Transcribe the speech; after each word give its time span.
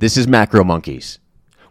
This 0.00 0.16
is 0.16 0.28
Macro 0.28 0.62
Monkeys, 0.62 1.18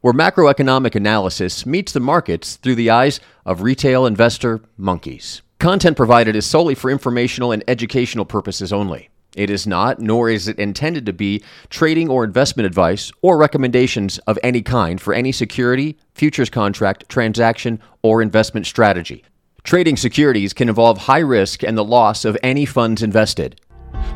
where 0.02 0.14
macroeconomic 0.14 0.96
analysis 0.96 1.66
meets 1.66 1.93
the 1.93 2.01
markets 2.01 2.57
through 2.57 2.75
the 2.75 2.89
eyes 2.89 3.21
of 3.46 3.61
retail 3.61 4.05
investor 4.05 4.59
monkeys. 4.75 5.42
Content 5.59 5.96
provided 5.96 6.35
is 6.35 6.45
solely 6.45 6.75
for 6.75 6.92
informational 6.92 7.53
and 7.53 7.63
educational 7.69 8.25
purposes 8.25 8.73
only. 8.73 9.07
It 9.38 9.50
is 9.50 9.66
not, 9.66 10.02
nor 10.02 10.29
is 10.29 10.50
it 10.50 10.59
intended 10.59 11.05
to 11.05 11.13
be, 11.13 11.41
trading 11.70 12.09
or 12.09 12.25
investment 12.25 12.68
advice 12.68 13.13
or 13.21 13.38
recommendations 13.38 14.18
of 14.28 14.38
any 14.44 14.62
kind 14.62 15.00
for 15.00 15.14
any 15.14 15.32
security, 15.32 15.98
futures 16.14 16.50
contract, 16.50 17.07
transaction, 17.07 17.80
or 18.02 18.21
investment 18.21 18.66
strategy. 18.66 19.23
Trading 19.64 19.96
securities 19.96 20.52
can 20.52 20.68
involve 20.68 20.98
high 20.98 21.20
risk 21.20 21.64
and 21.64 21.78
the 21.78 21.84
loss 21.86 22.25
of 22.25 22.38
any 22.44 22.66
funds 22.66 23.02
invested. 23.02 23.62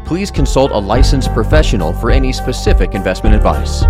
Please 0.05 0.31
consult 0.31 0.71
a 0.71 0.77
licensed 0.77 1.31
professional 1.33 1.93
for 1.93 2.11
any 2.11 2.33
specific 2.33 2.95
investment 2.95 3.35
advice. 3.35 3.83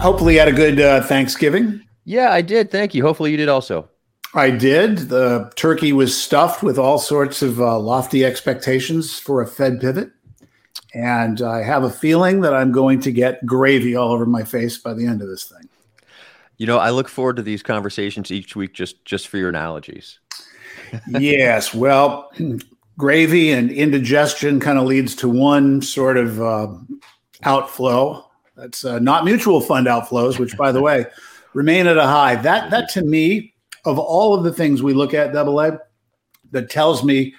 Hopefully, 0.00 0.34
you 0.34 0.38
had 0.38 0.48
a 0.48 0.52
good 0.52 0.80
uh, 0.80 1.00
Thanksgiving. 1.02 1.80
Yeah, 2.04 2.30
I 2.30 2.42
did. 2.42 2.70
Thank 2.70 2.94
you. 2.94 3.02
Hopefully, 3.02 3.30
you 3.30 3.38
did 3.38 3.48
also. 3.48 3.88
I 4.34 4.50
did. 4.50 4.98
The 4.98 5.50
turkey 5.56 5.92
was 5.92 6.20
stuffed 6.20 6.62
with 6.62 6.78
all 6.78 6.98
sorts 6.98 7.40
of 7.40 7.60
uh, 7.60 7.78
lofty 7.78 8.24
expectations 8.24 9.18
for 9.18 9.40
a 9.40 9.46
Fed 9.46 9.80
pivot. 9.80 10.10
And 10.92 11.40
I 11.40 11.62
have 11.62 11.84
a 11.84 11.90
feeling 11.90 12.40
that 12.42 12.52
I'm 12.52 12.70
going 12.70 13.00
to 13.00 13.12
get 13.12 13.46
gravy 13.46 13.96
all 13.96 14.12
over 14.12 14.26
my 14.26 14.44
face 14.44 14.76
by 14.76 14.92
the 14.92 15.06
end 15.06 15.22
of 15.22 15.28
this 15.28 15.44
thing. 15.44 15.68
You 16.56 16.66
know, 16.66 16.78
I 16.78 16.90
look 16.90 17.08
forward 17.08 17.36
to 17.36 17.42
these 17.42 17.62
conversations 17.62 18.30
each 18.30 18.54
week 18.54 18.74
just 18.74 19.04
just 19.04 19.28
for 19.28 19.38
your 19.38 19.48
analogies. 19.48 20.20
yes, 21.08 21.74
well, 21.74 22.30
gravy 22.96 23.50
and 23.50 23.70
indigestion 23.70 24.60
kind 24.60 24.78
of 24.78 24.84
leads 24.84 25.14
to 25.16 25.28
one 25.28 25.82
sort 25.82 26.16
of 26.16 26.40
uh, 26.40 26.68
outflow. 27.42 28.24
That's 28.56 28.84
uh, 28.84 29.00
not 29.00 29.24
mutual 29.24 29.60
fund 29.60 29.88
outflows, 29.88 30.38
which, 30.38 30.56
by 30.56 30.70
the 30.70 30.80
way, 30.80 31.06
remain 31.54 31.86
at 31.86 31.96
a 31.96 32.06
high. 32.06 32.36
That 32.36 32.70
that 32.70 32.88
to 32.90 33.02
me, 33.02 33.54
of 33.84 33.98
all 33.98 34.34
of 34.34 34.44
the 34.44 34.52
things 34.52 34.82
we 34.82 34.94
look 34.94 35.12
at, 35.12 35.32
double 35.32 35.60
A, 35.60 35.78
that 36.52 36.70
tells 36.70 37.02
me, 37.02 37.34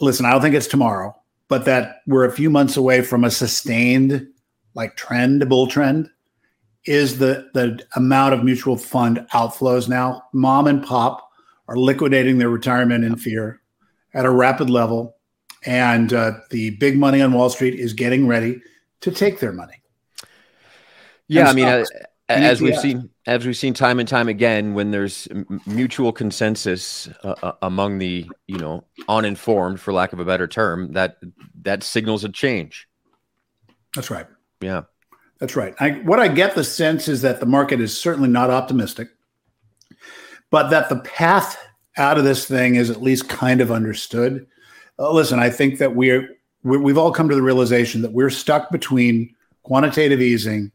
listen, 0.00 0.26
I 0.26 0.32
don't 0.32 0.42
think 0.42 0.56
it's 0.56 0.66
tomorrow, 0.66 1.14
but 1.48 1.64
that 1.66 2.00
we're 2.06 2.24
a 2.24 2.32
few 2.32 2.50
months 2.50 2.76
away 2.76 3.02
from 3.02 3.22
a 3.22 3.30
sustained 3.30 4.26
like 4.74 4.96
trend, 4.96 5.48
bull 5.48 5.68
trend 5.68 6.10
is 6.86 7.18
the 7.18 7.48
the 7.54 7.84
amount 7.96 8.34
of 8.34 8.44
mutual 8.44 8.76
fund 8.76 9.26
outflows 9.32 9.88
now. 9.88 10.22
Mom 10.32 10.66
and 10.66 10.84
pop 10.84 11.30
are 11.68 11.76
liquidating 11.76 12.38
their 12.38 12.50
retirement 12.50 13.04
in 13.04 13.16
fear 13.16 13.60
at 14.12 14.24
a 14.24 14.30
rapid 14.30 14.70
level, 14.70 15.16
and 15.64 16.12
uh, 16.12 16.32
the 16.50 16.70
big 16.70 16.98
money 16.98 17.22
on 17.22 17.32
Wall 17.32 17.48
Street 17.48 17.74
is 17.78 17.92
getting 17.92 18.26
ready 18.26 18.60
to 19.00 19.10
take 19.10 19.40
their 19.40 19.52
money. 19.52 19.82
Yeah, 21.26 21.48
I 21.48 21.54
mean, 21.54 21.66
as, 21.66 21.90
as 22.28 22.60
we've 22.60 22.78
seen, 22.78 23.10
as 23.26 23.46
we've 23.46 23.56
seen 23.56 23.72
time 23.72 23.98
and 23.98 24.08
time 24.08 24.28
again, 24.28 24.74
when 24.74 24.90
there's 24.90 25.26
mutual 25.66 26.12
consensus 26.12 27.08
uh, 27.22 27.34
uh, 27.42 27.52
among 27.62 27.98
the 27.98 28.30
you 28.46 28.58
know 28.58 28.84
uninformed, 29.08 29.80
for 29.80 29.92
lack 29.92 30.12
of 30.12 30.20
a 30.20 30.24
better 30.24 30.46
term, 30.46 30.92
that 30.92 31.16
that 31.62 31.82
signals 31.82 32.24
a 32.24 32.28
change. 32.28 32.88
That's 33.94 34.10
right. 34.10 34.26
Yeah. 34.60 34.82
That's 35.44 35.56
right. 35.56 35.74
I, 35.78 35.90
what 36.06 36.20
I 36.20 36.28
get 36.28 36.54
the 36.54 36.64
sense 36.64 37.06
is 37.06 37.20
that 37.20 37.38
the 37.38 37.44
market 37.44 37.78
is 37.78 37.94
certainly 37.94 38.30
not 38.30 38.48
optimistic, 38.48 39.10
but 40.48 40.70
that 40.70 40.88
the 40.88 41.00
path 41.00 41.62
out 41.98 42.16
of 42.16 42.24
this 42.24 42.46
thing 42.46 42.76
is 42.76 42.88
at 42.88 43.02
least 43.02 43.28
kind 43.28 43.60
of 43.60 43.70
understood. 43.70 44.46
Uh, 44.98 45.12
listen, 45.12 45.38
I 45.38 45.50
think 45.50 45.80
that 45.80 45.94
we're, 45.94 46.38
we 46.62 46.78
we've 46.78 46.96
all 46.96 47.12
come 47.12 47.28
to 47.28 47.34
the 47.34 47.42
realization 47.42 48.00
that 48.00 48.14
we're 48.14 48.30
stuck 48.30 48.70
between 48.70 49.34
quantitative 49.64 50.22
easing 50.22 50.72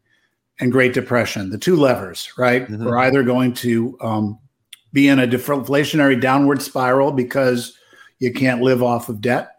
and 0.59 0.71
Great 0.71 0.93
Depression, 0.93 1.49
the 1.49 1.57
two 1.57 1.75
levers, 1.75 2.31
right? 2.37 2.67
Mm-hmm. 2.67 2.85
We're 2.85 2.99
either 2.99 3.23
going 3.23 3.53
to 3.53 3.97
um, 4.01 4.37
be 4.93 5.07
in 5.07 5.17
a 5.17 5.25
deflationary 5.25 6.21
downward 6.21 6.61
spiral 6.61 7.11
because 7.11 7.75
you 8.19 8.31
can't 8.31 8.61
live 8.61 8.83
off 8.83 9.09
of 9.09 9.19
debt 9.19 9.49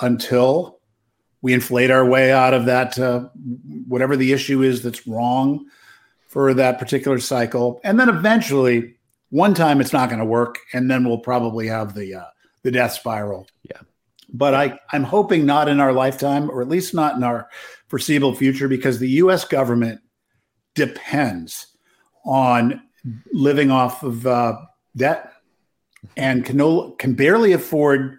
until 0.00 0.80
we 1.40 1.52
inflate 1.52 1.92
our 1.92 2.04
way 2.04 2.32
out 2.32 2.52
of 2.52 2.66
that 2.66 2.98
uh, 2.98 3.28
whatever 3.86 4.16
the 4.16 4.32
issue 4.32 4.62
is 4.62 4.82
that's 4.82 5.06
wrong 5.06 5.66
for 6.28 6.52
that 6.54 6.78
particular 6.78 7.18
cycle. 7.18 7.80
And 7.84 7.98
then 7.98 8.08
eventually 8.08 8.96
one 9.30 9.54
time 9.54 9.80
it's 9.80 9.92
not 9.92 10.08
going 10.08 10.18
to 10.18 10.24
work 10.24 10.58
and 10.72 10.90
then 10.90 11.04
we'll 11.04 11.18
probably 11.18 11.66
have 11.66 11.94
the 11.94 12.14
uh, 12.14 12.24
the 12.62 12.70
death 12.70 12.92
spiral. 12.92 13.46
Yeah. 13.64 13.80
But 14.32 14.54
i 14.54 14.78
i'm 14.92 15.04
hoping 15.04 15.46
not 15.46 15.68
in 15.68 15.80
our 15.80 15.92
lifetime 15.92 16.50
or 16.50 16.60
at 16.60 16.68
least 16.68 16.94
not 16.94 17.16
in 17.16 17.22
our 17.22 17.48
foreseeable 17.86 18.34
future 18.34 18.68
because 18.68 18.98
the 18.98 19.08
us 19.08 19.44
government 19.44 20.00
depends 20.74 21.68
on 22.24 22.82
living 23.32 23.70
off 23.70 24.02
of 24.02 24.26
uh, 24.26 24.56
debt 24.96 25.32
and 26.16 26.44
can 26.44 26.56
no, 26.56 26.90
can 26.92 27.14
barely 27.14 27.52
afford 27.52 28.18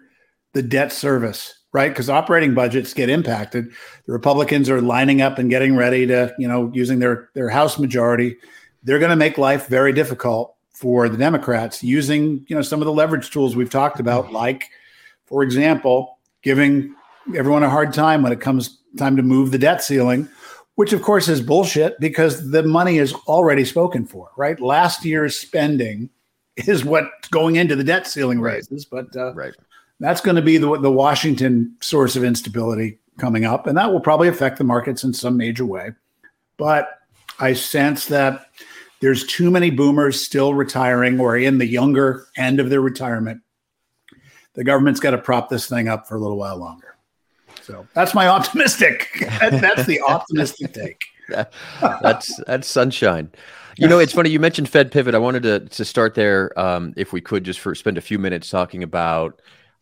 the 0.54 0.62
debt 0.62 0.92
service 0.92 1.57
right? 1.72 1.88
Because 1.88 2.08
operating 2.08 2.54
budgets 2.54 2.94
get 2.94 3.10
impacted. 3.10 3.70
The 4.06 4.12
Republicans 4.12 4.70
are 4.70 4.80
lining 4.80 5.20
up 5.20 5.38
and 5.38 5.50
getting 5.50 5.76
ready 5.76 6.06
to, 6.06 6.34
you 6.38 6.48
know, 6.48 6.70
using 6.74 6.98
their 6.98 7.30
their 7.34 7.48
House 7.48 7.78
majority. 7.78 8.36
They're 8.82 8.98
going 8.98 9.10
to 9.10 9.16
make 9.16 9.38
life 9.38 9.66
very 9.66 9.92
difficult 9.92 10.54
for 10.72 11.08
the 11.08 11.16
Democrats 11.16 11.82
using, 11.82 12.46
you 12.48 12.56
know, 12.56 12.62
some 12.62 12.80
of 12.80 12.86
the 12.86 12.92
leverage 12.92 13.30
tools 13.30 13.56
we've 13.56 13.70
talked 13.70 14.00
about, 14.00 14.32
like, 14.32 14.70
for 15.26 15.42
example, 15.42 16.18
giving 16.42 16.94
everyone 17.36 17.64
a 17.64 17.70
hard 17.70 17.92
time 17.92 18.22
when 18.22 18.32
it 18.32 18.40
comes 18.40 18.78
time 18.96 19.16
to 19.16 19.22
move 19.22 19.50
the 19.50 19.58
debt 19.58 19.82
ceiling, 19.82 20.28
which 20.76 20.92
of 20.92 21.02
course 21.02 21.28
is 21.28 21.40
bullshit 21.42 21.98
because 22.00 22.50
the 22.50 22.62
money 22.62 22.98
is 22.98 23.12
already 23.26 23.64
spoken 23.64 24.06
for, 24.06 24.30
right? 24.36 24.60
Last 24.60 25.04
year's 25.04 25.36
spending 25.36 26.08
is 26.56 26.84
what's 26.84 27.28
going 27.30 27.56
into 27.56 27.76
the 27.76 27.84
debt 27.84 28.06
ceiling 28.06 28.40
raises, 28.40 28.84
but 28.84 29.14
uh, 29.16 29.34
right 29.34 29.54
that's 30.00 30.20
going 30.20 30.36
to 30.36 30.42
be 30.42 30.58
the, 30.58 30.78
the 30.78 30.92
Washington 30.92 31.76
source 31.80 32.16
of 32.16 32.24
instability 32.24 32.98
coming 33.18 33.44
up, 33.44 33.66
and 33.66 33.76
that 33.76 33.92
will 33.92 34.00
probably 34.00 34.28
affect 34.28 34.58
the 34.58 34.64
markets 34.64 35.04
in 35.04 35.12
some 35.12 35.36
major 35.36 35.66
way. 35.66 35.90
But 36.56 36.88
I 37.38 37.52
sense 37.52 38.06
that 38.06 38.46
there's 39.00 39.26
too 39.26 39.50
many 39.50 39.70
boomers 39.70 40.24
still 40.24 40.54
retiring 40.54 41.20
or 41.20 41.36
in 41.36 41.58
the 41.58 41.66
younger 41.66 42.26
end 42.36 42.60
of 42.60 42.70
their 42.70 42.80
retirement. 42.80 43.42
The 44.54 44.64
government's 44.64 45.00
got 45.00 45.12
to 45.12 45.18
prop 45.18 45.48
this 45.48 45.68
thing 45.68 45.88
up 45.88 46.08
for 46.08 46.16
a 46.16 46.20
little 46.20 46.36
while 46.36 46.56
longer. 46.56 46.96
So 47.62 47.86
that's 47.94 48.14
my 48.14 48.26
optimistic. 48.28 49.08
that's 49.40 49.86
the 49.86 50.00
optimistic 50.00 50.72
take. 50.72 51.04
that's 51.80 52.40
that's 52.46 52.66
sunshine. 52.66 53.30
You 53.76 53.86
know, 53.86 54.00
it's 54.00 54.12
funny 54.12 54.30
you 54.30 54.40
mentioned 54.40 54.68
Fed 54.68 54.90
pivot. 54.90 55.14
I 55.14 55.18
wanted 55.18 55.44
to 55.44 55.60
to 55.60 55.84
start 55.84 56.14
there, 56.14 56.58
um, 56.58 56.94
if 56.96 57.12
we 57.12 57.20
could, 57.20 57.44
just 57.44 57.60
for 57.60 57.76
spend 57.76 57.96
a 57.96 58.00
few 58.00 58.18
minutes 58.18 58.50
talking 58.50 58.82
about 58.82 59.40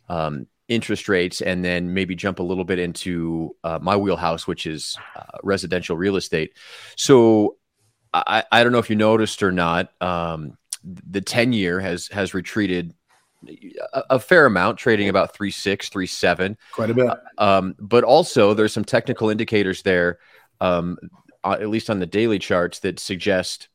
um, 0.09 0.47
interest 0.69 1.09
rates 1.09 1.41
and 1.41 1.65
then 1.65 1.95
maybe 1.95 2.15
jump 2.15 2.39
a 2.39 2.43
little 2.43 2.65
bit 2.65 2.79
into 2.79 3.55
uh, 3.65 3.79
my 3.81 3.97
wheelhouse, 3.97 4.47
which 4.47 4.67
is 4.67 4.97
uh, 5.17 5.39
residential 5.43 5.97
real 5.97 6.17
estate. 6.17 6.57
So 6.97 7.57
I, 8.13 8.45
I 8.51 8.63
don't 8.63 8.73
know 8.73 8.79
if 8.79 8.91
you 8.91 8.97
noticed 8.97 9.43
or 9.43 9.53
not, 9.53 9.91
um, 10.01 10.57
the 10.83 11.21
10 11.21 11.53
year 11.53 11.81
has 11.81 12.09
has 12.09 12.33
retreated 12.35 12.95
a, 13.93 14.03
a, 14.11 14.19
fair 14.19 14.47
amount, 14.47 14.79
trading 14.79 15.09
about 15.09 15.35
three 15.35 15.51
six, 15.51 15.89
three 15.89 16.07
seven, 16.07 16.57
quite 16.73 16.91
a 16.91 16.95
bit. 16.95 17.09
Uh, 17.09 17.17
um, 17.39 17.75
but 17.79 18.05
also 18.05 18.55
there's 18.55 18.73
some 18.73 18.85
technical 18.85 19.29
indicators 19.29 19.83
there, 19.83 20.19
um, 20.61 20.97
uh, 21.45 21.57
at 21.61 21.69
least 21.69 21.91
on 21.91 21.99
the 21.99 22.07
daily 22.07 22.39
charts, 22.39 22.81
that 22.81 22.99
suggest 22.99 23.69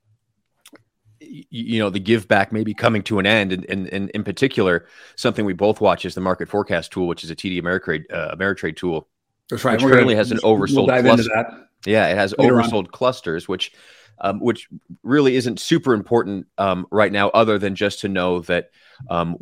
you 1.50 1.80
know 1.80 1.90
the 1.90 2.00
give 2.00 2.28
back 2.28 2.52
may 2.52 2.64
be 2.64 2.74
coming 2.74 3.02
to 3.04 3.20
an 3.20 3.26
end 3.26 3.54
and, 3.54 3.66
and, 3.66 3.88
and 3.88 4.10
in 4.12 4.24
particular 4.24 4.86
something 5.16 5.46
we 5.46 5.54
both 5.54 5.80
watch 5.80 6.06
is 6.06 6.16
the 6.16 6.22
market 6.22 6.50
forecast 6.50 6.92
tool 6.92 7.08
which 7.08 7.24
is 7.24 7.32
a 7.32 7.36
TD 7.36 7.62
Ameritrade 7.62 8.04
uh, 8.12 8.36
ameritrade 8.36 8.76
tool 8.76 9.08
that's 9.50 9.64
right 9.64 9.82
which 9.82 9.92
currently 9.92 10.16
has 10.16 10.32
an 10.32 10.40
oversold 10.40 10.88
we'll 11.04 11.16
cluster. 11.16 11.68
yeah 11.86 12.08
it 12.08 12.16
has 12.16 12.34
oversold 12.34 12.86
on. 12.86 12.88
clusters 12.88 13.48
which 13.48 13.72
um, 14.20 14.40
which 14.40 14.68
really 15.04 15.36
isn't 15.36 15.60
super 15.60 15.94
important 15.94 16.48
um, 16.58 16.86
right 16.92 17.12
now 17.12 17.30
other 17.30 17.58
than 17.58 17.76
just 17.76 18.02
to 18.02 18.08
know 18.08 18.42
that 18.42 18.70
um, 19.10 19.38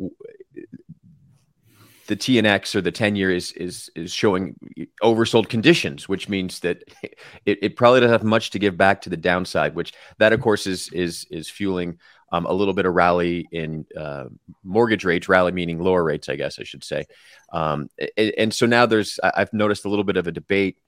the 2.10 2.16
TNX 2.16 2.74
or 2.74 2.80
the 2.80 2.90
10 2.90 3.14
year 3.14 3.30
is 3.30 3.52
is 3.52 3.88
is 3.94 4.12
showing 4.12 4.56
oversold 5.00 5.48
conditions, 5.48 6.08
which 6.08 6.28
means 6.28 6.58
that 6.60 6.82
it, 7.46 7.58
it 7.62 7.76
probably 7.76 8.00
doesn't 8.00 8.12
have 8.12 8.24
much 8.24 8.50
to 8.50 8.58
give 8.58 8.76
back 8.76 9.00
to 9.02 9.10
the 9.10 9.16
downside, 9.16 9.76
which 9.76 9.94
that 10.18 10.32
of 10.32 10.40
course 10.40 10.66
is 10.66 10.90
is 10.92 11.24
is 11.30 11.48
fueling 11.48 11.98
um, 12.32 12.46
a 12.46 12.52
little 12.52 12.74
bit 12.74 12.84
of 12.84 12.94
rally 12.94 13.46
in 13.52 13.86
uh, 13.96 14.24
mortgage 14.64 15.04
rates, 15.04 15.28
rally 15.28 15.52
meaning 15.52 15.78
lower 15.78 16.02
rates, 16.02 16.28
I 16.28 16.34
guess 16.34 16.58
I 16.58 16.64
should 16.64 16.82
say. 16.82 17.06
Um, 17.52 17.88
and, 18.16 18.32
and, 18.38 18.54
so 18.54 18.66
now 18.66 18.86
there's 18.86 19.20
I've 19.22 19.52
noticed 19.52 19.84
a 19.84 19.88
little 19.88 20.04
bit 20.04 20.16
of 20.16 20.26
a 20.26 20.32
debate 20.32 20.78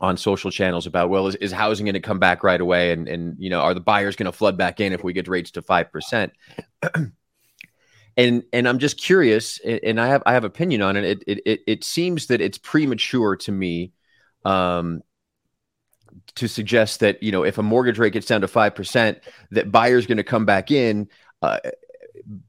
on 0.00 0.16
social 0.16 0.52
channels 0.52 0.86
about 0.86 1.10
well 1.10 1.26
is, 1.26 1.34
is 1.36 1.50
housing 1.50 1.86
going 1.86 1.94
to 1.94 2.00
come 2.00 2.18
back 2.20 2.44
right 2.44 2.60
away 2.60 2.92
and 2.92 3.08
and 3.08 3.34
you 3.38 3.50
know 3.50 3.60
are 3.60 3.74
the 3.74 3.80
buyers 3.80 4.16
going 4.16 4.26
to 4.26 4.32
flood 4.32 4.56
back 4.56 4.80
in 4.80 4.92
if 4.92 5.02
we 5.02 5.14
get 5.14 5.26
rates 5.26 5.50
to 5.50 5.62
five 5.62 5.90
percent 5.90 6.32
and 8.18 8.42
and 8.52 8.68
I'm 8.68 8.80
just 8.80 9.00
curious, 9.00 9.58
and 9.60 10.00
I 10.00 10.08
have 10.08 10.24
I 10.26 10.32
have 10.32 10.44
opinion 10.44 10.82
on 10.82 10.96
it. 10.96 11.22
It 11.26 11.40
it 11.46 11.60
it 11.66 11.84
seems 11.84 12.26
that 12.26 12.40
it's 12.40 12.58
premature 12.58 13.36
to 13.36 13.52
me, 13.52 13.92
um, 14.44 15.02
to 16.34 16.48
suggest 16.48 16.98
that 17.00 17.22
you 17.22 17.30
know 17.30 17.44
if 17.44 17.58
a 17.58 17.62
mortgage 17.62 17.98
rate 17.98 18.12
gets 18.12 18.26
down 18.26 18.40
to 18.40 18.48
five 18.48 18.74
percent, 18.74 19.20
that 19.52 19.70
buyers 19.70 20.06
going 20.06 20.18
to 20.18 20.24
come 20.24 20.44
back 20.44 20.70
in. 20.70 21.08
Uh, 21.40 21.58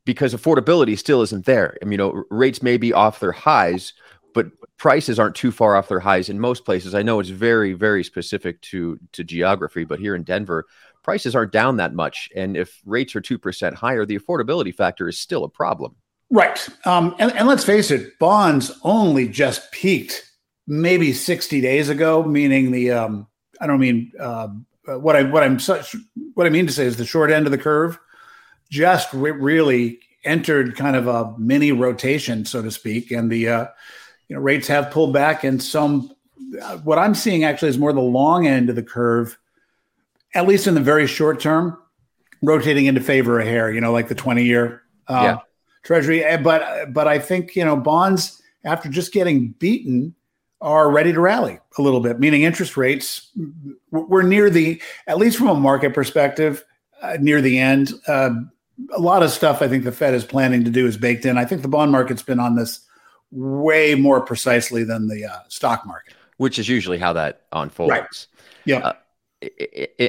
because 0.03 0.33
affordability 0.33 0.97
still 0.97 1.21
isn't 1.21 1.45
there. 1.45 1.77
I 1.81 1.85
mean, 1.85 1.91
you 1.93 1.97
know, 1.97 2.23
rates 2.29 2.61
may 2.61 2.75
be 2.75 2.91
off 2.91 3.21
their 3.21 3.31
highs, 3.31 3.93
but 4.33 4.47
prices 4.77 5.19
aren't 5.19 5.35
too 5.35 5.51
far 5.51 5.75
off 5.75 5.87
their 5.87 6.01
highs 6.01 6.27
in 6.27 6.39
most 6.39 6.65
places. 6.65 6.93
I 6.95 7.03
know 7.03 7.19
it's 7.19 7.29
very, 7.29 7.73
very 7.73 8.03
specific 8.03 8.59
to 8.63 8.99
to 9.11 9.23
geography, 9.23 9.85
but 9.85 9.99
here 9.99 10.15
in 10.15 10.23
Denver, 10.23 10.65
prices 11.03 11.35
aren't 11.35 11.51
down 11.51 11.77
that 11.77 11.93
much. 11.93 12.29
And 12.35 12.57
if 12.57 12.81
rates 12.85 13.15
are 13.15 13.21
2% 13.21 13.73
higher, 13.73 14.05
the 14.05 14.17
affordability 14.19 14.73
factor 14.73 15.07
is 15.07 15.19
still 15.19 15.43
a 15.43 15.49
problem. 15.49 15.95
Right. 16.29 16.67
Um, 16.85 17.15
and, 17.19 17.31
and 17.35 17.47
let's 17.47 17.63
face 17.63 17.91
it, 17.91 18.19
bonds 18.19 18.71
only 18.83 19.27
just 19.27 19.71
peaked 19.71 20.23
maybe 20.67 21.13
60 21.13 21.61
days 21.61 21.89
ago, 21.89 22.23
meaning 22.23 22.71
the, 22.71 22.91
um, 22.91 23.27
I 23.59 23.67
don't 23.67 23.79
mean, 23.79 24.11
uh, 24.19 24.49
what 24.97 25.15
I 25.15 25.23
what 25.23 25.43
I'm 25.43 25.59
such 25.59 25.95
what 26.33 26.47
I 26.47 26.49
mean 26.49 26.67
to 26.67 26.73
say 26.73 26.85
is 26.85 26.97
the 26.97 27.05
short 27.05 27.31
end 27.31 27.45
of 27.45 27.51
the 27.51 27.57
curve 27.57 27.99
just 28.69 29.11
re- 29.13 29.31
really 29.31 29.99
entered 30.23 30.75
kind 30.75 30.95
of 30.95 31.07
a 31.07 31.35
mini 31.37 31.71
rotation, 31.71 32.45
so 32.45 32.61
to 32.61 32.71
speak, 32.71 33.11
and 33.11 33.31
the 33.31 33.49
uh, 33.49 33.67
you 34.27 34.35
know 34.35 34.41
rates 34.41 34.67
have 34.67 34.91
pulled 34.91 35.13
back, 35.13 35.43
and 35.43 35.61
some 35.61 36.11
uh, 36.61 36.77
what 36.77 36.97
I'm 36.97 37.15
seeing 37.15 37.43
actually 37.43 37.69
is 37.69 37.77
more 37.77 37.93
the 37.93 37.99
long 37.99 38.47
end 38.47 38.69
of 38.69 38.75
the 38.75 38.83
curve 38.83 39.37
at 40.35 40.47
least 40.47 40.67
in 40.67 40.75
the 40.75 40.81
very 40.81 41.07
short 41.07 41.39
term, 41.39 41.77
rotating 42.41 42.85
into 42.85 43.01
favor 43.01 43.39
of 43.39 43.47
hair, 43.47 43.71
you 43.71 43.81
know, 43.81 43.91
like 43.91 44.07
the 44.07 44.15
20 44.15 44.43
year 44.43 44.81
uh, 45.07 45.21
yeah. 45.23 45.37
treasury. 45.83 46.23
Eh, 46.23 46.37
but, 46.37 46.93
but 46.93 47.07
I 47.07 47.19
think, 47.19 47.55
you 47.55 47.65
know, 47.65 47.75
bonds 47.75 48.41
after 48.63 48.89
just 48.89 49.13
getting 49.13 49.49
beaten 49.59 50.15
are 50.61 50.91
ready 50.91 51.13
to 51.13 51.19
rally 51.21 51.57
a 51.77 51.81
little 51.81 52.01
bit, 52.01 52.19
meaning 52.19 52.43
interest 52.43 52.75
rates 52.75 53.31
we're 53.91 54.23
near 54.23 54.49
the, 54.49 54.81
at 55.07 55.17
least 55.17 55.37
from 55.37 55.47
a 55.47 55.55
market 55.55 55.93
perspective, 55.93 56.63
uh, 57.01 57.17
near 57.19 57.41
the 57.41 57.57
end. 57.57 57.93
Uh, 58.07 58.31
a 58.93 58.99
lot 58.99 59.23
of 59.23 59.31
stuff 59.31 59.61
I 59.61 59.67
think 59.67 59.83
the 59.83 59.91
Fed 59.91 60.13
is 60.13 60.25
planning 60.25 60.63
to 60.65 60.71
do 60.71 60.85
is 60.85 60.97
baked 60.97 61.25
in. 61.25 61.37
I 61.37 61.45
think 61.45 61.61
the 61.61 61.67
bond 61.67 61.91
market's 61.91 62.23
been 62.23 62.39
on 62.39 62.55
this 62.55 62.81
way 63.31 63.95
more 63.95 64.21
precisely 64.21 64.83
than 64.83 65.07
the 65.07 65.25
uh, 65.25 65.39
stock 65.47 65.85
market, 65.85 66.13
which 66.37 66.59
is 66.59 66.67
usually 66.67 66.97
how 66.97 67.13
that 67.13 67.45
unfolds. 67.51 67.91
Right. 67.91 68.27
Yeah. 68.65 68.93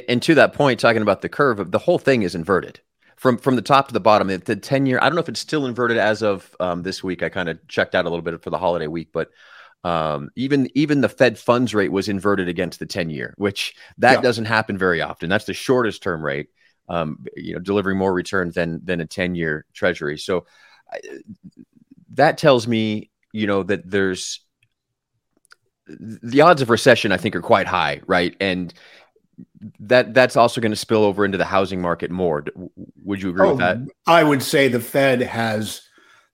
And 0.09 0.21
to 0.23 0.35
that 0.35 0.53
point, 0.53 0.79
talking 0.79 1.01
about 1.01 1.21
the 1.21 1.29
curve, 1.29 1.71
the 1.71 1.79
whole 1.79 1.99
thing 1.99 2.23
is 2.23 2.35
inverted 2.35 2.81
from 3.15 3.37
from 3.37 3.55
the 3.55 3.61
top 3.61 3.87
to 3.87 3.93
the 3.93 3.99
bottom. 3.99 4.27
The 4.27 4.55
ten 4.55 4.85
year, 4.85 4.99
I 5.01 5.05
don't 5.05 5.15
know 5.15 5.21
if 5.21 5.29
it's 5.29 5.39
still 5.39 5.65
inverted 5.65 5.97
as 5.97 6.21
of 6.21 6.55
um, 6.59 6.83
this 6.83 7.03
week. 7.03 7.23
I 7.23 7.29
kind 7.29 7.49
of 7.49 7.65
checked 7.67 7.95
out 7.95 8.05
a 8.05 8.09
little 8.09 8.23
bit 8.23 8.41
for 8.43 8.49
the 8.49 8.57
holiday 8.57 8.87
week, 8.87 9.09
but 9.13 9.29
um, 9.83 10.29
even 10.35 10.69
even 10.75 11.01
the 11.01 11.09
Fed 11.09 11.39
funds 11.39 11.73
rate 11.73 11.91
was 11.91 12.09
inverted 12.09 12.49
against 12.49 12.79
the 12.79 12.85
ten 12.85 13.09
year, 13.09 13.33
which 13.37 13.73
that 13.99 14.15
yeah. 14.15 14.21
doesn't 14.21 14.45
happen 14.45 14.77
very 14.77 15.01
often. 15.01 15.29
That's 15.29 15.45
the 15.45 15.53
shortest 15.53 16.03
term 16.03 16.23
rate, 16.23 16.49
um, 16.89 17.25
you 17.37 17.53
know, 17.53 17.59
delivering 17.59 17.97
more 17.97 18.13
return 18.13 18.51
than 18.51 18.81
than 18.83 19.01
a 19.01 19.05
ten 19.05 19.33
year 19.35 19.65
Treasury. 19.73 20.17
So 20.17 20.45
I, 20.91 20.99
that 22.15 22.37
tells 22.37 22.67
me, 22.67 23.09
you 23.31 23.47
know, 23.47 23.63
that 23.63 23.89
there's 23.89 24.41
the 25.87 26.41
odds 26.41 26.61
of 26.61 26.69
recession. 26.69 27.11
I 27.11 27.17
think 27.17 27.35
are 27.35 27.41
quite 27.41 27.67
high, 27.67 28.01
right? 28.05 28.35
And 28.39 28.73
that 29.79 30.13
that's 30.13 30.35
also 30.35 30.61
going 30.61 30.71
to 30.71 30.77
spill 30.77 31.03
over 31.03 31.25
into 31.25 31.37
the 31.37 31.45
housing 31.45 31.81
market 31.81 32.11
more. 32.11 32.45
Would 33.03 33.21
you 33.21 33.29
agree 33.29 33.47
oh, 33.47 33.49
with 33.51 33.59
that? 33.59 33.77
I 34.07 34.23
would 34.23 34.43
say 34.43 34.67
the 34.67 34.79
Fed 34.79 35.21
has 35.21 35.81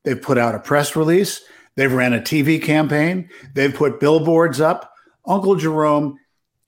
they've 0.03 0.21
put 0.21 0.37
out 0.37 0.55
a 0.55 0.59
press 0.59 0.95
release, 0.95 1.41
they've 1.75 1.91
ran 1.91 2.13
a 2.13 2.19
TV 2.19 2.61
campaign, 2.61 3.29
they've 3.53 3.73
put 3.73 3.99
billboards 3.99 4.61
up. 4.61 4.93
Uncle 5.25 5.55
Jerome 5.55 6.17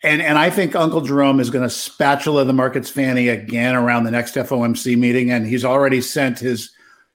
and 0.04 0.22
and 0.22 0.38
I 0.38 0.50
think 0.50 0.76
Uncle 0.76 1.02
Jerome 1.02 1.40
is 1.40 1.50
going 1.50 1.64
to 1.64 1.70
spatula 1.70 2.46
the 2.46 2.54
market's 2.54 2.90
fanny 2.90 3.28
again 3.28 3.76
around 3.76 4.06
the 4.06 4.12
next 4.12 4.36
FOMC 4.36 4.98
meeting, 4.98 5.32
and 5.32 5.46
he's 5.46 5.66
already 5.66 6.02
sent 6.02 6.40
his 6.40 6.72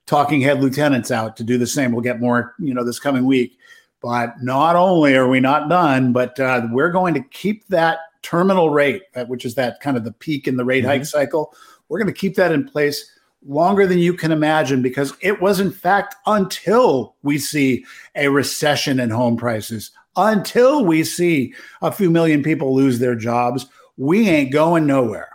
talking 0.07 0.43
head 0.43 0.61
lieutenants 0.61 1.11
out 1.11 1.37
to 1.39 1.45
do 1.45 1.57
the 1.57 1.67
same. 1.67 1.93
We'll 1.93 2.03
get 2.03 2.21
more, 2.21 2.55
you 2.59 2.75
know, 2.75 2.85
this 2.85 2.99
coming 2.99 3.25
week. 3.25 3.59
But 4.03 4.43
not 4.43 4.77
only 4.77 5.15
are 5.15 5.29
we 5.29 5.41
not 5.41 5.71
done, 5.71 6.13
but 6.13 6.39
uh, 6.39 6.67
we're 6.71 6.91
going 6.91 7.15
to 7.15 7.23
keep 7.23 7.67
that 7.69 8.01
terminal 8.25 8.71
rate, 8.71 9.03
which 9.29 9.45
is 9.45 9.55
that 9.55 9.81
kind 9.81 9.97
of 9.97 10.05
the 10.05 10.13
peak 10.13 10.49
in 10.49 10.57
the 10.57 10.65
rate 10.65 10.83
mm-hmm. 10.83 10.91
hike 10.91 11.07
cycle, 11.07 11.55
we're 11.89 11.99
going 11.99 12.13
to 12.13 12.19
keep 12.19 12.35
that 12.37 12.53
in 12.53 12.67
place 12.67 13.11
longer 13.47 13.87
than 13.87 13.99
you 13.99 14.15
can 14.15 14.33
imagine 14.33 14.83
because 14.83 15.13
it 15.21 15.41
was, 15.41 15.61
in 15.61 15.71
fact, 15.71 16.17
until 16.27 17.15
we 17.23 17.39
see 17.39 17.85
a 18.15 18.29
recession 18.29 18.99
in 18.99 19.11
home 19.11 19.37
prices, 19.37 19.91
until 20.17 20.85
we 20.85 21.05
see 21.05 21.55
a 21.83 21.93
few 21.93 22.11
million 22.11 22.43
people 22.43 22.75
lose 22.75 22.99
their 22.99 23.15
jobs, 23.15 23.67
we 23.97 24.29
ain't 24.29 24.53
going 24.53 24.87
nowhere. 24.87 25.29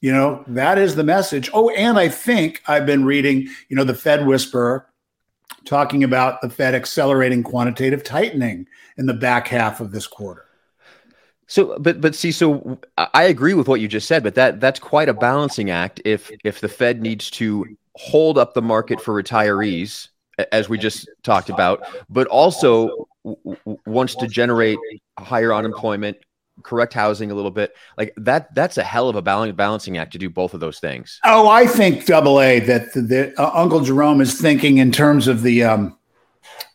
You 0.00 0.12
know, 0.12 0.44
that 0.46 0.78
is 0.78 0.94
the 0.94 1.02
message. 1.02 1.50
Oh, 1.52 1.70
and 1.70 1.98
I 1.98 2.08
think 2.08 2.62
I've 2.68 2.86
been 2.86 3.04
reading, 3.04 3.48
you 3.68 3.76
know, 3.76 3.84
the 3.84 3.94
Fed 3.94 4.26
Whisperer 4.26 4.86
talking 5.64 6.04
about 6.04 6.40
the 6.40 6.48
Fed 6.48 6.74
accelerating 6.74 7.42
quantitative 7.42 8.04
tightening 8.04 8.68
in 8.96 9.06
the 9.06 9.14
back 9.14 9.48
half 9.48 9.80
of 9.80 9.90
this 9.90 10.06
quarter. 10.06 10.47
So, 11.48 11.78
but 11.78 12.00
but 12.00 12.14
see, 12.14 12.30
so 12.30 12.78
I 12.96 13.24
agree 13.24 13.54
with 13.54 13.68
what 13.68 13.80
you 13.80 13.88
just 13.88 14.06
said, 14.06 14.22
but 14.22 14.34
that 14.34 14.60
that's 14.60 14.78
quite 14.78 15.08
a 15.08 15.14
balancing 15.14 15.70
act. 15.70 16.00
If 16.04 16.30
if 16.44 16.60
the 16.60 16.68
Fed 16.68 17.00
needs 17.00 17.30
to 17.32 17.64
hold 17.96 18.36
up 18.36 18.52
the 18.52 18.62
market 18.62 19.00
for 19.00 19.20
retirees, 19.20 20.08
as 20.52 20.68
we 20.68 20.76
just 20.76 21.08
talked 21.22 21.48
about, 21.48 21.82
but 22.10 22.26
also 22.26 23.08
wants 23.86 24.14
to 24.16 24.28
generate 24.28 24.78
higher 25.18 25.54
unemployment, 25.54 26.18
correct 26.62 26.92
housing 26.92 27.30
a 27.30 27.34
little 27.34 27.50
bit, 27.50 27.74
like 27.96 28.12
that. 28.18 28.54
That's 28.54 28.76
a 28.76 28.84
hell 28.84 29.08
of 29.08 29.16
a 29.16 29.22
balancing 29.22 29.96
act 29.96 30.12
to 30.12 30.18
do 30.18 30.28
both 30.28 30.52
of 30.52 30.60
those 30.60 30.80
things. 30.80 31.18
Oh, 31.24 31.48
I 31.48 31.66
think 31.66 32.04
double 32.04 32.42
A 32.42 32.60
that 32.60 32.92
the, 32.92 33.32
uh, 33.38 33.50
Uncle 33.54 33.80
Jerome 33.80 34.20
is 34.20 34.38
thinking 34.38 34.78
in 34.78 34.92
terms 34.92 35.28
of 35.28 35.42
the, 35.42 35.64
um, 35.64 35.98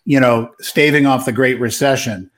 you 0.06 0.20
know, 0.20 0.52
staving 0.62 1.06
off 1.06 1.26
the 1.26 1.32
Great 1.32 1.60
Recession 1.60 2.32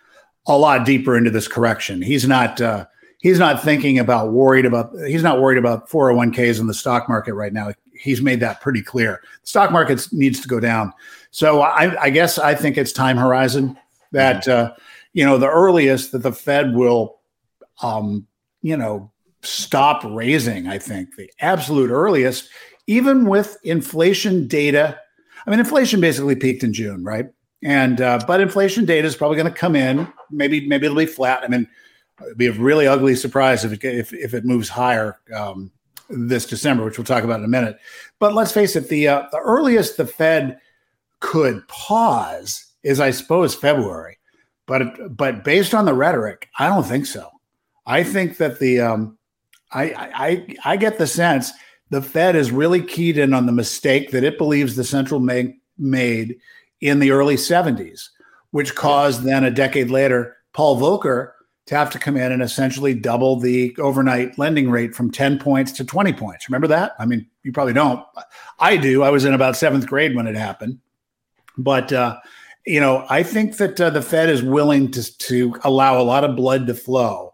a 0.47 0.57
lot 0.57 0.85
deeper 0.85 1.17
into 1.17 1.29
this 1.29 1.47
correction. 1.47 2.01
He's 2.01 2.27
not 2.27 2.61
uh, 2.61 2.85
he's 3.19 3.39
not 3.39 3.63
thinking 3.63 3.97
about 3.97 4.31
worried 4.31 4.65
about 4.65 4.91
he's 5.07 5.23
not 5.23 5.41
worried 5.41 5.57
about 5.57 5.89
401ks 5.89 6.59
in 6.59 6.67
the 6.67 6.73
stock 6.73 7.09
market 7.09 7.33
right 7.33 7.53
now. 7.53 7.71
He's 7.93 8.21
made 8.21 8.39
that 8.41 8.61
pretty 8.61 8.81
clear. 8.81 9.21
The 9.41 9.47
stock 9.47 9.71
market 9.71 10.07
needs 10.11 10.39
to 10.41 10.47
go 10.47 10.59
down. 10.59 10.93
So 11.31 11.61
I, 11.61 12.03
I 12.03 12.09
guess 12.09 12.37
I 12.37 12.53
think 12.55 12.77
it's 12.77 12.91
time 12.91 13.17
horizon 13.17 13.77
that 14.11 14.45
mm-hmm. 14.45 14.71
uh, 14.71 14.75
you 15.13 15.25
know 15.25 15.37
the 15.37 15.49
earliest 15.49 16.11
that 16.11 16.19
the 16.19 16.31
Fed 16.31 16.75
will 16.75 17.17
um, 17.81 18.27
you 18.61 18.77
know 18.77 19.11
stop 19.41 20.03
raising. 20.03 20.67
I 20.67 20.77
think 20.77 21.15
the 21.15 21.31
absolute 21.39 21.89
earliest, 21.89 22.49
even 22.87 23.25
with 23.25 23.57
inflation 23.63 24.47
data. 24.47 24.99
I 25.47 25.51
mean, 25.51 25.59
inflation 25.59 26.01
basically 26.01 26.35
peaked 26.35 26.63
in 26.63 26.73
June, 26.73 27.03
right? 27.03 27.27
And 27.63 28.01
uh, 28.01 28.19
but 28.27 28.41
inflation 28.41 28.85
data 28.85 29.07
is 29.07 29.15
probably 29.15 29.37
going 29.37 29.51
to 29.51 29.59
come 29.59 29.75
in. 29.75 30.07
Maybe 30.35 30.67
maybe 30.67 30.85
it'll 30.85 30.97
be 30.97 31.05
flat. 31.05 31.43
I 31.43 31.47
mean, 31.47 31.67
it'd 32.21 32.37
be 32.37 32.47
a 32.47 32.53
really 32.53 32.87
ugly 32.87 33.15
surprise 33.15 33.65
if 33.65 33.73
it 33.73 33.83
if, 33.83 34.13
if 34.13 34.33
it 34.33 34.45
moves 34.45 34.69
higher 34.69 35.19
um, 35.35 35.71
this 36.09 36.45
December, 36.45 36.83
which 36.83 36.97
we'll 36.97 37.05
talk 37.05 37.23
about 37.23 37.39
in 37.39 37.45
a 37.45 37.49
minute. 37.49 37.79
But 38.19 38.33
let's 38.33 38.51
face 38.51 38.75
it, 38.75 38.89
the 38.89 39.07
uh, 39.07 39.23
the 39.31 39.39
earliest 39.39 39.97
the 39.97 40.07
Fed 40.07 40.59
could 41.19 41.67
pause 41.67 42.65
is, 42.83 42.99
I 42.99 43.11
suppose, 43.11 43.55
February. 43.55 44.17
But 44.65 45.15
but 45.15 45.43
based 45.43 45.73
on 45.73 45.85
the 45.85 45.93
rhetoric, 45.93 46.49
I 46.57 46.67
don't 46.67 46.85
think 46.85 47.05
so. 47.05 47.29
I 47.85 48.03
think 48.03 48.37
that 48.37 48.59
the 48.59 48.81
um, 48.81 49.17
I, 49.71 49.83
I 50.63 50.73
I 50.73 50.77
get 50.77 50.97
the 50.97 51.07
sense 51.07 51.51
the 51.89 52.01
Fed 52.01 52.35
is 52.35 52.51
really 52.51 52.81
keyed 52.81 53.17
in 53.17 53.33
on 53.33 53.45
the 53.45 53.51
mistake 53.51 54.11
that 54.11 54.23
it 54.23 54.37
believes 54.37 54.75
the 54.75 54.83
central 54.83 55.19
bank 55.19 55.55
made 55.77 56.37
in 56.81 56.99
the 56.99 57.11
early 57.11 57.35
70s, 57.35 58.09
which 58.55 58.73
caused 58.73 59.23
then 59.23 59.43
a 59.43 59.51
decade 59.51 59.89
later 59.89 60.37
Paul 60.53 60.79
Volcker 60.79 61.33
to 61.65 61.75
have 61.75 61.89
to 61.89 61.99
come 61.99 62.15
in 62.15 62.31
and 62.31 62.41
essentially 62.41 62.93
double 62.93 63.37
the 63.37 63.75
overnight 63.79 64.39
lending 64.39 64.69
rate 64.69 64.95
from 64.95 65.11
10 65.11 65.39
points 65.39 65.73
to 65.73 65.83
20 65.83 66.13
points. 66.13 66.47
Remember 66.47 66.67
that? 66.67 66.93
I 66.97 67.05
mean, 67.05 67.27
you 67.43 67.51
probably 67.51 67.73
don't. 67.73 68.01
I 68.59 68.77
do. 68.77 69.03
I 69.03 69.09
was 69.09 69.25
in 69.25 69.33
about 69.33 69.57
seventh 69.57 69.87
grade 69.87 70.15
when 70.15 70.25
it 70.25 70.37
happened. 70.37 70.79
But, 71.57 71.91
uh, 71.91 72.17
you 72.65 72.79
know, 72.79 73.05
I 73.09 73.23
think 73.23 73.57
that 73.57 73.81
uh, 73.81 73.89
the 73.89 74.01
Fed 74.01 74.29
is 74.29 74.41
willing 74.41 74.89
to, 74.91 75.17
to 75.17 75.59
allow 75.65 75.99
a 75.99 76.03
lot 76.03 76.23
of 76.23 76.37
blood 76.37 76.65
to 76.67 76.75
flow 76.75 77.33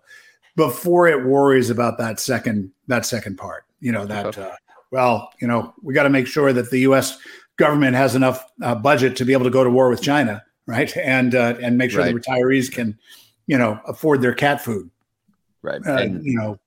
before 0.55 1.07
it 1.07 1.27
worries 1.27 1.69
about 1.69 1.99
that 1.99 2.19
second 2.19 2.71
that 2.87 3.05
second 3.05 3.37
part. 3.37 3.65
You 3.79 3.91
know 3.91 4.07
that 4.07 4.39
uh, 4.39 4.55
well, 4.89 5.31
you 5.39 5.47
know, 5.47 5.71
we 5.83 5.93
got 5.93 6.03
to 6.03 6.09
make 6.09 6.25
sure 6.25 6.51
that 6.51 6.71
the 6.71 6.79
U.S 6.79 7.19
government 7.61 7.95
has 7.95 8.15
enough 8.15 8.43
uh, 8.63 8.73
budget 8.73 9.15
to 9.15 9.23
be 9.23 9.33
able 9.33 9.43
to 9.43 9.51
go 9.51 9.63
to 9.63 9.69
war 9.69 9.87
with 9.87 10.01
China, 10.01 10.43
right? 10.67 10.95
And 10.97 11.35
uh, 11.35 11.55
and 11.61 11.77
make 11.77 11.91
sure 11.91 12.01
right. 12.01 12.13
the 12.13 12.19
retirees 12.19 12.71
can, 12.71 12.97
you 13.47 13.57
know, 13.57 13.79
afford 13.87 14.21
their 14.21 14.33
cat 14.33 14.61
food, 14.61 14.89
right? 15.61 15.81
Uh, 15.85 15.97
and, 15.97 16.23
you 16.23 16.37
know, 16.37 16.59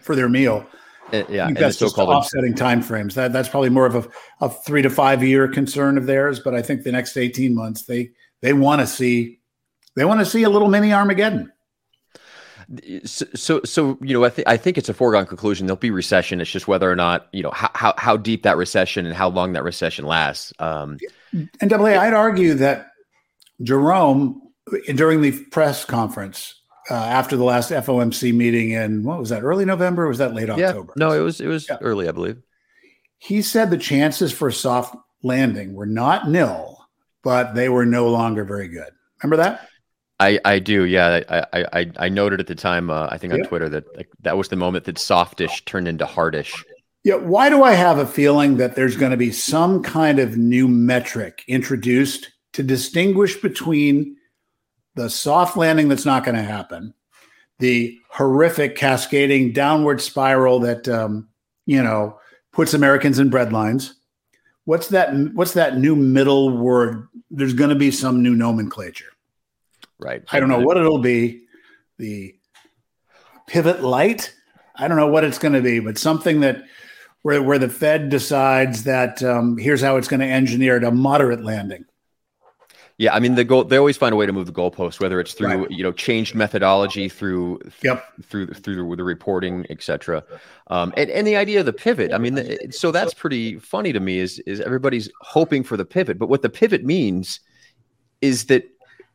for 0.00 0.14
their 0.14 0.28
meal. 0.28 0.66
Uh, 1.12 1.22
yeah, 1.28 1.50
that's 1.52 1.78
just 1.78 1.98
offsetting 1.98 2.54
timeframes. 2.54 3.14
That 3.14 3.32
that's 3.32 3.48
probably 3.48 3.70
more 3.70 3.86
of 3.86 3.94
a, 3.94 4.08
a 4.40 4.48
three 4.48 4.82
to 4.82 4.90
five 4.90 5.22
year 5.22 5.48
concern 5.48 5.98
of 5.98 6.06
theirs. 6.06 6.40
But 6.40 6.54
I 6.54 6.62
think 6.62 6.82
the 6.82 6.92
next 6.92 7.16
eighteen 7.16 7.54
months 7.54 7.82
they 7.82 8.10
they 8.40 8.52
want 8.52 8.80
to 8.80 8.86
see 8.86 9.40
they 9.96 10.04
want 10.04 10.20
to 10.20 10.26
see 10.26 10.42
a 10.42 10.48
little 10.48 10.68
mini 10.68 10.92
Armageddon. 10.92 11.52
So, 13.04 13.26
so, 13.34 13.60
so, 13.64 13.98
you 14.00 14.14
know, 14.14 14.24
I, 14.24 14.30
th- 14.30 14.48
I 14.48 14.56
think 14.56 14.78
it's 14.78 14.88
a 14.88 14.94
foregone 14.94 15.26
conclusion. 15.26 15.66
There'll 15.66 15.76
be 15.76 15.90
recession. 15.90 16.40
It's 16.40 16.50
just 16.50 16.66
whether 16.66 16.90
or 16.90 16.96
not, 16.96 17.28
you 17.30 17.42
know, 17.42 17.50
how, 17.50 17.70
how, 17.74 17.92
how 17.98 18.16
deep 18.16 18.42
that 18.44 18.56
recession 18.56 19.04
and 19.04 19.14
how 19.14 19.28
long 19.28 19.52
that 19.52 19.62
recession 19.62 20.06
lasts. 20.06 20.50
Um, 20.58 20.96
and 21.32 21.68
double 21.68 21.86
A, 21.86 21.94
I'd 21.94 22.14
argue 22.14 22.54
that 22.54 22.92
Jerome, 23.64 24.40
during 24.94 25.20
the 25.20 25.32
press 25.46 25.84
conference 25.84 26.60
uh, 26.90 26.94
after 26.94 27.36
the 27.36 27.44
last 27.44 27.70
FOMC 27.70 28.34
meeting 28.34 28.70
in 28.70 29.04
what 29.04 29.18
was 29.18 29.30
that, 29.30 29.42
early 29.42 29.64
November? 29.64 30.06
was 30.06 30.18
that 30.18 30.34
late 30.34 30.48
yeah, 30.48 30.68
October? 30.68 30.92
No, 30.96 31.12
it 31.12 31.20
was 31.20 31.40
it 31.40 31.48
was 31.48 31.68
yeah. 31.68 31.78
early, 31.80 32.08
I 32.08 32.12
believe. 32.12 32.40
He 33.18 33.42
said 33.42 33.70
the 33.70 33.78
chances 33.78 34.32
for 34.32 34.48
a 34.48 34.52
soft 34.52 34.94
landing 35.22 35.74
were 35.74 35.86
not 35.86 36.28
nil, 36.28 36.86
but 37.22 37.54
they 37.54 37.68
were 37.68 37.86
no 37.86 38.08
longer 38.08 38.44
very 38.44 38.68
good. 38.68 38.90
Remember 39.22 39.42
that? 39.42 39.68
I, 40.20 40.38
I 40.44 40.58
do, 40.60 40.84
yeah. 40.84 41.22
I, 41.28 41.66
I 41.72 41.90
I 41.96 42.08
noted 42.08 42.38
at 42.38 42.46
the 42.46 42.54
time, 42.54 42.88
uh, 42.88 43.08
I 43.10 43.18
think 43.18 43.32
on 43.32 43.42
Twitter 43.42 43.68
that 43.70 43.96
like, 43.96 44.08
that 44.20 44.36
was 44.36 44.48
the 44.48 44.56
moment 44.56 44.84
that 44.84 44.98
softish 44.98 45.64
turned 45.64 45.88
into 45.88 46.06
hardish. 46.06 46.64
Yeah. 47.02 47.16
Why 47.16 47.50
do 47.50 47.62
I 47.64 47.72
have 47.72 47.98
a 47.98 48.06
feeling 48.06 48.56
that 48.58 48.76
there's 48.76 48.96
going 48.96 49.10
to 49.10 49.16
be 49.16 49.32
some 49.32 49.82
kind 49.82 50.18
of 50.18 50.36
new 50.36 50.68
metric 50.68 51.42
introduced 51.48 52.30
to 52.54 52.62
distinguish 52.62 53.40
between 53.40 54.16
the 54.94 55.08
soft 55.08 55.56
landing 55.56 55.88
that's 55.88 56.04
not 56.04 56.24
going 56.24 56.36
to 56.36 56.42
happen, 56.42 56.94
the 57.58 57.98
horrific 58.10 58.76
cascading 58.76 59.52
downward 59.52 60.00
spiral 60.00 60.60
that 60.60 60.88
um, 60.88 61.28
you 61.66 61.82
know 61.82 62.18
puts 62.52 62.74
Americans 62.74 63.18
in 63.18 63.30
breadlines? 63.30 63.92
What's 64.64 64.88
that? 64.88 65.12
What's 65.34 65.52
that 65.52 65.78
new 65.78 65.94
middle 65.94 66.56
word? 66.56 67.08
There's 67.30 67.54
going 67.54 67.70
to 67.70 67.76
be 67.76 67.90
some 67.90 68.22
new 68.22 68.34
nomenclature 68.34 69.14
Right. 69.98 70.22
I 70.30 70.40
don't 70.40 70.48
know 70.48 70.60
what 70.60 70.76
it'll 70.76 70.98
be. 70.98 71.46
The 71.98 72.34
pivot 73.46 73.82
light. 73.82 74.34
I 74.76 74.88
don't 74.88 74.96
know 74.96 75.06
what 75.06 75.24
it's 75.24 75.38
going 75.38 75.54
to 75.54 75.62
be, 75.62 75.78
but 75.78 75.98
something 75.98 76.40
that 76.40 76.64
where 77.22 77.42
where 77.42 77.58
the 77.58 77.68
Fed 77.68 78.08
decides 78.10 78.84
that 78.84 79.22
um, 79.22 79.56
here's 79.56 79.80
how 79.80 79.96
it's 79.96 80.08
going 80.08 80.20
to 80.20 80.26
engineer 80.26 80.76
it, 80.76 80.84
a 80.84 80.90
moderate 80.90 81.44
landing. 81.44 81.84
Yeah, 82.96 83.12
I 83.12 83.18
mean 83.18 83.34
the 83.34 83.44
goal. 83.44 83.64
They 83.64 83.76
always 83.76 83.96
find 83.96 84.12
a 84.12 84.16
way 84.16 84.24
to 84.24 84.32
move 84.32 84.46
the 84.46 84.52
goalpost, 84.52 85.00
whether 85.00 85.18
it's 85.18 85.34
through 85.34 85.62
right. 85.62 85.70
you 85.70 85.82
know 85.82 85.90
changed 85.90 86.36
methodology, 86.36 87.08
through 87.08 87.60
yep. 87.82 88.06
through 88.22 88.48
through 88.48 88.94
the 88.94 89.02
reporting, 89.02 89.66
etc. 89.68 90.22
Um, 90.68 90.94
and 90.96 91.10
and 91.10 91.26
the 91.26 91.34
idea 91.34 91.60
of 91.60 91.66
the 91.66 91.72
pivot. 91.72 92.12
I 92.12 92.18
mean, 92.18 92.34
the, 92.34 92.68
so 92.70 92.92
that's 92.92 93.12
pretty 93.12 93.58
funny 93.58 93.92
to 93.92 93.98
me. 93.98 94.18
Is 94.18 94.38
is 94.40 94.60
everybody's 94.60 95.10
hoping 95.22 95.64
for 95.64 95.76
the 95.76 95.84
pivot, 95.84 96.20
but 96.20 96.28
what 96.28 96.42
the 96.42 96.48
pivot 96.48 96.84
means 96.84 97.40
is 98.20 98.44
that 98.46 98.64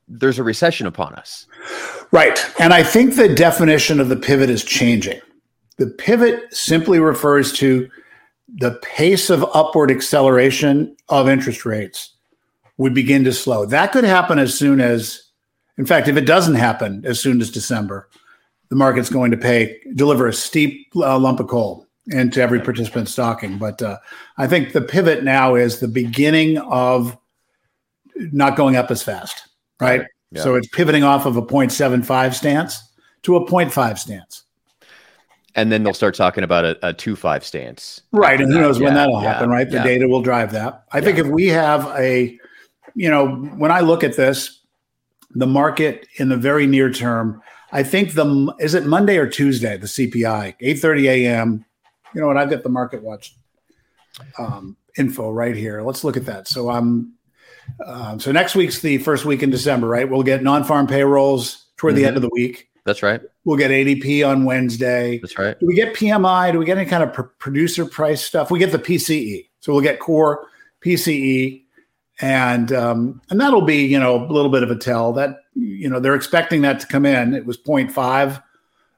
there's 0.09 0.39
a 0.39 0.43
recession 0.43 0.85
upon 0.85 1.13
us. 1.15 1.45
Right. 2.11 2.43
And 2.59 2.73
I 2.73 2.83
think 2.83 3.15
the 3.15 3.33
definition 3.33 3.99
of 3.99 4.09
the 4.09 4.15
pivot 4.15 4.49
is 4.49 4.63
changing. 4.63 5.21
The 5.77 5.87
pivot 5.87 6.53
simply 6.53 6.99
refers 6.99 7.53
to 7.53 7.87
the 8.47 8.71
pace 8.81 9.29
of 9.29 9.45
upward 9.53 9.91
acceleration 9.91 10.97
of 11.07 11.29
interest 11.29 11.65
rates 11.65 12.15
would 12.79 12.95
begin 12.95 13.23
to 13.25 13.31
slow. 13.31 13.65
That 13.65 13.91
could 13.91 14.03
happen 14.03 14.39
as 14.39 14.57
soon 14.57 14.81
as, 14.81 15.21
in 15.77 15.85
fact, 15.85 16.07
if 16.07 16.17
it 16.17 16.25
doesn't 16.25 16.55
happen 16.55 17.05
as 17.05 17.19
soon 17.19 17.39
as 17.39 17.51
December, 17.51 18.09
the 18.69 18.75
market's 18.75 19.09
going 19.09 19.29
to 19.29 19.37
pay, 19.37 19.79
deliver 19.93 20.27
a 20.27 20.33
steep 20.33 20.87
uh, 20.95 21.19
lump 21.19 21.39
of 21.39 21.47
coal 21.47 21.85
into 22.07 22.41
every 22.41 22.59
participant's 22.59 23.11
stocking. 23.11 23.59
But 23.59 23.81
uh, 23.83 23.99
I 24.37 24.47
think 24.47 24.73
the 24.73 24.81
pivot 24.81 25.23
now 25.23 25.53
is 25.53 25.79
the 25.79 25.87
beginning 25.87 26.57
of 26.57 27.15
not 28.15 28.55
going 28.55 28.75
up 28.75 28.89
as 28.89 29.03
fast 29.03 29.49
right? 29.79 30.05
Yeah. 30.31 30.43
So 30.43 30.55
it's 30.55 30.67
pivoting 30.67 31.03
off 31.03 31.25
of 31.25 31.37
a 31.37 31.41
0.75 31.41 32.33
stance 32.33 32.81
to 33.23 33.35
a 33.35 33.45
0.5 33.45 33.97
stance. 33.97 34.43
And 35.55 35.71
then 35.71 35.83
they'll 35.83 35.93
start 35.93 36.15
talking 36.15 36.43
about 36.43 36.63
a, 36.63 36.89
a 36.89 36.93
2.5 36.93 37.43
stance. 37.43 38.01
Right. 38.11 38.39
And 38.39 38.51
who 38.51 38.61
knows 38.61 38.79
yeah, 38.79 38.85
when 38.85 38.93
that'll 38.93 39.21
yeah, 39.21 39.33
happen, 39.33 39.49
right? 39.49 39.69
The 39.69 39.79
data 39.79 40.07
will 40.07 40.21
drive 40.21 40.51
that. 40.51 40.85
I 40.91 41.01
think 41.01 41.17
if 41.17 41.27
we 41.27 41.47
have 41.47 41.87
a, 41.97 42.39
you 42.95 43.09
know, 43.09 43.35
when 43.35 43.71
I 43.71 43.81
look 43.81 44.03
at 44.03 44.15
this, 44.15 44.59
the 45.31 45.47
market 45.47 46.07
in 46.17 46.29
the 46.29 46.37
very 46.37 46.67
near 46.67 46.91
term, 46.91 47.41
I 47.71 47.83
think 47.83 48.13
the 48.13 48.53
is 48.59 48.73
it 48.73 48.85
Monday 48.85 49.17
or 49.17 49.27
Tuesday, 49.27 49.77
the 49.77 49.87
CPI, 49.87 50.55
8:30 50.59 51.05
a.m. 51.07 51.65
You 52.13 52.21
know 52.21 52.27
what? 52.27 52.37
I've 52.37 52.49
got 52.49 52.63
the 52.63 52.69
market 52.69 53.03
watch 53.03 53.35
um, 54.37 54.75
info 54.97 55.31
right 55.31 55.55
here. 55.55 55.81
Let's 55.81 56.03
look 56.03 56.17
at 56.17 56.25
that. 56.25 56.47
So 56.47 56.69
I'm 56.69 57.13
um, 57.85 58.19
so 58.19 58.31
next 58.31 58.55
week's 58.55 58.79
the 58.79 58.97
first 58.97 59.25
week 59.25 59.43
in 59.43 59.51
December, 59.51 59.87
right? 59.87 60.09
We'll 60.09 60.23
get 60.23 60.41
non-farm 60.41 60.87
payrolls 60.87 61.67
toward 61.77 61.93
mm-hmm. 61.93 62.01
the 62.01 62.07
end 62.07 62.15
of 62.15 62.23
the 62.23 62.29
week. 62.33 62.69
That's 62.85 63.03
right. 63.03 63.21
We'll 63.43 63.57
get 63.57 63.71
ADP 63.71 64.27
on 64.27 64.45
Wednesday. 64.45 65.19
That's 65.19 65.37
right. 65.37 65.59
Do 65.59 65.67
we 65.67 65.75
get 65.75 65.95
PMI? 65.95 66.51
Do 66.51 66.57
we 66.57 66.65
get 66.65 66.77
any 66.77 66.89
kind 66.89 67.03
of 67.03 67.13
pr- 67.13 67.21
producer 67.21 67.85
price 67.85 68.23
stuff? 68.23 68.49
We 68.49 68.57
get 68.57 68.71
the 68.71 68.79
PCE. 68.79 69.47
So 69.59 69.73
we'll 69.73 69.83
get 69.83 69.99
core 69.99 70.47
PCE, 70.83 71.65
and 72.21 72.71
um, 72.71 73.21
and 73.29 73.39
that'll 73.39 73.61
be 73.61 73.85
you 73.85 73.99
know 73.99 74.25
a 74.25 74.31
little 74.31 74.51
bit 74.51 74.63
of 74.63 74.71
a 74.71 74.75
tell 74.75 75.13
that 75.13 75.37
you 75.55 75.89
know 75.89 75.99
they're 75.99 76.15
expecting 76.15 76.61
that 76.61 76.79
to 76.81 76.87
come 76.87 77.05
in. 77.05 77.33
It 77.33 77.45
was 77.45 77.57
0.5, 77.57 78.43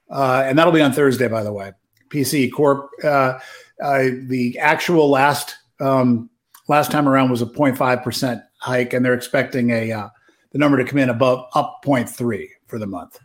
uh, 0.09 0.43
and 0.45 0.57
that'll 0.57 0.73
be 0.73 0.81
on 0.81 0.91
Thursday, 0.91 1.27
by 1.27 1.43
the 1.43 1.53
way. 1.53 1.71
PCE 2.09 2.51
core. 2.51 2.89
Uh, 3.03 3.39
uh, 3.81 4.03
the 4.23 4.57
actual 4.59 5.09
last 5.09 5.55
um, 5.79 6.29
last 6.67 6.91
time 6.91 7.07
around 7.07 7.29
was 7.29 7.41
a 7.41 7.45
0.5 7.45 8.03
percent 8.03 8.41
hike, 8.57 8.93
and 8.93 9.05
they're 9.05 9.13
expecting 9.13 9.69
a 9.69 9.91
uh, 9.91 10.09
the 10.51 10.57
number 10.57 10.77
to 10.77 10.83
come 10.83 10.99
in 10.99 11.09
above 11.09 11.47
up 11.53 11.81
0.3 11.85 12.47
for 12.67 12.79
the 12.79 12.87
month. 12.87 13.19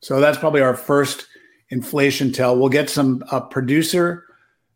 So 0.00 0.20
that's 0.20 0.38
probably 0.38 0.60
our 0.60 0.76
first 0.76 1.26
inflation 1.70 2.32
tell. 2.32 2.58
We'll 2.58 2.68
get 2.68 2.90
some 2.90 3.24
uh, 3.30 3.40
producer. 3.40 4.24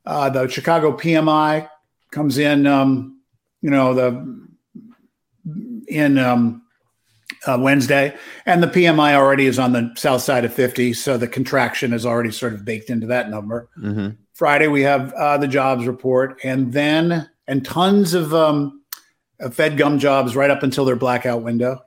The 0.05 0.49
Chicago 0.49 0.97
PMI 0.97 1.69
comes 2.11 2.39
in. 2.39 2.67
Um, 2.67 3.18
you 3.63 3.71
know 3.71 3.95
the 3.95 4.49
in 5.89 6.19
um, 6.19 6.63
uh, 7.47 7.59
Wednesday, 7.61 8.17
and 8.47 8.63
the 8.63 8.67
PMI 8.69 9.15
already 9.15 9.47
is 9.47 9.59
on 9.59 9.73
the 9.73 9.93
south 9.97 10.23
side 10.23 10.45
of 10.45 10.53
50, 10.53 10.93
so 10.93 11.17
the 11.17 11.29
contraction 11.29 11.93
is 11.93 12.05
already 12.05 12.31
sort 12.31 12.53
of 12.53 12.65
baked 12.65 12.91
into 12.91 13.07
that 13.07 13.31
number. 13.31 13.69
Mm-hmm. 13.79 14.11
Friday 14.35 14.69
we 14.69 14.83
have 14.83 15.13
uh, 15.15 15.39
the 15.39 15.49
jobs 15.49 15.87
report, 15.87 16.39
and 16.45 16.73
then 16.73 17.29
and 17.47 17.65
tons 17.65 18.15
of 18.15 18.35
um, 18.35 18.83
Fed 19.53 19.77
gum 19.77 19.99
jobs 19.99 20.37
right 20.37 20.51
up 20.51 20.63
until 20.63 20.85
their 20.85 20.97
blackout 20.97 21.43
window. 21.43 21.81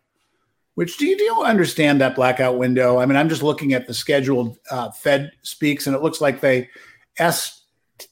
Which 0.76 0.98
do 0.98 1.06
you, 1.06 1.18
do 1.18 1.24
you 1.24 1.44
understand 1.44 2.00
that 2.02 2.16
blackout 2.16 2.58
window? 2.58 2.98
I 2.98 3.06
mean, 3.06 3.18
I'm 3.18 3.30
just 3.30 3.44
looking 3.44 3.74
at 3.74 3.88
the 3.88 3.94
scheduled 3.94 4.58
uh, 4.70 4.90
Fed 4.92 5.32
speaks, 5.44 5.86
and 5.86 5.96
it 5.96 6.02
looks 6.02 6.22
like 6.22 6.40
they 6.40 6.70
S 7.18 7.64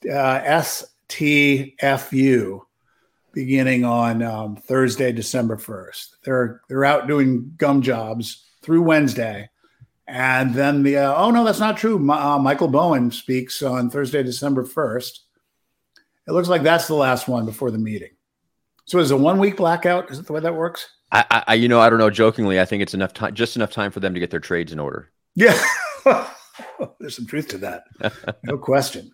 uh, 0.06 0.42
STFU 1.10 2.62
beginning 3.32 3.86
on 3.86 4.22
um, 4.22 4.56
Thursday, 4.56 5.12
December 5.12 5.58
1st. 5.58 6.08
They're 6.24 6.62
they're 6.68 6.86
out 6.86 7.08
doing 7.08 7.54
gum 7.58 7.82
jobs 7.82 8.46
through 8.62 8.82
Wednesday, 8.84 9.50
and 10.08 10.54
then 10.54 10.84
the 10.84 10.98
uh, 10.98 11.16
oh 11.16 11.32
no, 11.32 11.44
that's 11.44 11.60
not 11.60 11.78
true. 11.78 12.00
My, 12.00 12.20
uh, 12.20 12.40
Michael 12.40 12.68
Bowen 12.68 13.12
speaks 13.12 13.62
on 13.62 13.90
Thursday, 13.90 14.24
December 14.24 14.64
1st. 14.64 15.20
It 16.28 16.32
looks 16.32 16.50
like 16.50 16.64
that's 16.64 16.88
the 16.88 16.96
last 16.96 17.28
one 17.28 17.46
before 17.46 17.72
the 17.72 17.78
meeting. 17.78 18.12
So 18.86 19.00
is 19.00 19.12
a 19.12 19.18
one 19.18 19.40
week 19.40 19.58
blackout? 19.58 20.12
Is 20.12 20.20
it 20.20 20.26
the 20.28 20.34
way 20.34 20.40
that 20.42 20.56
works? 20.56 20.88
I, 21.12 21.44
I, 21.48 21.54
you 21.56 21.68
know, 21.68 21.80
I 21.80 21.90
don't 21.90 21.98
know. 21.98 22.12
Jokingly, 22.12 22.60
I 22.60 22.66
think 22.66 22.84
it's 22.84 22.94
enough 22.94 23.14
time, 23.14 23.34
just 23.34 23.56
enough 23.56 23.72
time 23.72 23.92
for 23.92 24.00
them 24.00 24.14
to 24.14 24.20
get 24.20 24.30
their 24.30 24.40
trades 24.40 24.72
in 24.72 24.80
order. 24.80 25.12
Yeah, 25.36 25.60
there's 27.00 27.16
some 27.16 27.26
truth 27.26 27.48
to 27.50 27.58
that, 27.60 27.84
no 28.44 28.58
question. 28.58 29.12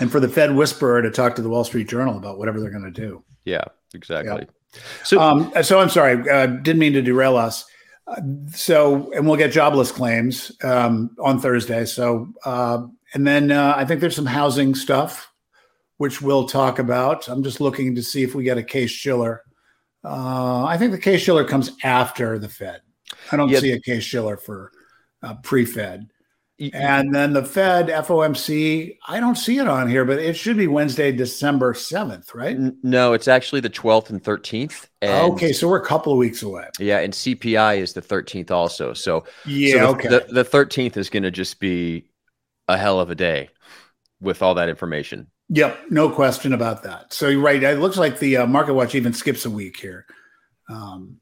And 0.00 0.10
for 0.10 0.20
the 0.20 0.28
Fed 0.28 0.54
whisperer 0.54 1.02
to 1.02 1.10
talk 1.10 1.36
to 1.36 1.42
the 1.42 1.48
Wall 1.48 1.64
Street 1.64 1.88
Journal 1.88 2.16
about 2.16 2.38
whatever 2.38 2.60
they're 2.60 2.70
going 2.70 2.84
to 2.84 2.90
do. 2.90 3.22
Yeah, 3.44 3.64
exactly. 3.94 4.46
Yeah. 4.72 4.80
So, 5.04 5.20
um, 5.20 5.52
so 5.62 5.78
I'm 5.78 5.90
sorry, 5.90 6.28
uh, 6.28 6.46
didn't 6.46 6.80
mean 6.80 6.94
to 6.94 7.02
derail 7.02 7.36
us. 7.36 7.64
Uh, 8.06 8.20
so, 8.52 9.12
and 9.12 9.26
we'll 9.26 9.36
get 9.36 9.52
jobless 9.52 9.92
claims 9.92 10.52
um, 10.64 11.14
on 11.20 11.40
Thursday. 11.40 11.84
So, 11.84 12.28
uh, 12.44 12.86
and 13.14 13.26
then 13.26 13.52
uh, 13.52 13.74
I 13.76 13.84
think 13.84 14.00
there's 14.00 14.16
some 14.16 14.26
housing 14.26 14.74
stuff 14.74 15.30
which 15.98 16.20
we'll 16.20 16.46
talk 16.46 16.78
about. 16.78 17.28
I'm 17.28 17.42
just 17.42 17.60
looking 17.60 17.94
to 17.94 18.02
see 18.02 18.22
if 18.22 18.34
we 18.34 18.42
get 18.42 18.58
a 18.58 18.62
Case-Shiller. 18.62 19.42
Uh, 20.02 20.64
I 20.64 20.76
think 20.76 20.90
the 20.90 20.98
Case-Shiller 20.98 21.44
comes 21.44 21.70
after 21.82 22.38
the 22.38 22.48
Fed. 22.48 22.80
I 23.30 23.36
don't 23.36 23.54
see 23.54 23.72
a 23.72 23.80
Case-Shiller 23.80 24.36
for 24.36 24.72
uh, 25.22 25.34
pre-Fed. 25.36 26.10
And 26.72 27.12
then 27.12 27.32
the 27.32 27.44
Fed 27.44 27.88
FOMC, 27.88 28.96
I 29.08 29.18
don't 29.18 29.34
see 29.34 29.58
it 29.58 29.66
on 29.66 29.88
here, 29.88 30.04
but 30.04 30.20
it 30.20 30.36
should 30.36 30.56
be 30.56 30.68
Wednesday, 30.68 31.10
December 31.10 31.74
7th, 31.74 32.32
right? 32.32 32.56
No, 32.84 33.12
it's 33.12 33.26
actually 33.26 33.60
the 33.60 33.70
12th 33.70 34.10
and 34.10 34.22
13th. 34.22 34.86
And 35.02 35.32
okay, 35.32 35.52
so 35.52 35.68
we're 35.68 35.82
a 35.82 35.84
couple 35.84 36.12
of 36.12 36.18
weeks 36.18 36.42
away. 36.42 36.68
Yeah, 36.78 37.00
and 37.00 37.12
CPI 37.12 37.78
is 37.78 37.92
the 37.92 38.02
13th 38.02 38.52
also. 38.52 38.92
So 38.94 39.24
yeah, 39.44 39.72
so 39.72 39.78
the, 39.78 39.86
okay. 39.88 40.08
The, 40.08 40.26
the 40.30 40.44
13th 40.44 40.96
is 40.96 41.10
going 41.10 41.24
to 41.24 41.32
just 41.32 41.58
be 41.58 42.08
a 42.68 42.78
hell 42.78 43.00
of 43.00 43.10
a 43.10 43.16
day 43.16 43.50
with 44.20 44.40
all 44.40 44.54
that 44.54 44.68
information. 44.68 45.26
Yep, 45.48 45.90
no 45.90 46.08
question 46.08 46.52
about 46.52 46.84
that. 46.84 47.12
So 47.12 47.28
you're 47.28 47.40
right. 47.40 47.62
It 47.62 47.80
looks 47.80 47.98
like 47.98 48.18
the 48.20 48.38
uh, 48.38 48.46
market 48.46 48.74
watch 48.74 48.94
even 48.94 49.12
skips 49.12 49.44
a 49.44 49.50
week 49.50 49.78
here. 49.78 50.06
Um, 50.70 51.18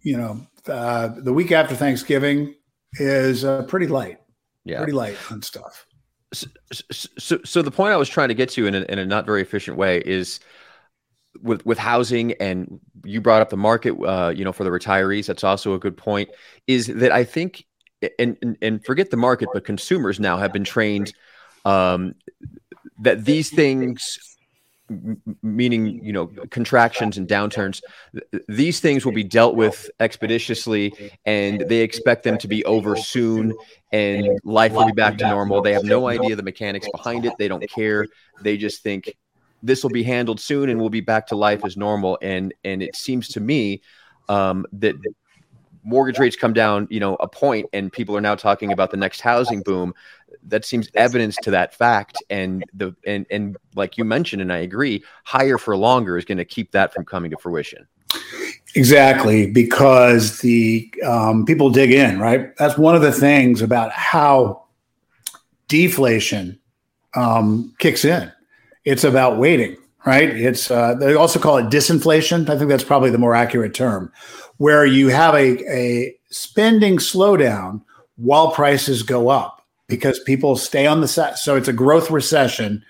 you 0.00 0.16
know, 0.16 0.46
uh, 0.66 1.08
the 1.16 1.32
week 1.32 1.52
after 1.52 1.76
Thanksgiving 1.76 2.54
is 2.94 3.44
uh, 3.44 3.62
pretty 3.64 3.86
light. 3.86 4.18
Yeah, 4.64 4.78
pretty 4.78 4.92
light 4.92 5.16
on 5.30 5.42
stuff. 5.42 5.86
So, 6.32 6.46
so, 6.72 7.38
so, 7.44 7.60
the 7.60 7.70
point 7.70 7.92
I 7.92 7.96
was 7.96 8.08
trying 8.08 8.28
to 8.28 8.34
get 8.34 8.48
to 8.50 8.66
in 8.66 8.74
a, 8.74 8.80
in 8.82 8.98
a 8.98 9.04
not 9.04 9.26
very 9.26 9.42
efficient 9.42 9.76
way 9.76 9.98
is 9.98 10.40
with 11.42 11.64
with 11.66 11.78
housing, 11.78 12.32
and 12.34 12.80
you 13.04 13.20
brought 13.20 13.42
up 13.42 13.50
the 13.50 13.56
market. 13.56 13.92
Uh, 13.92 14.32
you 14.34 14.44
know, 14.44 14.52
for 14.52 14.64
the 14.64 14.70
retirees, 14.70 15.26
that's 15.26 15.44
also 15.44 15.74
a 15.74 15.78
good 15.78 15.96
point. 15.96 16.30
Is 16.66 16.86
that 16.86 17.12
I 17.12 17.24
think, 17.24 17.66
and 18.18 18.38
and, 18.40 18.56
and 18.62 18.84
forget 18.84 19.10
the 19.10 19.16
market, 19.16 19.50
but 19.52 19.64
consumers 19.64 20.18
now 20.18 20.38
have 20.38 20.52
been 20.52 20.64
trained 20.64 21.12
um, 21.64 22.14
that 23.00 23.24
these 23.24 23.50
things 23.50 24.31
meaning 25.42 26.04
you 26.04 26.12
know 26.12 26.26
contractions 26.50 27.18
and 27.18 27.28
downturns 27.28 27.80
these 28.48 28.80
things 28.80 29.04
will 29.04 29.12
be 29.12 29.24
dealt 29.24 29.54
with 29.54 29.90
expeditiously 30.00 30.92
and 31.24 31.60
they 31.68 31.78
expect 31.78 32.22
them 32.22 32.36
to 32.38 32.48
be 32.48 32.64
over 32.64 32.96
soon 32.96 33.54
and 33.92 34.40
life 34.44 34.72
will 34.72 34.86
be 34.86 34.92
back 34.92 35.18
to 35.18 35.28
normal. 35.28 35.60
They 35.60 35.72
have 35.74 35.84
no 35.84 36.08
idea 36.08 36.34
the 36.34 36.42
mechanics 36.42 36.88
behind 36.90 37.26
it. 37.26 37.34
They 37.38 37.48
don't 37.48 37.68
care. 37.70 38.06
They 38.42 38.56
just 38.56 38.82
think 38.82 39.14
this 39.62 39.82
will 39.82 39.90
be 39.90 40.02
handled 40.02 40.40
soon 40.40 40.70
and 40.70 40.80
we'll 40.80 40.90
be 40.90 41.00
back 41.00 41.26
to 41.28 41.36
life 41.36 41.64
as 41.64 41.76
normal. 41.76 42.18
And 42.22 42.54
and 42.64 42.82
it 42.82 42.96
seems 42.96 43.28
to 43.28 43.40
me 43.40 43.82
um, 44.28 44.66
that 44.72 44.96
mortgage 45.84 46.18
rates 46.18 46.36
come 46.36 46.52
down 46.52 46.86
you 46.90 47.00
know 47.00 47.16
a 47.16 47.26
point 47.26 47.66
and 47.72 47.92
people 47.92 48.16
are 48.16 48.20
now 48.20 48.36
talking 48.36 48.70
about 48.70 48.92
the 48.92 48.96
next 48.96 49.20
housing 49.20 49.62
boom 49.62 49.92
that 50.48 50.64
seems 50.64 50.88
evidence 50.94 51.36
to 51.36 51.50
that 51.50 51.74
fact. 51.74 52.22
And 52.30 52.64
the 52.74 52.94
and 53.06 53.26
and 53.30 53.56
like 53.74 53.96
you 53.96 54.04
mentioned 54.04 54.42
and 54.42 54.52
i 54.52 54.58
agree 54.58 55.02
higher 55.24 55.58
for 55.58 55.76
longer 55.76 56.18
is 56.18 56.24
going 56.24 56.38
to 56.38 56.44
keep 56.44 56.72
that 56.72 56.92
from 56.92 57.04
coming 57.04 57.30
to 57.30 57.36
fruition. 57.36 57.86
Exactly 58.74 59.50
because 59.50 60.40
the 60.40 60.92
um, 61.06 61.44
people 61.44 61.70
dig 61.70 61.92
in 61.92 62.18
right? 62.18 62.56
That's 62.56 62.78
one 62.78 62.94
of 62.94 63.02
the 63.02 63.12
things 63.12 63.62
about 63.62 63.92
how 63.92 64.64
deflation 65.68 66.58
um, 67.14 67.74
kicks 67.78 68.04
in. 68.04 68.32
It's 68.84 69.04
about 69.04 69.38
waiting 69.38 69.76
right? 70.04 70.30
It's 70.30 70.70
uh, 70.70 70.94
they 70.94 71.14
also 71.14 71.38
call 71.38 71.58
it 71.58 71.66
disinflation. 71.66 72.48
I 72.48 72.58
think 72.58 72.68
that's 72.68 72.84
probably 72.84 73.10
the 73.10 73.18
more 73.18 73.34
accurate 73.34 73.74
term 73.74 74.12
where 74.58 74.86
you 74.86 75.08
have 75.08 75.34
a, 75.34 75.58
a 75.72 76.16
spending 76.30 76.98
slowdown 76.98 77.82
while 78.16 78.52
prices 78.52 79.02
go 79.02 79.28
up 79.28 79.61
because 79.92 80.18
people 80.20 80.56
stay 80.56 80.86
on 80.86 81.02
the 81.02 81.06
set. 81.06 81.38
So 81.38 81.54
it's 81.54 81.68
a 81.68 81.72
growth 81.72 82.10
recession 82.10 82.82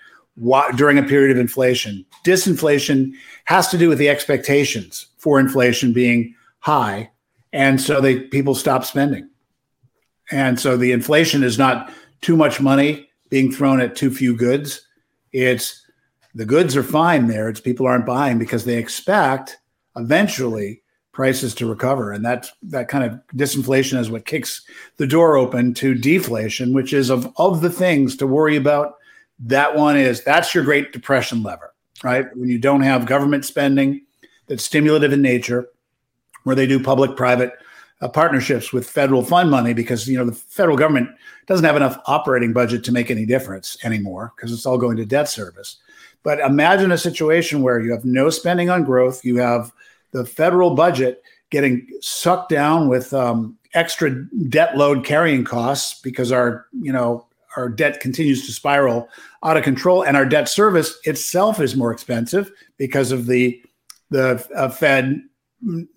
during 0.77 0.97
a 0.97 1.03
period 1.03 1.31
of 1.31 1.37
inflation. 1.37 2.05
Disinflation 2.25 3.11
has 3.43 3.67
to 3.67 3.77
do 3.77 3.89
with 3.89 3.97
the 3.97 4.07
expectations 4.07 5.07
for 5.17 5.37
inflation 5.37 5.91
being 5.91 6.33
high, 6.59 7.11
and 7.51 7.81
so 7.81 7.99
they 7.99 8.21
people 8.21 8.55
stop 8.55 8.85
spending. 8.85 9.29
And 10.31 10.57
so 10.61 10.77
the 10.77 10.93
inflation 10.93 11.43
is 11.43 11.57
not 11.57 11.93
too 12.21 12.37
much 12.37 12.61
money 12.61 13.09
being 13.29 13.51
thrown 13.51 13.81
at 13.81 13.97
too 13.97 14.09
few 14.09 14.33
goods. 14.33 14.87
It's 15.33 15.85
the 16.33 16.45
goods 16.45 16.77
are 16.77 16.83
fine 16.83 17.27
there. 17.27 17.49
It's 17.49 17.59
people 17.59 17.85
aren't 17.85 18.05
buying 18.05 18.39
because 18.39 18.63
they 18.63 18.77
expect 18.77 19.57
eventually 19.97 20.82
prices 21.13 21.53
to 21.55 21.69
recover. 21.69 22.11
And 22.11 22.25
that 22.25 22.49
that 22.63 22.89
kind 22.89 23.05
of 23.05 23.19
disinflation 23.35 23.99
is 23.99 24.09
what 24.09 24.25
kicks 24.25 24.63
the 24.97 25.07
door 25.07 25.37
open 25.37 25.73
to 25.75 25.95
deflation, 25.95 26.73
which 26.73 26.91
is 26.91 27.09
of, 27.09 27.31
of 27.37 27.61
the 27.61 27.69
things 27.69 28.17
to 28.17 28.27
worry 28.27 28.57
about. 28.57 28.95
That 29.39 29.75
one 29.75 29.95
is 29.95 30.23
that's 30.23 30.53
your 30.53 30.63
Great 30.63 30.91
Depression 30.91 31.41
lever, 31.41 31.73
right? 32.03 32.25
When 32.35 32.49
you 32.49 32.59
don't 32.59 32.81
have 32.81 33.05
government 33.05 33.45
spending 33.45 34.01
that's 34.47 34.63
stimulative 34.63 35.13
in 35.13 35.21
nature, 35.21 35.69
where 36.43 36.55
they 36.55 36.67
do 36.67 36.83
public-private 36.83 37.53
uh, 38.01 38.09
partnerships 38.09 38.73
with 38.73 38.89
federal 38.89 39.23
fund 39.23 39.49
money, 39.49 39.73
because 39.73 40.07
you 40.07 40.17
know 40.17 40.25
the 40.25 40.33
federal 40.33 40.77
government 40.77 41.09
doesn't 41.45 41.65
have 41.65 41.75
enough 41.75 41.99
operating 42.07 42.53
budget 42.53 42.83
to 42.83 42.91
make 42.91 43.11
any 43.11 43.25
difference 43.25 43.77
anymore 43.83 44.33
because 44.35 44.51
it's 44.51 44.65
all 44.65 44.77
going 44.77 44.97
to 44.97 45.05
debt 45.05 45.29
service. 45.29 45.77
But 46.23 46.39
imagine 46.39 46.91
a 46.91 46.97
situation 46.97 47.61
where 47.61 47.81
you 47.81 47.91
have 47.91 48.05
no 48.05 48.29
spending 48.29 48.69
on 48.69 48.83
growth, 48.83 49.23
you 49.25 49.37
have 49.37 49.71
the 50.13 50.25
federal 50.25 50.75
budget 50.75 51.21
getting 51.49 51.87
sucked 52.01 52.49
down 52.49 52.87
with 52.87 53.13
um, 53.13 53.57
extra 53.73 54.23
debt 54.49 54.77
load 54.77 55.05
carrying 55.05 55.43
costs 55.43 55.99
because 56.01 56.31
our 56.31 56.65
you 56.71 56.91
know 56.91 57.27
our 57.57 57.69
debt 57.69 57.99
continues 57.99 58.45
to 58.45 58.51
spiral 58.51 59.09
out 59.43 59.57
of 59.57 59.63
control 59.63 60.03
and 60.03 60.17
our 60.17 60.25
debt 60.25 60.49
service 60.49 60.97
itself 61.03 61.59
is 61.59 61.75
more 61.75 61.91
expensive 61.91 62.51
because 62.77 63.11
of 63.11 63.27
the 63.27 63.61
the 64.09 64.45
uh, 64.55 64.69
fed 64.69 65.21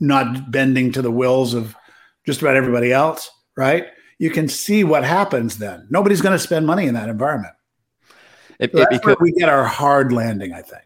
not 0.01 0.51
bending 0.51 0.93
to 0.93 1.03
the 1.03 1.11
wills 1.11 1.55
of 1.55 1.75
just 2.25 2.41
about 2.43 2.57
everybody 2.57 2.93
else 2.93 3.31
right? 3.57 3.87
You 4.19 4.31
can 4.31 4.49
see 4.49 4.85
what 4.85 5.05
happens 5.05 5.59
then. 5.59 5.87
Nobody's 5.91 6.21
going 6.21 6.35
to 6.35 6.39
spend 6.39 6.67
money 6.67 6.87
in 6.87 6.95
that 6.95 7.09
environment. 7.09 7.55
It, 8.59 8.73
so 8.73 8.87
it 8.91 9.05
where 9.05 9.17
we 9.21 9.33
get 9.33 9.51
our 9.51 9.67
hard 9.67 10.13
landing 10.13 10.55
i 10.55 10.63
think 10.63 10.86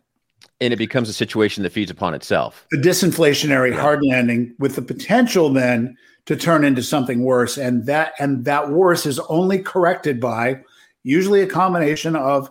and 0.61 0.73
it 0.73 0.77
becomes 0.77 1.09
a 1.09 1.13
situation 1.13 1.63
that 1.63 1.71
feeds 1.71 1.91
upon 1.91 2.15
itself. 2.15 2.67
A 2.73 2.77
disinflationary 2.77 3.73
yeah. 3.73 3.81
hard 3.81 4.05
landing 4.05 4.55
with 4.59 4.77
the 4.77 4.83
potential 4.83 5.51
then 5.51 5.97
to 6.27 6.37
turn 6.37 6.65
into 6.65 6.83
something 6.83 7.23
worse, 7.23 7.57
and 7.57 7.87
that 7.87 8.13
and 8.19 8.45
that 8.45 8.71
worse 8.71 9.07
is 9.07 9.19
only 9.21 9.59
corrected 9.59 10.21
by 10.21 10.61
usually 11.03 11.41
a 11.41 11.47
combination 11.47 12.15
of 12.15 12.51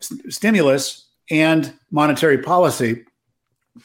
st- 0.00 0.32
stimulus 0.32 1.06
and 1.30 1.72
monetary 1.90 2.38
policy. 2.38 3.04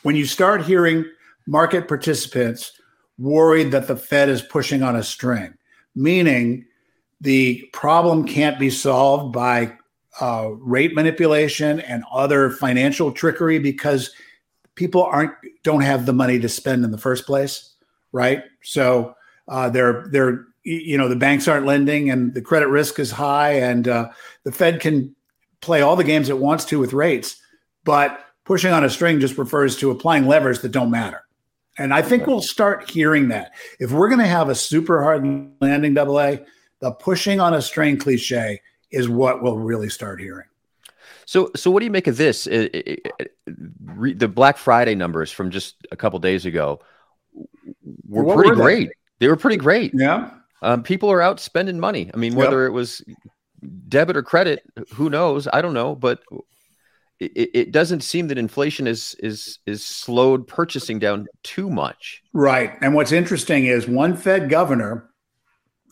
When 0.03 0.15
you 0.15 0.25
start 0.25 0.63
hearing 0.63 1.05
market 1.45 1.87
participants 1.87 2.71
worried 3.17 3.71
that 3.71 3.87
the 3.87 3.95
Fed 3.95 4.29
is 4.29 4.41
pushing 4.41 4.81
on 4.81 4.95
a 4.95 5.03
string, 5.03 5.53
meaning 5.95 6.65
the 7.21 7.69
problem 7.73 8.25
can't 8.25 8.57
be 8.57 8.69
solved 8.69 9.33
by 9.33 9.77
uh, 10.19 10.49
rate 10.59 10.93
manipulation 10.93 11.79
and 11.81 12.03
other 12.11 12.51
financial 12.51 13.11
trickery 13.11 13.59
because 13.59 14.11
people 14.75 15.03
aren't 15.03 15.31
don't 15.63 15.81
have 15.81 16.05
the 16.05 16.13
money 16.13 16.39
to 16.39 16.49
spend 16.49 16.83
in 16.83 16.91
the 16.91 16.97
first 16.97 17.25
place, 17.25 17.73
right? 18.11 18.43
So 18.63 19.15
uh, 19.47 19.69
they're 19.69 20.07
they're 20.11 20.45
you 20.63 20.97
know 20.97 21.09
the 21.09 21.15
banks 21.15 21.47
aren't 21.47 21.65
lending 21.65 22.09
and 22.09 22.33
the 22.33 22.41
credit 22.41 22.67
risk 22.67 22.99
is 22.99 23.11
high 23.11 23.53
and 23.53 23.87
uh, 23.87 24.09
the 24.43 24.51
Fed 24.51 24.79
can 24.79 25.15
play 25.61 25.81
all 25.81 25.95
the 25.95 26.03
games 26.03 26.29
it 26.29 26.37
wants 26.37 26.65
to 26.65 26.79
with 26.79 26.93
rates, 26.93 27.41
but 27.83 28.19
pushing 28.43 28.71
on 28.71 28.83
a 28.83 28.89
string 28.89 29.19
just 29.19 29.37
refers 29.37 29.77
to 29.77 29.91
applying 29.91 30.27
levers 30.27 30.61
that 30.61 30.71
don't 30.71 30.91
matter. 30.91 31.21
And 31.77 31.93
I 31.93 32.01
think 32.01 32.27
we'll 32.27 32.41
start 32.41 32.89
hearing 32.89 33.29
that. 33.29 33.51
If 33.79 33.91
we're 33.91 34.09
going 34.09 34.19
to 34.19 34.27
have 34.27 34.49
a 34.49 34.55
super 34.55 35.01
hard 35.01 35.25
landing, 35.59 35.95
double 35.95 36.19
A, 36.19 36.45
the 36.79 36.91
pushing 36.91 37.39
on 37.39 37.53
a 37.53 37.61
string 37.61 37.97
cliche 37.97 38.61
is 38.93 39.09
what 39.09 39.43
we'll 39.43 39.57
really 39.57 39.89
start 39.89 40.21
hearing. 40.21 40.47
So, 41.25 41.51
so 41.55 41.71
what 41.71 41.79
do 41.79 41.85
you 41.85 41.91
make 41.91 42.07
of 42.07 42.17
this? 42.17 42.47
It, 42.47 42.73
it, 42.75 43.13
it, 43.19 44.19
the 44.19 44.27
Black 44.27 44.57
Friday 44.57 44.95
numbers 44.95 45.31
from 45.31 45.51
just 45.51 45.75
a 45.91 45.95
couple 45.95 46.19
days 46.19 46.45
ago 46.45 46.79
were 48.07 48.23
what 48.23 48.35
pretty 48.35 48.49
were 48.51 48.55
great. 48.55 48.87
They? 49.19 49.25
they? 49.25 49.27
were 49.27 49.35
pretty 49.35 49.57
great. 49.57 49.93
Yeah. 49.93 50.31
Um, 50.61 50.83
people 50.83 51.11
are 51.11 51.21
out 51.21 51.39
spending 51.39 51.79
money. 51.79 52.09
I 52.13 52.17
mean, 52.17 52.35
whether 52.35 52.63
yep. 52.63 52.69
it 52.69 52.73
was 52.73 53.03
debit 53.87 54.17
or 54.17 54.23
credit, 54.23 54.63
who 54.93 55.09
knows? 55.09 55.47
I 55.51 55.61
don't 55.61 55.73
know, 55.73 55.95
but 55.95 56.21
it, 57.19 57.49
it 57.53 57.71
doesn't 57.71 58.01
seem 58.01 58.27
that 58.27 58.37
inflation 58.37 58.87
is 58.87 59.15
is 59.19 59.59
is 59.65 59.85
slowed 59.85 60.47
purchasing 60.47 60.99
down 60.99 61.27
too 61.43 61.69
much. 61.69 62.21
Right. 62.33 62.73
And 62.81 62.93
what's 62.93 63.11
interesting 63.11 63.65
is 63.65 63.87
one 63.87 64.15
Fed 64.15 64.49
governor 64.49 65.09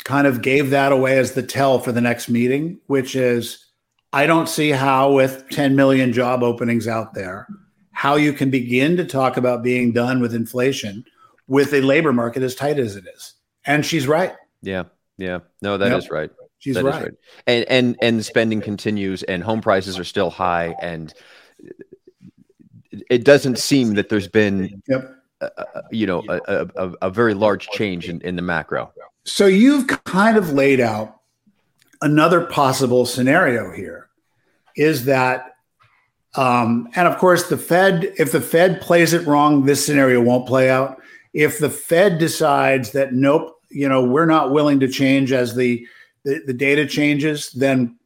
kind 0.03 0.27
of 0.27 0.41
gave 0.41 0.69
that 0.71 0.91
away 0.91 1.17
as 1.17 1.33
the 1.33 1.43
tell 1.43 1.79
for 1.79 1.91
the 1.91 2.01
next 2.01 2.29
meeting, 2.29 2.79
which 2.87 3.15
is 3.15 3.65
I 4.13 4.25
don't 4.25 4.49
see 4.49 4.69
how, 4.69 5.11
with 5.13 5.45
10 5.51 5.75
million 5.75 6.11
job 6.11 6.43
openings 6.43 6.87
out 6.87 7.13
there, 7.13 7.47
how 7.91 8.15
you 8.15 8.33
can 8.33 8.49
begin 8.49 8.97
to 8.97 9.05
talk 9.05 9.37
about 9.37 9.63
being 9.63 9.91
done 9.91 10.19
with 10.19 10.35
inflation 10.35 11.05
with 11.47 11.73
a 11.73 11.81
labor 11.81 12.13
market 12.13 12.43
as 12.43 12.55
tight 12.55 12.79
as 12.79 12.95
it 12.95 13.05
is. 13.15 13.33
And 13.65 13.85
she's 13.85 14.07
right. 14.07 14.33
Yeah. 14.61 14.83
Yeah. 15.17 15.39
No, 15.61 15.77
that 15.77 15.89
yep. 15.89 15.97
is 15.97 16.09
right. 16.09 16.31
She's 16.59 16.81
right. 16.81 17.03
right. 17.03 17.13
And 17.47 17.65
and 17.69 17.97
and 18.01 18.25
spending 18.25 18.61
continues 18.61 19.23
and 19.23 19.43
home 19.43 19.61
prices 19.61 19.97
are 19.97 20.03
still 20.03 20.29
high 20.29 20.75
and 20.81 21.13
it 23.09 23.23
doesn't 23.23 23.57
seem 23.57 23.95
that 23.95 24.09
there's 24.09 24.27
been 24.27 24.81
yep. 24.87 25.09
you 25.91 26.05
know 26.05 26.23
a, 26.29 26.67
a, 26.75 26.89
a, 27.01 27.09
very 27.09 27.33
large 27.33 27.67
change 27.69 28.07
in, 28.09 28.21
in 28.21 28.35
the 28.35 28.41
macro. 28.41 28.91
So 29.23 29.45
you've 29.45 29.87
kind 29.87 30.37
of 30.37 30.53
laid 30.53 30.79
out 30.79 31.19
another 32.01 32.45
possible 32.45 33.05
scenario 33.05 33.71
here 33.71 34.09
is 34.75 35.05
that 35.05 35.55
um, 36.35 36.87
and 36.95 37.07
of 37.07 37.17
course 37.17 37.49
the 37.49 37.57
fed 37.57 38.13
if 38.17 38.31
the 38.31 38.41
fed 38.41 38.81
plays 38.81 39.13
it 39.13 39.27
wrong 39.27 39.65
this 39.65 39.85
scenario 39.85 40.21
won't 40.21 40.47
play 40.47 40.69
out 40.69 41.01
if 41.33 41.59
the 41.59 41.69
fed 41.69 42.17
decides 42.17 42.91
that 42.93 43.13
nope 43.13 43.59
you 43.69 43.87
know 43.87 44.03
we're 44.03 44.25
not 44.25 44.51
willing 44.51 44.79
to 44.79 44.87
change 44.87 45.31
as 45.31 45.55
the 45.55 45.85
the, 46.23 46.41
the 46.47 46.53
data 46.53 46.87
changes 46.87 47.51
then 47.51 47.99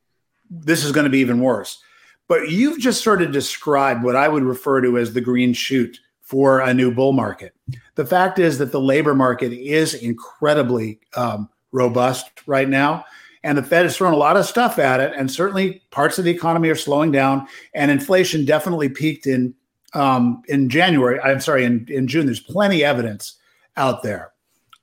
this 0.49 0.84
is 0.84 0.91
going 0.91 1.06
to 1.06 1.10
be 1.10 1.19
even 1.19 1.41
worse. 1.41 1.82
But 2.28 2.49
you've 2.49 2.80
just 2.80 3.04
sort 3.04 3.21
of 3.21 3.32
described 3.32 4.04
what 4.04 4.15
I 4.15 4.28
would 4.28 4.43
refer 4.43 4.82
to 4.82 4.97
as 4.97 5.13
the 5.13 5.21
green 5.21 5.54
shoot 5.54 5.99
for 6.26 6.60
a 6.60 6.74
new 6.74 6.92
bull 6.92 7.14
market. 7.14 7.56
The 7.94 8.06
fact 8.06 8.40
is 8.40 8.58
that 8.58 8.72
the 8.72 8.82
labor 8.82 9.16
market 9.16 9.54
is 9.54 9.94
incredibly 9.94 11.00
um, 11.16 11.48
robust 11.72 12.30
right 12.48 12.68
now. 12.68 13.06
And 13.44 13.58
the 13.58 13.64
Fed 13.64 13.84
has 13.84 13.96
thrown 13.96 14.12
a 14.12 14.18
lot 14.18 14.36
of 14.36 14.46
stuff 14.46 14.80
at 14.80 15.00
it. 15.00 15.14
And 15.16 15.30
certainly 15.30 15.84
parts 15.92 16.18
of 16.18 16.26
the 16.26 16.32
economy 16.32 16.70
are 16.70 16.76
slowing 16.76 17.12
down. 17.12 17.48
And 17.76 17.92
inflation 17.92 18.44
definitely 18.44 18.90
peaked 18.90 19.28
in 19.28 19.54
um, 19.94 20.42
in 20.48 20.68
January. 20.68 21.22
I'm 21.22 21.40
sorry, 21.40 21.64
in, 21.64 21.86
in 21.90 22.08
June. 22.08 22.26
There's 22.26 22.42
plenty 22.42 22.82
of 22.82 22.90
evidence 22.90 23.36
out 23.78 24.02
there. 24.04 24.34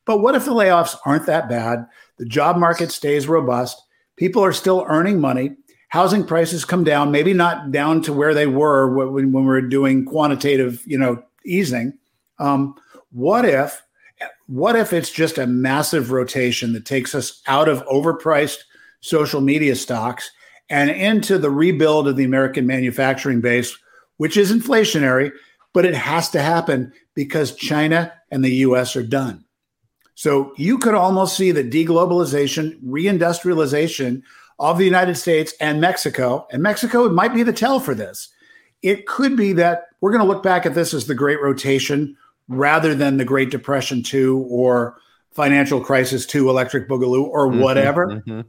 But 0.05 0.19
what 0.19 0.37
if 0.37 0.45
the 0.45 0.53
layoffs 0.55 0.97
aren't 1.05 1.27
that 1.27 1.49
bad? 1.49 1.87
The 2.19 2.25
job 2.25 2.57
market 2.57 2.93
stays 2.93 3.29
robust. 3.29 3.83
People 4.17 4.45
are 4.45 4.53
still 4.53 4.87
earning 4.89 5.21
money 5.21 5.57
housing 5.93 6.25
prices 6.25 6.65
come 6.65 6.85
down, 6.85 7.11
maybe 7.11 7.35
not 7.35 7.71
down 7.71 8.01
to 8.01 8.15
where 8.15 8.33
they 8.33 8.47
were 8.47 8.95
when, 8.95 9.31
when 9.31 9.45
we 9.45 9.47
were 9.47 9.61
doing 9.61 10.07
quantitative, 10.07 10.83
you 10.87 10.97
know, 10.97 11.23
easing. 11.45 11.99
Um, 12.39 12.75
what 13.11 13.45
if, 13.45 13.83
what 14.47 14.77
if 14.77 14.93
it's 14.93 15.11
just 15.11 15.39
a 15.39 15.47
massive 15.47 16.11
rotation 16.11 16.73
that 16.73 16.87
takes 16.87 17.15
us 17.15 17.43
out 17.47 17.69
of 17.69 17.85
overpriced 17.87 18.59
social 19.01 19.41
media 19.41 19.75
stocks 19.77 20.31
and 20.71 20.91
into 20.91 21.39
the 21.39 21.51
rebuild 21.51 22.09
of 22.09 22.17
the 22.17 22.25
American 22.25 22.67
manufacturing 22.67 23.41
base, 23.41 23.77
which 24.17 24.37
is 24.37 24.53
inflationary, 24.53 25.31
but 25.75 25.85
it 25.85 25.95
has 25.95 26.31
to 26.31 26.41
happen 26.41 26.93
because 27.15 27.55
China 27.55 28.13
and 28.31 28.45
the 28.45 28.55
US 28.57 28.97
are 28.97 29.03
done. 29.03 29.45
So 30.15 30.53
you 30.57 30.79
could 30.79 30.95
almost 30.95 31.37
see 31.37 31.51
the 31.51 31.65
deglobalization, 31.65 32.81
reindustrialization 32.83 34.23
of 34.59 34.79
the 34.79 34.85
United 34.85 35.17
States 35.17 35.55
and 35.61 35.81
Mexico, 35.81 36.47
and 36.51 36.63
Mexico 36.63 37.09
might 37.09 37.35
be 37.35 37.43
the 37.43 37.53
tell 37.53 37.81
for 37.81 37.95
this. 37.95 38.29
It 38.83 39.07
could 39.07 39.37
be 39.37 39.53
that 39.55 39.89
we're 40.01 40.11
going 40.11 40.23
to 40.23 40.29
look 40.29 40.43
back 40.43 40.67
at 40.67 40.75
this 40.75 40.93
as 40.93 41.07
the 41.07 41.15
Great 41.15 41.41
Rotation 41.41 42.17
rather 42.49 42.95
than 42.95 43.17
the 43.17 43.25
Great 43.25 43.51
Depression 43.51 44.03
2 44.03 44.47
or 44.51 44.97
Financial 45.31 45.81
Crisis 45.81 46.27
2, 46.27 46.51
Electric 46.51 46.89
Boogaloo, 46.89 47.25
or 47.25 47.49
mm-hmm, 47.49 47.61
whatever. 47.61 48.07
Mm-hmm. 48.07 48.41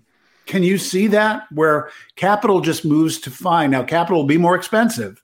Can 0.45 0.63
you 0.63 0.77
see 0.77 1.07
that 1.07 1.45
where 1.51 1.89
capital 2.15 2.59
just 2.59 2.83
moves 2.83 3.19
to 3.19 3.31
find? 3.31 3.71
Now, 3.71 3.83
capital 3.83 4.19
will 4.19 4.27
be 4.27 4.37
more 4.37 4.55
expensive. 4.55 5.23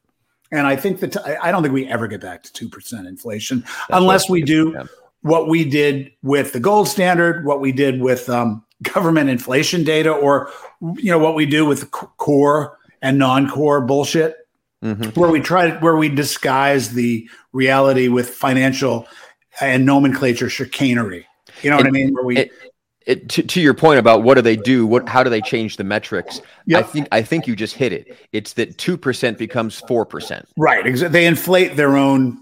And 0.51 0.65
I 0.65 0.75
think 0.75 0.99
that 1.01 1.17
I 1.43 1.51
don't 1.51 1.61
think 1.61 1.73
we 1.73 1.87
ever 1.87 2.07
get 2.07 2.21
back 2.21 2.43
to 2.43 2.69
2% 2.69 3.07
inflation 3.07 3.59
That's 3.61 3.85
unless 3.91 4.29
we 4.29 4.41
do 4.41 4.71
yeah. 4.73 4.85
what 5.21 5.47
we 5.47 5.65
did 5.65 6.11
with 6.23 6.53
the 6.53 6.59
gold 6.59 6.87
standard, 6.87 7.45
what 7.45 7.59
we 7.59 7.71
did 7.71 8.01
with 8.01 8.29
um, 8.29 8.63
government 8.81 9.29
inflation 9.29 9.83
data 9.83 10.11
or 10.11 10.49
you 10.95 11.11
know 11.11 11.19
what 11.19 11.35
we 11.35 11.45
do 11.45 11.65
with 11.65 11.91
core 11.91 12.77
and 13.01 13.17
non-core 13.17 13.81
bullshit 13.81 14.37
mm-hmm. 14.83 15.19
where 15.19 15.29
we 15.29 15.39
try 15.39 15.71
where 15.79 15.95
we 15.95 16.09
disguise 16.09 16.93
the 16.93 17.27
reality 17.53 18.07
with 18.07 18.29
financial 18.29 19.07
and 19.61 19.85
nomenclature 19.85 20.49
chicanery 20.49 21.25
you 21.61 21.69
know 21.69 21.77
what 21.77 21.87
i 21.87 21.91
mean 21.91 22.13
where 22.13 22.23
we 22.23 22.37
it, 22.37 22.51
it, 23.05 23.29
to, 23.29 23.41
to, 23.41 23.61
your 23.61 23.73
point 23.73 23.97
about 23.97 24.23
what 24.23 24.35
do 24.35 24.41
they 24.41 24.55
do 24.55 24.85
what 24.85 25.07
how 25.09 25.23
do 25.23 25.29
they 25.29 25.41
change 25.41 25.77
the 25.77 25.83
metrics 25.83 26.41
yep. 26.65 26.85
i 26.85 26.87
think 26.87 27.07
i 27.11 27.21
think 27.21 27.47
you 27.47 27.55
just 27.55 27.75
hit 27.75 27.91
it 27.91 28.17
it's 28.31 28.53
that 28.53 28.77
2% 28.77 29.37
becomes 29.37 29.81
4% 29.81 30.45
right 30.57 31.11
they 31.11 31.25
inflate 31.25 31.75
their 31.75 31.97
own 31.97 32.37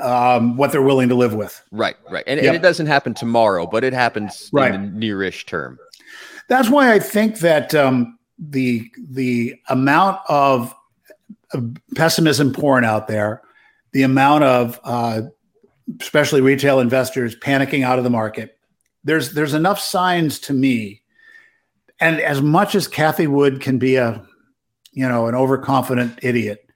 um, 0.00 0.56
what 0.56 0.72
they're 0.72 0.82
willing 0.82 1.08
to 1.08 1.14
live 1.14 1.34
with. 1.34 1.62
Right, 1.70 1.96
right. 2.10 2.24
And, 2.26 2.38
yep. 2.38 2.48
and, 2.48 2.56
it 2.56 2.62
doesn't 2.62 2.86
happen 2.86 3.14
tomorrow, 3.14 3.66
but 3.66 3.84
it 3.84 3.92
happens 3.92 4.50
right. 4.52 4.74
in 4.74 4.98
the 4.98 5.06
nearish 5.06 5.46
term. 5.46 5.78
That's 6.48 6.68
why 6.68 6.92
I 6.92 6.98
think 6.98 7.38
that 7.38 7.74
um, 7.74 8.18
the 8.38 8.90
the 8.98 9.54
amount 9.68 10.20
of 10.28 10.74
pessimism 11.94 12.52
pouring 12.52 12.84
out 12.84 13.08
there, 13.08 13.42
the 13.92 14.02
amount 14.02 14.44
of 14.44 14.80
uh, 14.84 15.22
especially 16.00 16.40
retail 16.40 16.80
investors 16.80 17.36
panicking 17.36 17.84
out 17.84 17.98
of 17.98 18.04
the 18.04 18.10
market, 18.10 18.58
there's 19.04 19.34
there's 19.34 19.54
enough 19.54 19.80
signs 19.80 20.38
to 20.40 20.52
me. 20.52 21.02
And 22.00 22.20
as 22.20 22.42
much 22.42 22.74
as 22.74 22.88
Cathie 22.88 23.26
Wood 23.26 23.60
can 23.60 23.78
be 23.78 23.96
a, 23.96 24.24
you 24.92 25.08
know, 25.08 25.28
an 25.28 25.34
overconfident 25.34 26.18
idiot, 26.22 26.66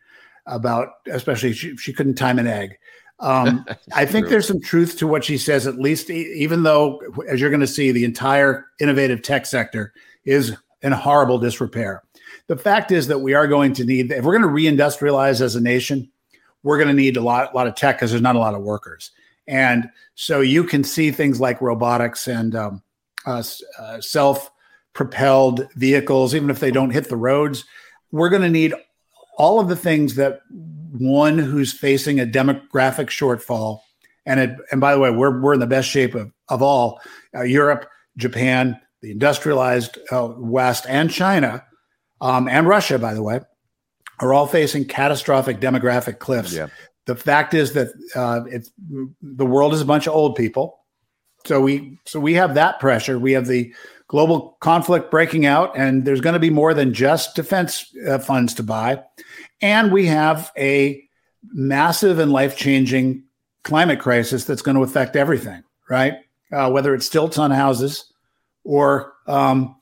about, 0.47 0.89
especially 1.11 1.53
she, 1.53 1.77
she 1.77 1.93
couldn't 1.93 2.15
time 2.15 2.39
an 2.39 2.47
egg. 2.47 2.79
Um, 3.19 3.65
I 3.93 4.07
think 4.07 4.25
true. 4.27 4.31
there's 4.31 4.49
some 4.49 4.61
truth 4.61 4.97
to 4.99 5.07
what 5.07 5.25
she 5.25 5.39
says, 5.39 5.67
at 5.67 5.79
least, 5.79 6.11
even 6.11 6.63
though, 6.63 7.01
as 7.29 7.41
you're 7.41 7.51
going 7.51 7.61
to 7.61 7.67
see, 7.67 7.93
the 7.93 8.05
entire 8.05 8.67
innovative 8.81 9.23
tech 9.23 9.47
sector 9.47 9.93
is 10.25 10.57
in 10.83 10.93
horrible 10.93 11.39
disrepair. 11.39 12.03
The 12.49 12.57
fact 12.57 12.93
is 12.93 13.09
that 13.09 13.19
we 13.19 13.35
are 13.35 13.49
going 13.49 13.73
to 13.75 13.85
need, 13.85 14.13
if 14.13 14.25
we're 14.25 14.39
going 14.39 14.55
to 14.55 14.63
reindustrialize 14.63 15.41
as 15.41 15.57
a 15.57 15.61
nation, 15.61 16.11
we're 16.63 16.79
going 16.79 16.89
to 16.89 16.95
need 16.95 17.17
a 17.17 17.21
lot, 17.21 17.53
a 17.53 17.57
lot 17.57 17.67
of 17.67 17.75
tech 17.75 17.97
because 17.97 18.11
there's 18.11 18.23
not 18.23 18.37
a 18.37 18.41
lot 18.41 18.55
of 18.55 18.63
workers. 18.63 19.11
And 19.49 19.91
so 20.15 20.41
you 20.41 20.65
can 20.65 20.85
see 20.85 21.11
things 21.11 21.41
like 21.41 21.61
robotics 21.61 22.27
and 22.27 22.55
um, 22.55 22.83
uh, 23.27 23.43
uh, 23.79 24.01
self 24.01 24.51
propelled 24.93 25.69
vehicles, 25.75 26.35
even 26.35 26.51
if 26.51 26.59
they 26.59 26.71
don't 26.71 26.91
hit 26.91 27.09
the 27.09 27.17
roads. 27.17 27.65
We're 28.11 28.31
going 28.31 28.43
to 28.43 28.49
need 28.49 28.75
all 29.37 29.61
of 29.61 29.69
the 29.69 29.77
things 29.77 30.15
that 30.15 30.41
one 30.99 31.39
who's 31.39 31.73
facing 31.73 32.19
a 32.19 32.27
demographic 32.27 33.09
shortfall, 33.09 33.81
and 34.25 34.41
it, 34.41 34.57
and 34.73 34.81
by 34.81 34.95
the 34.95 35.01
way, 35.01 35.11
we're 35.11 35.41
we're 35.41 35.55
in 35.55 35.61
the 35.61 35.67
best 35.67 35.89
shape 35.89 36.15
of 36.15 36.33
of 36.49 36.63
all 36.63 37.01
uh, 37.35 37.43
Europe, 37.43 37.89
Japan, 38.17 38.81
the 39.03 39.11
industrialized 39.11 39.99
uh, 40.11 40.33
West, 40.37 40.87
and 40.89 41.11
China, 41.11 41.65
um, 42.21 42.49
and 42.49 42.67
Russia, 42.67 42.99
by 42.99 43.15
the 43.15 43.23
way, 43.23 43.41
are 44.21 44.33
all 44.33 44.47
facing 44.47 44.85
catastrophic 44.85 45.61
demographic 45.61 46.19
cliffs. 46.19 46.53
Yeah. 46.53 46.69
The 47.07 47.15
fact 47.15 47.55
is 47.55 47.73
that 47.75 47.89
uh, 48.15 48.41
it's 48.49 48.71
the 49.23 49.47
world 49.47 49.75
is 49.75 49.81
a 49.81 49.85
bunch 49.85 50.07
of 50.07 50.15
old 50.15 50.35
people, 50.35 50.81
so 51.45 51.61
we 51.61 51.99
so 52.05 52.19
we 52.19 52.35
have 52.35 52.55
that 52.55 52.81
pressure. 52.81 53.19
We 53.19 53.33
have 53.33 53.47
the 53.47 53.73
global 54.09 54.57
conflict 54.61 55.11
breaking 55.11 55.47
out, 55.47 55.77
and 55.77 56.05
there's 56.05 56.21
going 56.21 56.35
to 56.35 56.41
be 56.41 56.51
more 56.51 56.75
than 56.75 56.93
just 56.93 57.37
defense 57.37 57.95
uh, 58.09 58.19
funds 58.19 58.55
to 58.55 58.63
buy. 58.63 59.03
And 59.61 59.93
we 59.93 60.07
have 60.07 60.53
a 60.57 61.03
massive 61.53 62.19
and 62.19 62.33
life 62.33 62.57
changing 62.57 63.25
climate 63.63 64.01
crisis 64.01 64.45
that's 64.45 64.63
going 64.63 64.77
to 64.77 64.83
affect 64.83 65.17
everything, 65.17 65.63
right? 65.89 66.15
Uh, 66.53 66.71
whether 66.71 66.95
it's 66.95 67.07
stilts 67.07 67.39
on 67.39 67.51
houses 67.51 68.13
or, 68.65 69.15
um, 69.27 69.77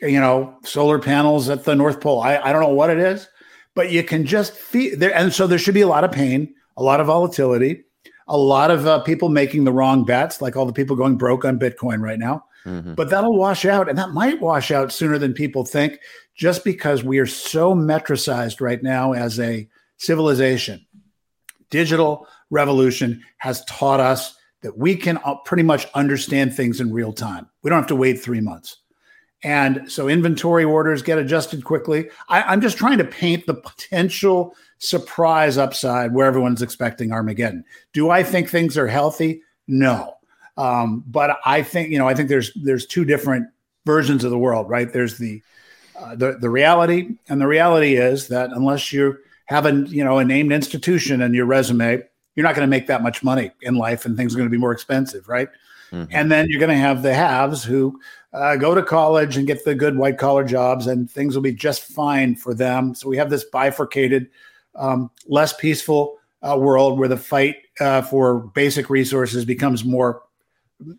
you 0.00 0.20
know, 0.20 0.56
solar 0.64 0.98
panels 0.98 1.48
at 1.48 1.64
the 1.64 1.74
North 1.74 2.00
Pole. 2.00 2.20
I, 2.20 2.38
I 2.38 2.52
don't 2.52 2.62
know 2.62 2.68
what 2.68 2.90
it 2.90 2.98
is, 2.98 3.28
but 3.74 3.90
you 3.90 4.02
can 4.02 4.24
just 4.24 4.52
feel 4.52 4.98
there. 4.98 5.14
And 5.14 5.32
so 5.32 5.46
there 5.46 5.58
should 5.58 5.74
be 5.74 5.80
a 5.80 5.88
lot 5.88 6.04
of 6.04 6.12
pain, 6.12 6.54
a 6.76 6.82
lot 6.82 7.00
of 7.00 7.06
volatility, 7.06 7.84
a 8.28 8.38
lot 8.38 8.70
of 8.70 8.86
uh, 8.86 9.00
people 9.00 9.28
making 9.28 9.64
the 9.64 9.72
wrong 9.72 10.04
bets, 10.04 10.40
like 10.40 10.56
all 10.56 10.66
the 10.66 10.72
people 10.72 10.96
going 10.96 11.16
broke 11.16 11.44
on 11.44 11.58
Bitcoin 11.58 12.00
right 12.00 12.18
now. 12.18 12.44
Mm-hmm. 12.64 12.94
But 12.94 13.10
that'll 13.10 13.36
wash 13.36 13.64
out, 13.64 13.88
and 13.88 13.98
that 13.98 14.10
might 14.10 14.40
wash 14.40 14.70
out 14.70 14.92
sooner 14.92 15.18
than 15.18 15.32
people 15.32 15.64
think, 15.64 15.98
just 16.34 16.62
because 16.62 17.02
we 17.02 17.18
are 17.18 17.26
so 17.26 17.74
metricized 17.74 18.60
right 18.60 18.82
now 18.82 19.12
as 19.12 19.40
a 19.40 19.68
civilization. 19.96 20.84
Digital 21.70 22.26
revolution 22.50 23.22
has 23.38 23.64
taught 23.64 24.00
us 24.00 24.36
that 24.62 24.76
we 24.76 24.94
can 24.94 25.18
uh, 25.24 25.36
pretty 25.44 25.62
much 25.62 25.86
understand 25.94 26.54
things 26.54 26.80
in 26.80 26.92
real 26.92 27.12
time. 27.12 27.48
We 27.62 27.70
don't 27.70 27.78
have 27.78 27.88
to 27.88 27.96
wait 27.96 28.20
three 28.20 28.40
months. 28.40 28.76
And 29.42 29.90
so 29.90 30.08
inventory 30.08 30.64
orders 30.64 31.02
get 31.02 31.18
adjusted 31.18 31.64
quickly. 31.64 32.10
I, 32.28 32.52
am 32.52 32.60
just 32.60 32.76
trying 32.76 32.98
to 32.98 33.04
paint 33.04 33.46
the 33.46 33.54
potential 33.54 34.54
surprise 34.78 35.56
upside 35.56 36.12
where 36.12 36.26
everyone's 36.26 36.62
expecting 36.62 37.12
Armageddon. 37.12 37.64
Do 37.92 38.10
I 38.10 38.22
think 38.22 38.48
things 38.48 38.76
are 38.76 38.86
healthy? 38.86 39.42
No. 39.66 40.16
Um, 40.56 41.04
but 41.06 41.38
I 41.46 41.62
think 41.62 41.90
you 41.90 41.98
know 41.98 42.06
I 42.06 42.14
think 42.14 42.28
there's 42.28 42.52
there's 42.54 42.84
two 42.84 43.04
different 43.06 43.48
versions 43.86 44.24
of 44.24 44.30
the 44.30 44.38
world, 44.38 44.68
right? 44.68 44.92
There's 44.92 45.16
the 45.16 45.42
uh, 45.98 46.16
the 46.16 46.36
the 46.38 46.50
reality, 46.50 47.16
and 47.28 47.40
the 47.40 47.46
reality 47.46 47.96
is 47.96 48.28
that 48.28 48.50
unless 48.50 48.92
you 48.92 49.16
have 49.46 49.64
a 49.64 49.72
you 49.72 50.04
know 50.04 50.18
a 50.18 50.24
named 50.24 50.52
institution 50.52 51.22
in 51.22 51.32
your 51.32 51.46
resume, 51.46 52.02
you're 52.34 52.44
not 52.44 52.54
going 52.54 52.66
to 52.66 52.70
make 52.70 52.88
that 52.88 53.02
much 53.02 53.22
money 53.22 53.52
in 53.62 53.76
life, 53.76 54.04
and 54.04 54.16
things 54.16 54.34
are 54.34 54.38
going 54.38 54.48
to 54.48 54.52
be 54.52 54.60
more 54.60 54.72
expensive, 54.72 55.28
right? 55.28 55.48
Mm-hmm. 55.92 56.10
And 56.10 56.30
then 56.30 56.48
you're 56.48 56.60
going 56.60 56.70
to 56.70 56.76
have 56.76 57.02
the 57.02 57.14
haves 57.14 57.64
who 57.64 57.98
uh, 58.32 58.56
go 58.56 58.74
to 58.74 58.82
college 58.82 59.36
and 59.36 59.46
get 59.46 59.64
the 59.64 59.74
good 59.74 59.96
white 59.96 60.18
collar 60.18 60.44
jobs, 60.44 60.86
and 60.86 61.10
things 61.10 61.34
will 61.34 61.42
be 61.42 61.52
just 61.52 61.82
fine 61.82 62.34
for 62.34 62.54
them. 62.54 62.94
So 62.94 63.08
we 63.08 63.16
have 63.16 63.30
this 63.30 63.44
bifurcated, 63.44 64.28
um, 64.74 65.10
less 65.26 65.52
peaceful 65.52 66.18
uh, 66.42 66.56
world 66.58 66.98
where 66.98 67.08
the 67.08 67.16
fight 67.16 67.56
uh, 67.80 68.02
for 68.02 68.40
basic 68.40 68.88
resources 68.88 69.44
becomes 69.44 69.84
more 69.84 70.22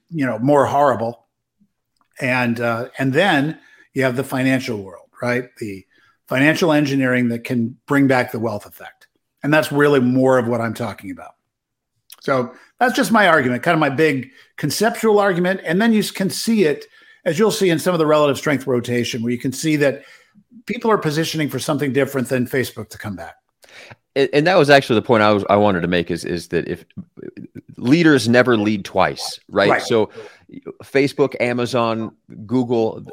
you 0.09 0.25
know 0.25 0.37
more 0.39 0.65
horrible. 0.65 1.25
And 2.19 2.59
uh, 2.59 2.89
and 2.99 3.13
then 3.13 3.59
you 3.93 4.03
have 4.03 4.15
the 4.15 4.23
financial 4.23 4.81
world 4.81 5.01
right? 5.21 5.55
The 5.57 5.85
financial 6.27 6.71
engineering 6.71 7.29
that 7.29 7.43
can 7.43 7.77
bring 7.85 8.07
back 8.07 8.31
the 8.31 8.39
wealth 8.39 8.65
effect. 8.65 9.07
And 9.43 9.53
that's 9.53 9.71
really 9.71 9.99
more 9.99 10.37
of 10.37 10.47
what 10.47 10.61
i'm 10.61 10.73
talking 10.73 11.11
about. 11.11 11.35
So 12.19 12.53
that's 12.79 12.95
just 12.95 13.11
my 13.11 13.27
argument 13.27 13.63
kind 13.63 13.73
of 13.73 13.79
my 13.79 13.89
big 13.89 14.31
conceptual 14.57 15.19
argument. 15.19 15.61
And 15.63 15.81
then 15.81 15.93
you 15.93 16.03
can 16.03 16.29
see 16.29 16.65
it 16.65 16.85
as 17.25 17.37
you'll 17.37 17.51
see 17.51 17.69
in 17.69 17.79
some 17.79 17.93
of 17.93 17.99
the 17.99 18.05
relative 18.05 18.37
strength 18.37 18.67
rotation 18.67 19.21
where 19.21 19.31
you 19.31 19.37
can 19.37 19.51
see 19.51 19.75
that 19.77 20.03
people 20.65 20.91
are 20.91 20.97
positioning 20.97 21.49
for 21.49 21.59
something 21.59 21.93
different 21.93 22.29
than 22.29 22.45
Facebook 22.45 22.89
to 22.89 22.97
come 22.97 23.15
back. 23.15 23.35
And, 24.15 24.29
and 24.33 24.47
that 24.47 24.57
was 24.57 24.69
actually 24.69 24.95
the 24.95 25.05
point 25.05 25.23
I 25.23 25.31
was 25.31 25.45
I 25.49 25.55
wanted 25.55 25.81
to 25.81 25.87
make 25.87 26.11
is 26.11 26.25
is 26.25 26.49
that 26.49 26.67
if 26.67 26.85
leaders 27.77 28.27
never 28.27 28.57
lead 28.57 28.83
twice, 28.83 29.39
right? 29.49 29.69
right. 29.69 29.81
So 29.81 30.09
Facebook, 30.83 31.35
Amazon, 31.39 32.15
Google, 32.45 33.05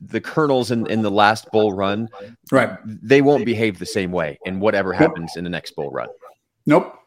the, 0.00 0.20
kernels 0.20 0.70
in, 0.70 0.86
in 0.90 1.00
the 1.02 1.10
last 1.10 1.50
bull 1.52 1.72
run, 1.72 2.08
right? 2.50 2.78
They 2.84 3.22
won't 3.22 3.46
behave 3.46 3.78
the 3.78 3.86
same 3.86 4.12
way 4.12 4.38
in 4.44 4.60
whatever 4.60 4.92
happens 4.92 5.32
nope. 5.32 5.38
in 5.38 5.44
the 5.44 5.50
next 5.50 5.74
bull 5.74 5.90
run. 5.90 6.08
Nope. 6.66 6.98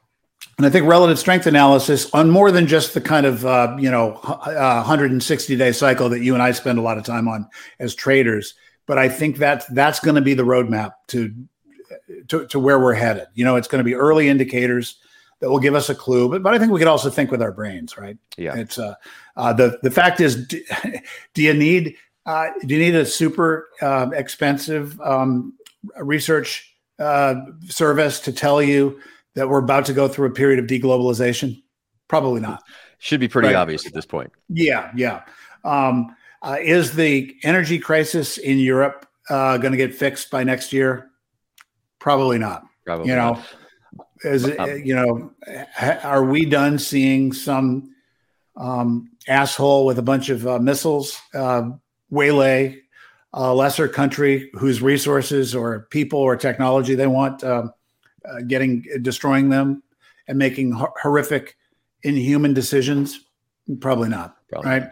And 0.58 0.66
I 0.66 0.70
think 0.70 0.88
relative 0.88 1.20
strength 1.20 1.48
analysis 1.48 2.10
on 2.14 2.30
more 2.30 2.50
than 2.50 2.66
just 2.66 2.94
the 2.94 3.02
kind 3.02 3.26
of 3.26 3.46
uh, 3.46 3.76
you 3.80 3.92
know 3.92 4.14
uh, 4.24 4.84
160 4.84 5.56
day 5.56 5.72
cycle 5.72 6.10
that 6.10 6.22
you 6.22 6.34
and 6.34 6.42
I 6.42 6.52
spend 6.52 6.80
a 6.80 6.82
lot 6.82 6.98
of 6.98 7.04
time 7.04 7.28
on 7.28 7.48
as 7.80 7.94
traders, 7.94 8.54
but 8.86 8.98
I 8.98 9.10
think 9.10 9.38
that 9.38 9.66
that's 9.74 10.00
going 10.00 10.16
to 10.16 10.22
be 10.22 10.34
the 10.34 10.44
roadmap 10.44 10.94
to, 11.08 11.34
to 12.30 12.48
to 12.48 12.60
where 12.60 12.80
we're 12.80 12.94
headed. 12.94 13.28
You 13.34 13.44
know, 13.44 13.58
it's 13.58 13.68
going 13.68 13.80
to 13.80 13.84
be 13.84 13.96
early 13.96 14.30
indicators 14.30 14.98
that 15.42 15.50
will 15.50 15.60
give 15.60 15.76
us 15.76 15.90
a 15.90 15.96
clue, 15.96 16.30
but 16.30 16.42
but 16.42 16.54
I 16.54 16.60
think 16.60 16.72
we 16.72 16.80
could 16.80 16.88
also 16.88 17.10
think 17.10 17.32
with 17.32 17.42
our 17.42 17.52
brains, 17.52 17.98
right? 17.98 18.18
Yeah. 18.38 18.56
It's 18.56 18.80
uh, 18.80 18.96
uh 19.36 19.52
the 19.52 19.80
the 19.84 19.92
fact 19.92 20.22
is, 20.22 20.48
do, 20.48 20.64
do 21.34 21.42
you 21.42 21.54
need 21.54 21.96
uh, 22.26 22.48
do 22.66 22.76
you 22.76 22.80
need 22.80 22.96
a 22.96 23.06
super 23.06 23.70
uh, 23.82 24.10
expensive 24.14 25.00
um, 25.02 25.54
research 25.98 26.76
uh, 26.98 27.36
service 27.68 28.20
to 28.22 28.32
tell 28.32 28.62
you? 28.62 29.00
That 29.36 29.50
we're 29.50 29.60
about 29.60 29.86
to 29.86 29.94
go 29.94 30.08
through 30.08 30.28
a 30.28 30.32
period 30.32 30.60
of 30.60 30.66
deglobalization? 30.66 31.62
Probably 32.08 32.42
not. 32.42 32.64
Should 33.00 33.20
be 33.20 33.28
pretty 33.28 33.50
right? 33.50 33.56
obvious 33.56 33.86
at 33.86 33.94
this 33.94 34.06
point. 34.06 34.32
Yeah, 34.50 34.92
yeah. 34.96 35.24
Um, 35.64 36.16
uh, 36.42 36.58
is 36.62 36.94
the 36.94 37.36
energy 37.44 37.80
crisis 37.80 38.38
in 38.38 38.60
Europe 38.60 39.08
uh, 39.30 39.58
going 39.58 39.72
to 39.72 39.78
get 39.78 39.94
fixed 39.94 40.30
by 40.32 40.44
next 40.44 40.72
year? 40.72 41.10
Probably 42.00 42.38
not. 42.38 42.64
Probably. 42.86 43.10
You 43.10 43.16
know, 43.16 43.42
is 44.24 44.46
um, 44.60 44.82
you 44.84 44.96
know, 44.96 45.32
ha- 45.74 46.00
are 46.04 46.24
we 46.24 46.46
done 46.46 46.78
seeing 46.78 47.34
some 47.34 47.96
um, 48.56 49.10
asshole 49.28 49.86
with 49.86 49.98
a 49.98 50.04
bunch 50.04 50.30
of 50.30 50.46
uh, 50.48 50.60
missiles 50.60 51.20
uh, 51.34 51.70
waylay 52.10 52.80
a 53.36 53.54
lesser 53.54 53.90
country 53.90 54.50
whose 54.54 54.82
resources 54.82 55.54
or 55.54 55.88
people 55.92 56.20
or 56.20 56.38
technology 56.38 56.96
they 56.96 57.08
want? 57.08 57.44
Um, 57.44 57.72
uh, 58.30 58.42
getting 58.42 58.86
destroying 59.02 59.50
them 59.50 59.84
and 60.28 60.38
making 60.38 60.72
horrific, 60.72 61.56
inhuman 62.04 62.54
decisions? 62.54 63.20
Probably 63.80 64.10
not. 64.10 64.38
Probably. 64.50 64.70
Right. 64.70 64.90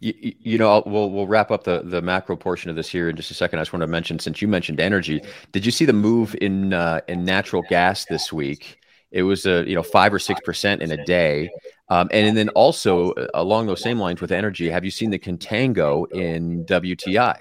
You, 0.00 0.14
you, 0.18 0.58
know, 0.58 0.70
I'll, 0.70 0.82
we'll 0.86 1.10
we'll 1.10 1.26
wrap 1.26 1.50
up 1.50 1.64
the 1.64 1.82
the 1.84 2.00
macro 2.02 2.36
portion 2.36 2.70
of 2.70 2.76
this 2.76 2.88
here 2.88 3.08
in 3.10 3.16
just 3.16 3.30
a 3.30 3.34
second. 3.34 3.58
I 3.58 3.62
just 3.62 3.72
want 3.72 3.82
to 3.82 3.86
mention, 3.86 4.18
since 4.18 4.40
you 4.40 4.48
mentioned 4.48 4.80
energy, 4.80 5.22
did 5.52 5.64
you 5.64 5.72
see 5.72 5.84
the 5.84 5.92
move 5.92 6.34
in 6.40 6.72
uh, 6.72 7.00
in 7.08 7.24
natural 7.24 7.62
gas 7.68 8.04
this 8.06 8.32
week? 8.32 8.78
It 9.10 9.22
was 9.22 9.46
a 9.46 9.64
you 9.68 9.74
know 9.74 9.82
five 9.82 10.12
or 10.12 10.18
six 10.18 10.40
percent 10.40 10.82
in 10.82 10.90
a 10.90 11.04
day, 11.04 11.50
um, 11.90 12.08
and, 12.12 12.26
and 12.26 12.36
then 12.36 12.48
also 12.50 13.12
uh, 13.12 13.26
along 13.34 13.66
those 13.66 13.82
same 13.82 13.98
lines 13.98 14.20
with 14.20 14.32
energy. 14.32 14.68
Have 14.68 14.84
you 14.84 14.90
seen 14.90 15.10
the 15.10 15.18
contango 15.18 16.10
in 16.12 16.64
WTI? 16.64 17.40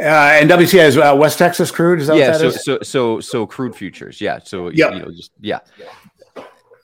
Uh, 0.00 0.38
and 0.40 0.48
WTI 0.48 0.86
is 0.86 0.96
uh, 0.96 1.14
West 1.18 1.38
Texas 1.38 1.70
crude. 1.70 2.00
Is 2.00 2.06
that 2.06 2.16
yeah? 2.16 2.32
so, 2.32 2.46
is? 2.46 2.64
so 2.64 2.78
so 2.80 3.20
so 3.20 3.46
crude 3.46 3.76
futures. 3.76 4.20
Yeah. 4.20 4.38
So 4.42 4.70
yep. 4.70 4.94
you 4.94 4.98
know, 5.00 5.10
just 5.10 5.32
yeah. 5.40 5.58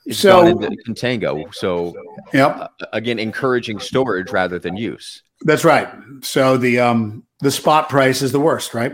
It's 0.05 0.19
so 0.19 0.53
contango. 0.87 1.53
So 1.53 1.95
yep. 2.31 2.55
Uh, 2.57 2.85
again, 2.93 3.17
encouraging 3.17 3.79
storage 3.79 4.31
rather 4.31 4.59
than 4.59 4.77
use. 4.77 5.23
That's 5.41 5.65
right. 5.65 5.89
So 6.21 6.57
the 6.57 6.79
um 6.79 7.23
the 7.39 7.51
spot 7.51 7.89
price 7.89 8.21
is 8.21 8.31
the 8.31 8.39
worst, 8.39 8.73
right? 8.73 8.93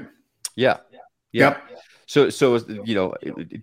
Yeah. 0.56 0.78
yeah. 1.34 1.50
Yep. 1.50 1.64
So 2.06 2.30
so 2.30 2.56
you 2.86 2.96
know, 2.96 3.14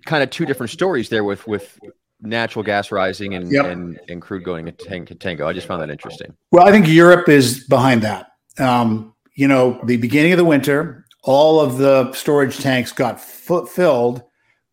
kind 0.04 0.22
of 0.22 0.30
two 0.30 0.44
different 0.44 0.70
stories 0.70 1.08
there 1.08 1.24
with 1.24 1.46
with 1.46 1.78
natural 2.20 2.62
gas 2.62 2.92
rising 2.92 3.34
and 3.34 3.50
yep. 3.50 3.64
and, 3.66 3.98
and 4.08 4.20
crude 4.20 4.44
going 4.44 4.68
into 4.68 4.84
contango. 4.84 5.46
I 5.46 5.54
just 5.54 5.66
found 5.66 5.80
that 5.80 5.90
interesting. 5.90 6.36
Well, 6.52 6.66
I 6.66 6.70
think 6.70 6.86
Europe 6.86 7.28
is 7.30 7.64
behind 7.66 8.02
that. 8.02 8.26
Um, 8.58 9.14
you 9.40 9.48
know, 9.48 9.80
the 9.84 9.96
beginning 9.96 10.32
of 10.32 10.36
the 10.36 10.44
winter, 10.44 11.06
all 11.22 11.60
of 11.60 11.78
the 11.78 12.12
storage 12.12 12.58
tanks 12.58 12.92
got 12.92 13.18
filled, 13.18 14.22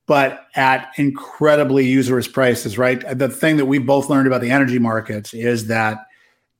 but 0.07 0.41
at 0.55 0.91
incredibly 0.97 1.85
usurious 1.85 2.27
prices, 2.27 2.77
right? 2.77 3.01
The 3.17 3.29
thing 3.29 3.55
that 3.55 3.67
we 3.67 3.77
both 3.77 4.09
learned 4.09 4.27
about 4.27 4.41
the 4.41 4.51
energy 4.51 4.77
markets 4.77 5.33
is 5.33 5.67
that 5.67 5.99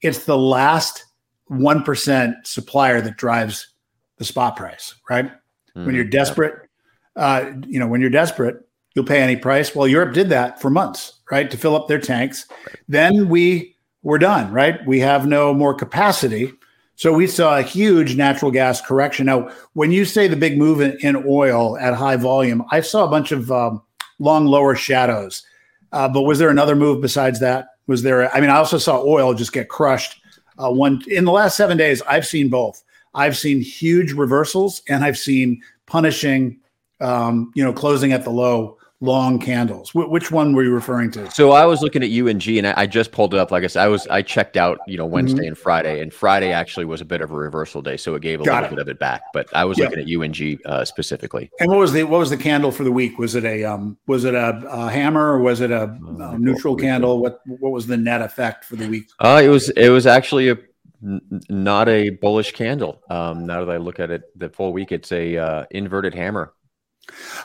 it's 0.02 0.24
the 0.24 0.38
last 0.38 1.04
1% 1.52 2.48
supplier 2.48 3.02
that 3.02 3.18
drives 3.18 3.74
the 4.16 4.24
spot 4.24 4.56
price, 4.56 4.96
right? 5.10 5.26
Mm, 5.26 5.32
when 5.74 5.86
mm-hmm. 5.88 5.96
you're 5.96 6.06
desperate, 6.06 6.70
uh, 7.18 7.52
you 7.68 7.78
know, 7.78 7.88
when 7.88 8.00
you're 8.00 8.10
desperate, 8.10 8.66
you'll 8.96 9.04
pay 9.04 9.22
any 9.22 9.36
price. 9.36 9.76
Well, 9.76 9.86
Europe 9.86 10.14
did 10.14 10.30
that 10.30 10.62
for 10.62 10.70
months, 10.70 11.20
right? 11.30 11.52
To 11.52 11.58
fill 11.58 11.76
up 11.76 11.90
their 11.90 12.00
tanks. 12.00 12.46
Then 12.88 13.28
we 13.28 13.76
were 14.02 14.18
done, 14.18 14.54
right? 14.54 14.80
We 14.88 15.02
have 15.02 15.28
no 15.28 15.54
more 15.54 15.74
capacity 15.74 16.54
so 16.98 17.14
we 17.14 17.28
saw 17.28 17.60
a 17.60 17.62
huge 17.62 18.16
natural 18.16 18.50
gas 18.50 18.82
correction. 18.82 19.28
Now, 19.28 19.52
when 19.74 19.92
you 19.92 20.04
say 20.04 20.28
the 20.28 20.36
big 20.36 20.58
move 20.58 20.82
in, 20.82 20.98
in 21.02 21.24
oil 21.28 21.78
at 21.78 21.94
high 21.94 22.16
volume, 22.16 22.66
I 22.72 22.82
saw 22.82 23.06
a 23.06 23.08
bunch 23.08 23.32
of 23.32 23.52
um, 23.52 23.84
long 24.18 24.48
lower 24.48 24.76
shadows. 24.76 25.44
Uh, 25.92 26.10
but 26.10 26.24
was 26.24 26.40
there 26.40 26.50
another 26.50 26.76
move 26.76 27.00
besides 27.00 27.40
that? 27.40 27.68
Was 27.86 28.02
there? 28.02 28.36
I 28.36 28.42
mean, 28.42 28.50
I 28.50 28.58
also 28.58 28.80
saw 28.80 29.00
oil 29.04 29.36
just 29.36 29.54
get 29.54 29.70
crushed. 29.70 30.20
Uh, 30.58 30.72
one 30.72 31.04
in 31.08 31.24
the 31.24 31.32
last 31.32 31.56
seven 31.56 31.78
days, 31.78 32.02
I've 32.02 32.26
seen 32.26 32.50
both. 32.50 32.84
I've 33.14 33.38
seen 33.38 33.62
huge 33.62 34.14
reversals, 34.14 34.82
and 34.90 35.04
I've 35.04 35.20
seen 35.20 35.62
punishing, 35.86 36.60
um, 37.00 37.52
you 37.56 37.64
know, 37.64 37.74
closing 37.74 38.12
at 38.12 38.24
the 38.24 38.32
low 38.32 38.77
long 39.00 39.40
candles. 39.40 39.92
Wh- 39.92 40.10
which 40.10 40.32
one 40.32 40.54
were 40.54 40.64
you 40.64 40.74
referring 40.74 41.12
to? 41.12 41.30
So 41.32 41.52
I 41.52 41.66
was 41.66 41.82
looking 41.82 42.04
at 42.04 42.10
UNG, 42.10 42.58
and 42.58 42.68
I, 42.68 42.74
I, 42.78 42.88
just 42.88 43.12
pulled 43.12 43.34
it 43.34 43.40
up. 43.40 43.52
Like 43.52 43.64
I 43.64 43.68
said, 43.68 43.84
I 43.84 43.88
was 43.88 44.08
I 44.08 44.22
checked 44.22 44.58
out, 44.58 44.80
you 44.88 44.98
know, 44.98 45.06
Wednesday 45.06 45.42
mm-hmm. 45.42 45.50
and 45.50 45.58
Friday, 45.58 46.02
and 46.02 46.14
Friday 46.14 46.52
actually 46.52 46.86
was 46.86 47.02
a 47.02 47.06
bit 47.06 47.22
of 47.22 47.32
a 47.32 47.36
reversal 47.36 47.82
day, 47.82 47.98
so 47.98 48.16
it 48.16 48.22
gave 48.22 48.42
a 48.42 48.44
Got 48.44 48.64
little 48.64 48.68
it. 48.68 48.76
bit 48.78 48.82
of 48.82 48.88
it 48.90 49.00
back. 49.00 49.22
But 49.34 49.48
I 49.54 49.66
was 49.66 49.78
yep. 49.78 49.92
looking 49.92 50.04
at 50.04 50.22
UNG 50.22 50.60
uh, 50.66 50.86
specifically. 50.86 51.52
And 51.60 51.70
what 51.70 51.80
was 51.80 51.94
the 51.94 52.04
what 52.04 52.20
was 52.20 52.30
the 52.30 52.38
candle 52.38 52.72
for 52.72 52.84
the 52.84 52.92
week? 52.92 53.18
Was 53.20 53.36
it 53.36 53.44
a 53.44 53.64
um 53.64 53.98
was 54.08 54.26
it 54.26 54.34
a, 54.34 54.62
a 54.68 54.90
hammer 54.90 55.34
or 55.34 55.40
was 55.40 55.62
it 55.62 55.72
a, 55.72 55.84
uh, 55.84 56.32
a 56.32 56.40
neutral 56.40 56.76
candle? 56.76 57.22
What 57.22 57.42
what 57.46 57.72
was 57.72 57.88
the 57.88 57.98
net 57.98 58.22
effect 58.22 58.66
for 58.66 58.76
the 58.76 58.88
week? 58.88 59.10
Uh, 59.20 59.42
it 59.44 59.50
was 59.50 59.70
it 59.70 59.90
was 59.90 60.08
actually 60.08 60.50
a 60.50 60.58
not 61.02 61.88
a 61.90 62.10
bullish 62.10 62.54
candle. 62.54 63.02
Um, 63.10 63.46
now 63.46 63.64
that 63.64 63.72
I 63.72 63.78
look 63.78 64.00
at 64.00 64.10
it, 64.10 64.24
the 64.38 64.50
full 64.50 64.74
week, 64.74 64.92
it's 64.92 65.12
a 65.12 65.38
uh, 65.38 65.66
inverted 65.72 66.14
hammer. 66.14 66.54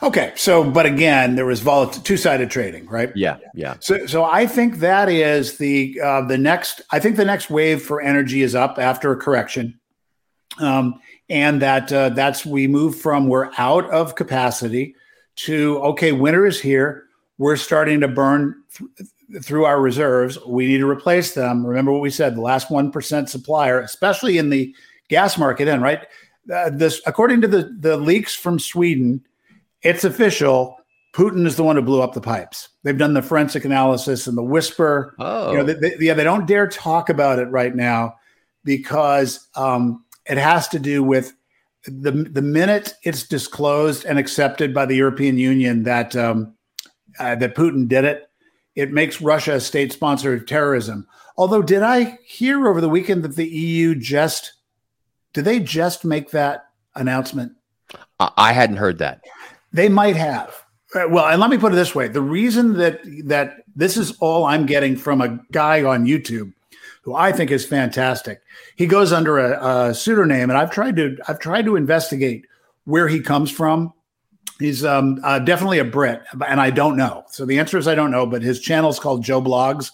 Okay, 0.01 0.33
so 0.35 0.69
but 0.69 0.85
again, 0.85 1.35
there 1.35 1.45
was 1.45 1.61
volatile 1.61 2.01
two-sided 2.01 2.49
trading, 2.49 2.85
right? 2.87 3.11
Yeah, 3.15 3.37
yeah. 3.53 3.75
So, 3.79 4.05
so 4.05 4.23
I 4.23 4.45
think 4.45 4.79
that 4.79 5.09
is 5.09 5.57
the 5.57 5.99
uh, 6.01 6.21
the 6.21 6.37
next. 6.37 6.81
I 6.91 6.99
think 6.99 7.15
the 7.15 7.25
next 7.25 7.49
wave 7.49 7.81
for 7.81 8.01
energy 8.01 8.41
is 8.41 8.55
up 8.55 8.77
after 8.77 9.11
a 9.11 9.15
correction, 9.15 9.79
um, 10.59 10.99
and 11.29 11.61
that 11.61 11.91
uh, 11.91 12.09
that's 12.09 12.45
we 12.45 12.67
move 12.67 12.99
from 12.99 13.27
we're 13.27 13.51
out 13.57 13.89
of 13.91 14.15
capacity 14.15 14.95
to 15.37 15.79
okay, 15.79 16.11
winter 16.11 16.45
is 16.45 16.59
here. 16.59 17.05
We're 17.37 17.55
starting 17.55 18.01
to 18.01 18.07
burn 18.07 18.55
th- 18.75 19.43
through 19.43 19.65
our 19.65 19.79
reserves. 19.79 20.37
We 20.45 20.67
need 20.67 20.79
to 20.79 20.89
replace 20.89 21.33
them. 21.33 21.65
Remember 21.65 21.91
what 21.91 22.01
we 22.01 22.09
said: 22.09 22.35
the 22.35 22.41
last 22.41 22.69
one 22.69 22.91
percent 22.91 23.29
supplier, 23.29 23.79
especially 23.79 24.37
in 24.37 24.49
the 24.49 24.75
gas 25.09 25.37
market, 25.37 25.67
and 25.67 25.81
right. 25.81 26.05
Uh, 26.53 26.69
this, 26.69 27.01
according 27.05 27.39
to 27.39 27.47
the 27.47 27.73
the 27.79 27.95
leaks 27.95 28.35
from 28.35 28.59
Sweden 28.59 29.23
it's 29.83 30.03
official. 30.03 30.77
Putin 31.13 31.45
is 31.45 31.55
the 31.55 31.63
one 31.63 31.75
who 31.75 31.81
blew 31.81 32.01
up 32.01 32.13
the 32.13 32.21
pipes. 32.21 32.69
They've 32.83 32.97
done 32.97 33.13
the 33.13 33.21
forensic 33.21 33.65
analysis 33.65 34.25
and 34.25 34.37
the 34.37 34.43
whisper. 34.43 35.15
Oh, 35.19 35.51
you 35.51 35.57
know, 35.57 35.63
they, 35.63 35.73
they, 35.73 35.95
yeah, 35.99 36.13
they 36.13 36.23
don't 36.23 36.47
dare 36.47 36.67
talk 36.67 37.09
about 37.09 37.39
it 37.39 37.45
right 37.45 37.75
now 37.75 38.15
because 38.63 39.47
um, 39.55 40.03
it 40.25 40.37
has 40.37 40.67
to 40.69 40.79
do 40.79 41.03
with 41.03 41.33
the 41.85 42.11
the 42.11 42.41
minute 42.41 42.93
it's 43.03 43.23
disclosed 43.23 44.05
and 44.05 44.17
accepted 44.17 44.73
by 44.73 44.85
the 44.85 44.95
European 44.95 45.37
Union 45.37 45.83
that 45.83 46.15
um, 46.15 46.55
uh, 47.19 47.35
that 47.35 47.55
Putin 47.55 47.87
did 47.87 48.05
it, 48.05 48.29
it 48.75 48.91
makes 48.91 49.21
Russia 49.21 49.55
a 49.55 49.59
state 49.59 49.91
sponsor 49.91 50.33
of 50.33 50.45
terrorism. 50.45 51.07
Although, 51.37 51.61
did 51.61 51.83
I 51.83 52.17
hear 52.25 52.67
over 52.67 52.79
the 52.79 52.89
weekend 52.89 53.23
that 53.23 53.35
the 53.35 53.47
EU 53.47 53.95
just 53.95 54.53
did 55.33 55.45
they 55.45 55.59
just 55.59 56.05
make 56.05 56.31
that 56.31 56.65
announcement? 56.95 57.53
I 58.19 58.53
hadn't 58.53 58.77
heard 58.77 58.99
that. 58.99 59.21
They 59.73 59.89
might 59.89 60.15
have. 60.15 60.63
Uh, 60.95 61.07
well, 61.09 61.25
and 61.25 61.41
let 61.41 61.49
me 61.49 61.57
put 61.57 61.73
it 61.73 61.75
this 61.75 61.95
way: 61.95 62.07
the 62.07 62.21
reason 62.21 62.73
that 62.77 63.01
that 63.25 63.63
this 63.75 63.97
is 63.97 64.15
all 64.19 64.45
I'm 64.45 64.65
getting 64.65 64.95
from 64.95 65.21
a 65.21 65.39
guy 65.51 65.83
on 65.83 66.05
YouTube, 66.05 66.53
who 67.01 67.15
I 67.15 67.31
think 67.31 67.49
is 67.51 67.65
fantastic. 67.65 68.41
He 68.75 68.85
goes 68.85 69.11
under 69.11 69.39
a, 69.39 69.87
a 69.89 69.93
pseudonym, 69.93 70.49
and 70.49 70.57
I've 70.57 70.71
tried 70.71 70.95
to 70.97 71.17
I've 71.27 71.39
tried 71.39 71.65
to 71.65 71.75
investigate 71.75 72.45
where 72.85 73.07
he 73.07 73.19
comes 73.19 73.49
from. 73.49 73.91
He's 74.59 74.85
um, 74.85 75.19
uh, 75.23 75.39
definitely 75.39 75.79
a 75.79 75.85
Brit, 75.85 76.21
and 76.47 76.61
I 76.61 76.69
don't 76.69 76.95
know. 76.95 77.23
So 77.29 77.45
the 77.45 77.57
answer 77.57 77.77
is 77.77 77.87
I 77.87 77.95
don't 77.95 78.11
know. 78.11 78.27
But 78.27 78.43
his 78.43 78.59
channel 78.59 78.91
is 78.91 78.99
called 78.99 79.23
Joe 79.23 79.41
Blogs, 79.41 79.89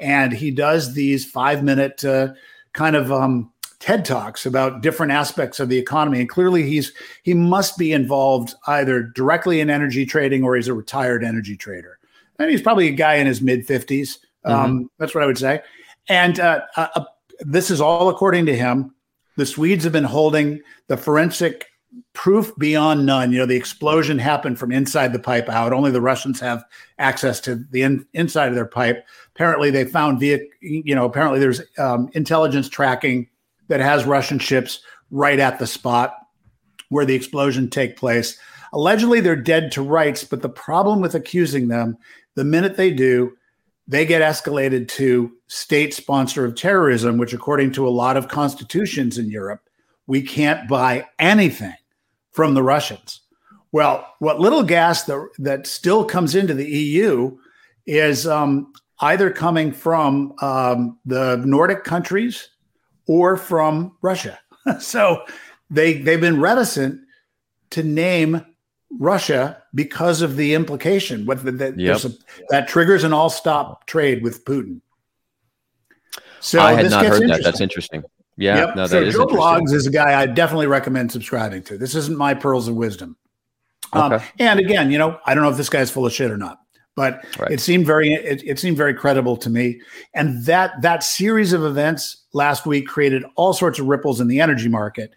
and 0.00 0.32
he 0.32 0.50
does 0.50 0.94
these 0.94 1.24
five 1.24 1.62
minute 1.62 2.04
uh, 2.04 2.28
kind 2.72 2.96
of 2.96 3.12
um, 3.12 3.52
TED 3.80 4.04
talks 4.04 4.44
about 4.44 4.82
different 4.82 5.10
aspects 5.10 5.58
of 5.58 5.70
the 5.70 5.78
economy, 5.78 6.20
and 6.20 6.28
clearly 6.28 6.62
he's 6.64 6.92
he 7.22 7.34
must 7.34 7.78
be 7.78 7.92
involved 7.92 8.54
either 8.66 9.02
directly 9.02 9.60
in 9.60 9.70
energy 9.70 10.06
trading 10.06 10.44
or 10.44 10.54
he's 10.54 10.68
a 10.68 10.74
retired 10.74 11.24
energy 11.24 11.56
trader. 11.56 11.98
And 12.38 12.50
he's 12.50 12.62
probably 12.62 12.88
a 12.88 12.92
guy 12.92 13.14
in 13.14 13.26
his 13.26 13.40
mid 13.40 13.66
50s. 13.66 14.18
Um, 14.44 14.54
mm-hmm. 14.54 14.86
That's 14.98 15.14
what 15.14 15.24
I 15.24 15.26
would 15.26 15.38
say. 15.38 15.62
And 16.08 16.38
uh, 16.40 16.62
uh, 16.76 16.88
uh, 16.94 17.04
this 17.40 17.70
is 17.70 17.80
all 17.80 18.08
according 18.08 18.46
to 18.46 18.56
him. 18.56 18.94
The 19.36 19.46
Swedes 19.46 19.84
have 19.84 19.92
been 19.92 20.04
holding 20.04 20.60
the 20.88 20.96
forensic 20.96 21.66
proof 22.12 22.52
beyond 22.58 23.06
none. 23.06 23.32
You 23.32 23.38
know, 23.38 23.46
the 23.46 23.56
explosion 23.56 24.18
happened 24.18 24.58
from 24.58 24.72
inside 24.72 25.12
the 25.12 25.18
pipe 25.18 25.48
out. 25.48 25.72
Only 25.72 25.90
the 25.90 26.00
Russians 26.00 26.40
have 26.40 26.64
access 26.98 27.40
to 27.40 27.64
the 27.70 27.82
in, 27.82 28.06
inside 28.12 28.48
of 28.48 28.54
their 28.54 28.66
pipe. 28.66 29.06
Apparently, 29.34 29.70
they 29.70 29.84
found 29.84 30.20
via, 30.20 30.38
you 30.60 30.94
know, 30.94 31.04
apparently 31.04 31.40
there's 31.40 31.62
um, 31.78 32.10
intelligence 32.12 32.68
tracking 32.68 33.28
that 33.70 33.80
has 33.80 34.04
Russian 34.04 34.38
ships 34.38 34.80
right 35.10 35.38
at 35.38 35.58
the 35.58 35.66
spot 35.66 36.14
where 36.88 37.06
the 37.06 37.14
explosion 37.14 37.70
take 37.70 37.96
place. 37.96 38.38
Allegedly, 38.72 39.20
they're 39.20 39.36
dead 39.36 39.72
to 39.72 39.82
rights, 39.82 40.24
but 40.24 40.42
the 40.42 40.48
problem 40.48 41.00
with 41.00 41.14
accusing 41.14 41.68
them, 41.68 41.96
the 42.34 42.44
minute 42.44 42.76
they 42.76 42.90
do, 42.90 43.32
they 43.86 44.04
get 44.04 44.22
escalated 44.22 44.88
to 44.88 45.32
state 45.46 45.94
sponsor 45.94 46.44
of 46.44 46.56
terrorism, 46.56 47.16
which, 47.16 47.32
according 47.32 47.72
to 47.72 47.86
a 47.86 47.90
lot 47.90 48.16
of 48.16 48.28
constitutions 48.28 49.18
in 49.18 49.30
Europe, 49.30 49.62
we 50.06 50.20
can't 50.20 50.68
buy 50.68 51.06
anything 51.20 51.74
from 52.32 52.54
the 52.54 52.62
Russians. 52.62 53.20
Well, 53.70 54.04
what 54.18 54.40
little 54.40 54.64
gas 54.64 55.04
that, 55.04 55.28
that 55.38 55.66
still 55.68 56.04
comes 56.04 56.34
into 56.34 56.54
the 56.54 56.68
EU 56.68 57.38
is 57.86 58.26
um, 58.26 58.72
either 59.00 59.30
coming 59.30 59.70
from 59.72 60.34
um, 60.42 60.98
the 61.04 61.36
Nordic 61.44 61.84
countries 61.84 62.48
or 63.10 63.36
from 63.36 63.96
Russia. 64.02 64.38
so 64.78 65.24
they 65.68 65.94
they've 65.94 66.20
been 66.20 66.40
reticent 66.40 67.00
to 67.70 67.82
name 67.82 68.46
Russia 69.00 69.60
because 69.74 70.22
of 70.22 70.36
the 70.36 70.54
implication. 70.54 71.26
What 71.26 71.44
the, 71.44 71.74
yep. 71.76 72.04
a, 72.04 72.12
that 72.50 72.68
triggers 72.68 73.02
an 73.02 73.12
all-stop 73.12 73.86
trade 73.86 74.22
with 74.22 74.44
Putin. 74.44 74.80
So 76.38 76.60
I 76.60 76.74
had 76.74 76.88
not 76.90 77.04
heard 77.04 77.28
that. 77.28 77.42
That's 77.42 77.60
interesting. 77.60 78.04
Yeah, 78.36 78.66
yep. 78.66 78.76
no, 78.76 78.82
that 78.82 78.90
so 78.90 79.02
is 79.02 79.14
Joe 79.14 79.26
Bloggs 79.26 79.72
is 79.72 79.88
a 79.88 79.90
guy 79.90 80.20
I 80.20 80.26
definitely 80.26 80.68
recommend 80.68 81.10
subscribing 81.10 81.64
to. 81.64 81.76
This 81.76 81.96
isn't 81.96 82.16
my 82.16 82.32
pearls 82.32 82.68
of 82.68 82.76
wisdom. 82.76 83.16
Um, 83.92 84.20
and 84.38 84.60
again, 84.60 84.92
you 84.92 84.98
know, 84.98 85.18
I 85.26 85.34
don't 85.34 85.42
know 85.42 85.50
if 85.50 85.56
this 85.56 85.68
guy's 85.68 85.90
full 85.90 86.06
of 86.06 86.12
shit 86.12 86.30
or 86.30 86.36
not, 86.36 86.60
but 86.96 87.24
right. 87.38 87.50
it 87.50 87.60
seemed 87.60 87.86
very 87.86 88.12
it, 88.12 88.42
it 88.44 88.58
seemed 88.58 88.76
very 88.76 88.94
credible 88.94 89.36
to 89.38 89.50
me. 89.50 89.80
And 90.14 90.44
that 90.44 90.80
that 90.82 91.02
series 91.02 91.52
of 91.52 91.64
events 91.64 92.24
last 92.32 92.66
week 92.66 92.86
created 92.86 93.24
all 93.36 93.52
sorts 93.52 93.78
of 93.78 93.86
ripples 93.86 94.20
in 94.20 94.28
the 94.28 94.40
energy 94.40 94.68
market 94.68 95.12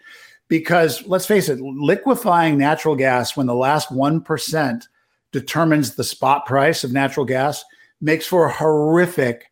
because 0.47 1.05
let's 1.07 1.25
face 1.25 1.49
it, 1.49 1.59
liquefying 1.59 2.57
natural 2.57 2.95
gas 2.95 3.35
when 3.35 3.47
the 3.47 3.55
last 3.55 3.89
1% 3.89 4.83
determines 5.31 5.95
the 5.95 6.03
spot 6.03 6.45
price 6.45 6.83
of 6.83 6.93
natural 6.93 7.25
gas 7.25 7.63
makes 8.01 8.27
for 8.27 8.47
horrific 8.49 9.45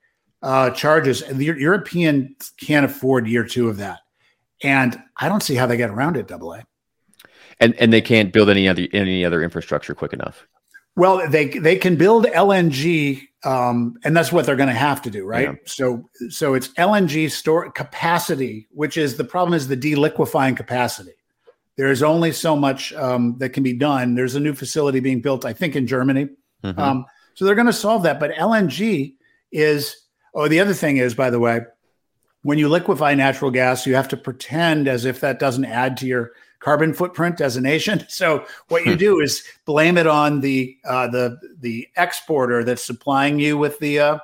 uh, 0.44 0.70
charges. 0.72 1.22
And 1.22 1.40
the 1.40 1.46
European 1.46 2.36
can't 2.58 2.86
afford 2.86 3.28
year 3.28 3.44
two 3.44 3.70
of 3.70 3.78
that. 3.78 4.00
And 4.64 5.02
I 5.18 5.28
don't 5.28 5.42
see 5.42 5.56
how 5.56 5.66
they 5.66 5.78
get 5.78 5.90
around 5.90 6.18
it, 6.18 6.28
double 6.28 6.54
A. 6.54 6.64
And 7.60 7.76
and 7.76 7.92
they 7.92 8.02
can't 8.02 8.34
build 8.34 8.50
any 8.50 8.68
other 8.68 8.88
any 8.94 9.24
other 9.26 9.44
infrastructure 9.44 9.94
quick 9.94 10.14
enough. 10.14 10.48
Well, 10.96 11.30
they 11.30 11.48
they 11.48 11.78
can 11.78 11.96
build 11.96 12.26
LNG, 12.26 13.22
um, 13.44 13.98
and 14.04 14.16
that's 14.16 14.32
what 14.32 14.46
they're 14.46 14.56
going 14.56 14.70
to 14.70 14.76
have 14.76 15.02
to 15.04 15.10
do, 15.10 15.26
right? 15.26 15.50
Yeah. 15.50 15.56
So 15.66 16.10
so 16.30 16.54
it's 16.54 16.70
LNG 16.70 17.32
store 17.32 17.72
capacity, 17.72 18.68
which 18.72 18.98
is 18.98 19.18
the 19.18 19.24
problem 19.24 19.54
is 19.54 19.68
the 19.68 19.78
deliquefying 19.78 20.58
capacity. 20.58 21.14
There 21.78 21.90
is 21.90 22.04
only 22.04 22.34
so 22.34 22.56
much 22.56 22.94
um, 22.94 23.38
that 23.40 23.50
can 23.50 23.64
be 23.64 23.74
done. 23.74 24.16
There's 24.16 24.36
a 24.36 24.40
new 24.40 24.54
facility 24.54 25.00
being 25.00 25.22
built, 25.22 25.46
I 25.46 25.54
think, 25.54 25.76
in 25.76 25.88
Germany. 25.88 26.28
Mm-hmm. 26.64 26.80
Um, 26.80 27.06
so 27.34 27.46
they're 27.46 27.56
going 27.56 27.68
to 27.68 27.74
solve 27.74 28.04
that. 28.04 28.20
But 28.20 28.32
LNG 28.32 29.16
is 29.52 29.96
Oh, 30.34 30.48
the 30.48 30.60
other 30.60 30.74
thing 30.74 30.98
is, 30.98 31.14
by 31.14 31.30
the 31.30 31.40
way, 31.40 31.62
when 32.44 32.58
you 32.58 32.70
liquefy 32.70 33.16
natural 33.16 33.52
gas, 33.52 33.86
you 33.86 33.96
have 33.96 34.08
to 34.10 34.18
pretend 34.18 34.88
as 34.88 35.06
if 35.06 35.20
that 35.20 35.40
doesn't 35.40 35.66
add 35.66 35.98
to 35.98 36.08
your 36.08 36.32
carbon 36.62 36.94
footprint 36.94 37.42
as 37.42 37.58
a 37.58 37.62
nation. 37.62 38.06
So 38.22 38.46
what 38.68 38.86
you 38.86 38.94
hmm. 38.94 38.98
do 38.98 39.20
is 39.20 39.44
blame 39.66 39.98
it 39.98 40.08
on 40.08 40.42
the 40.42 40.78
uh, 40.86 41.08
the 41.08 41.38
the 41.60 41.88
exporter 41.98 42.64
that's 42.64 42.84
supplying 42.84 43.40
you 43.40 43.58
with 43.58 43.80
the 43.80 44.00
uh, 44.00 44.20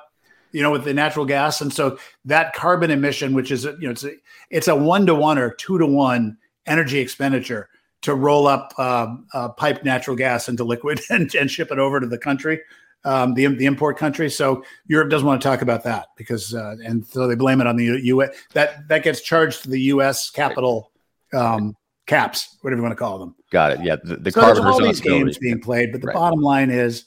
you 0.52 0.62
know 0.62 0.70
with 0.70 0.84
the 0.84 0.94
natural 0.94 1.26
gas, 1.26 1.60
and 1.60 1.72
so 1.72 1.98
that 2.24 2.54
carbon 2.54 2.90
emission, 2.90 3.34
which 3.34 3.50
is 3.50 3.64
you 3.64 3.78
know 3.80 3.90
it's 3.90 4.04
a, 4.04 4.12
it's 4.50 4.68
a 4.68 4.76
one 4.76 5.06
to 5.06 5.14
one 5.14 5.38
or 5.38 5.50
two 5.50 5.78
to 5.78 5.86
one 5.86 6.38
energy 6.66 6.98
expenditure 6.98 7.68
to 8.02 8.14
roll 8.14 8.46
up 8.46 8.72
uh, 8.78 9.16
uh, 9.34 9.48
piped 9.50 9.84
natural 9.84 10.16
gas 10.16 10.48
into 10.48 10.64
liquid 10.64 11.00
and, 11.10 11.34
and 11.34 11.50
ship 11.50 11.72
it 11.72 11.78
over 11.78 11.98
to 11.98 12.06
the 12.06 12.18
country 12.18 12.60
um, 13.04 13.34
the 13.34 13.46
the 13.46 13.66
import 13.66 13.96
country. 13.96 14.30
So 14.30 14.64
Europe 14.86 15.10
doesn't 15.10 15.26
want 15.26 15.40
to 15.40 15.48
talk 15.48 15.62
about 15.62 15.84
that 15.84 16.08
because 16.16 16.54
uh, 16.54 16.76
and 16.84 17.06
so 17.06 17.26
they 17.26 17.34
blame 17.34 17.60
it 17.60 17.66
on 17.66 17.76
the 17.76 18.00
U.S. 18.04 18.30
That 18.52 18.88
that 18.88 19.02
gets 19.02 19.20
charged 19.20 19.62
to 19.62 19.70
the 19.70 19.80
U.S. 19.82 20.30
capital 20.30 20.92
um, 21.32 21.76
caps, 22.08 22.56
whatever 22.62 22.80
you 22.80 22.82
want 22.82 22.92
to 22.92 22.96
call 22.96 23.18
them. 23.18 23.34
Got 23.52 23.72
it. 23.72 23.84
Yeah, 23.84 23.96
the, 24.02 24.16
the 24.16 24.32
so 24.32 24.40
there's 24.40 24.58
all 24.58 24.82
these 24.82 25.00
games 25.00 25.38
being 25.38 25.60
played, 25.60 25.92
but 25.92 26.00
the 26.00 26.08
right. 26.08 26.14
bottom 26.14 26.40
line 26.40 26.70
is 26.70 27.04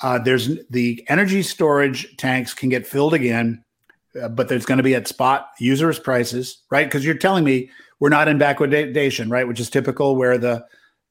uh, 0.00 0.18
there's 0.18 0.48
the 0.70 1.04
energy 1.08 1.42
storage 1.42 2.16
tanks 2.16 2.54
can 2.54 2.70
get 2.70 2.86
filled 2.86 3.12
again, 3.12 3.62
uh, 4.20 4.28
but 4.28 4.48
there's 4.48 4.64
going 4.64 4.78
to 4.78 4.84
be 4.84 4.94
at 4.94 5.06
spot 5.06 5.48
users 5.58 5.98
prices, 5.98 6.62
right? 6.70 6.86
Because 6.86 7.04
you're 7.04 7.14
telling 7.14 7.44
me 7.44 7.70
we're 8.00 8.08
not 8.08 8.28
in 8.28 8.38
backwardation, 8.38 9.30
right? 9.30 9.46
Which 9.46 9.60
is 9.60 9.68
typical, 9.68 10.16
where 10.16 10.38
the 10.38 10.64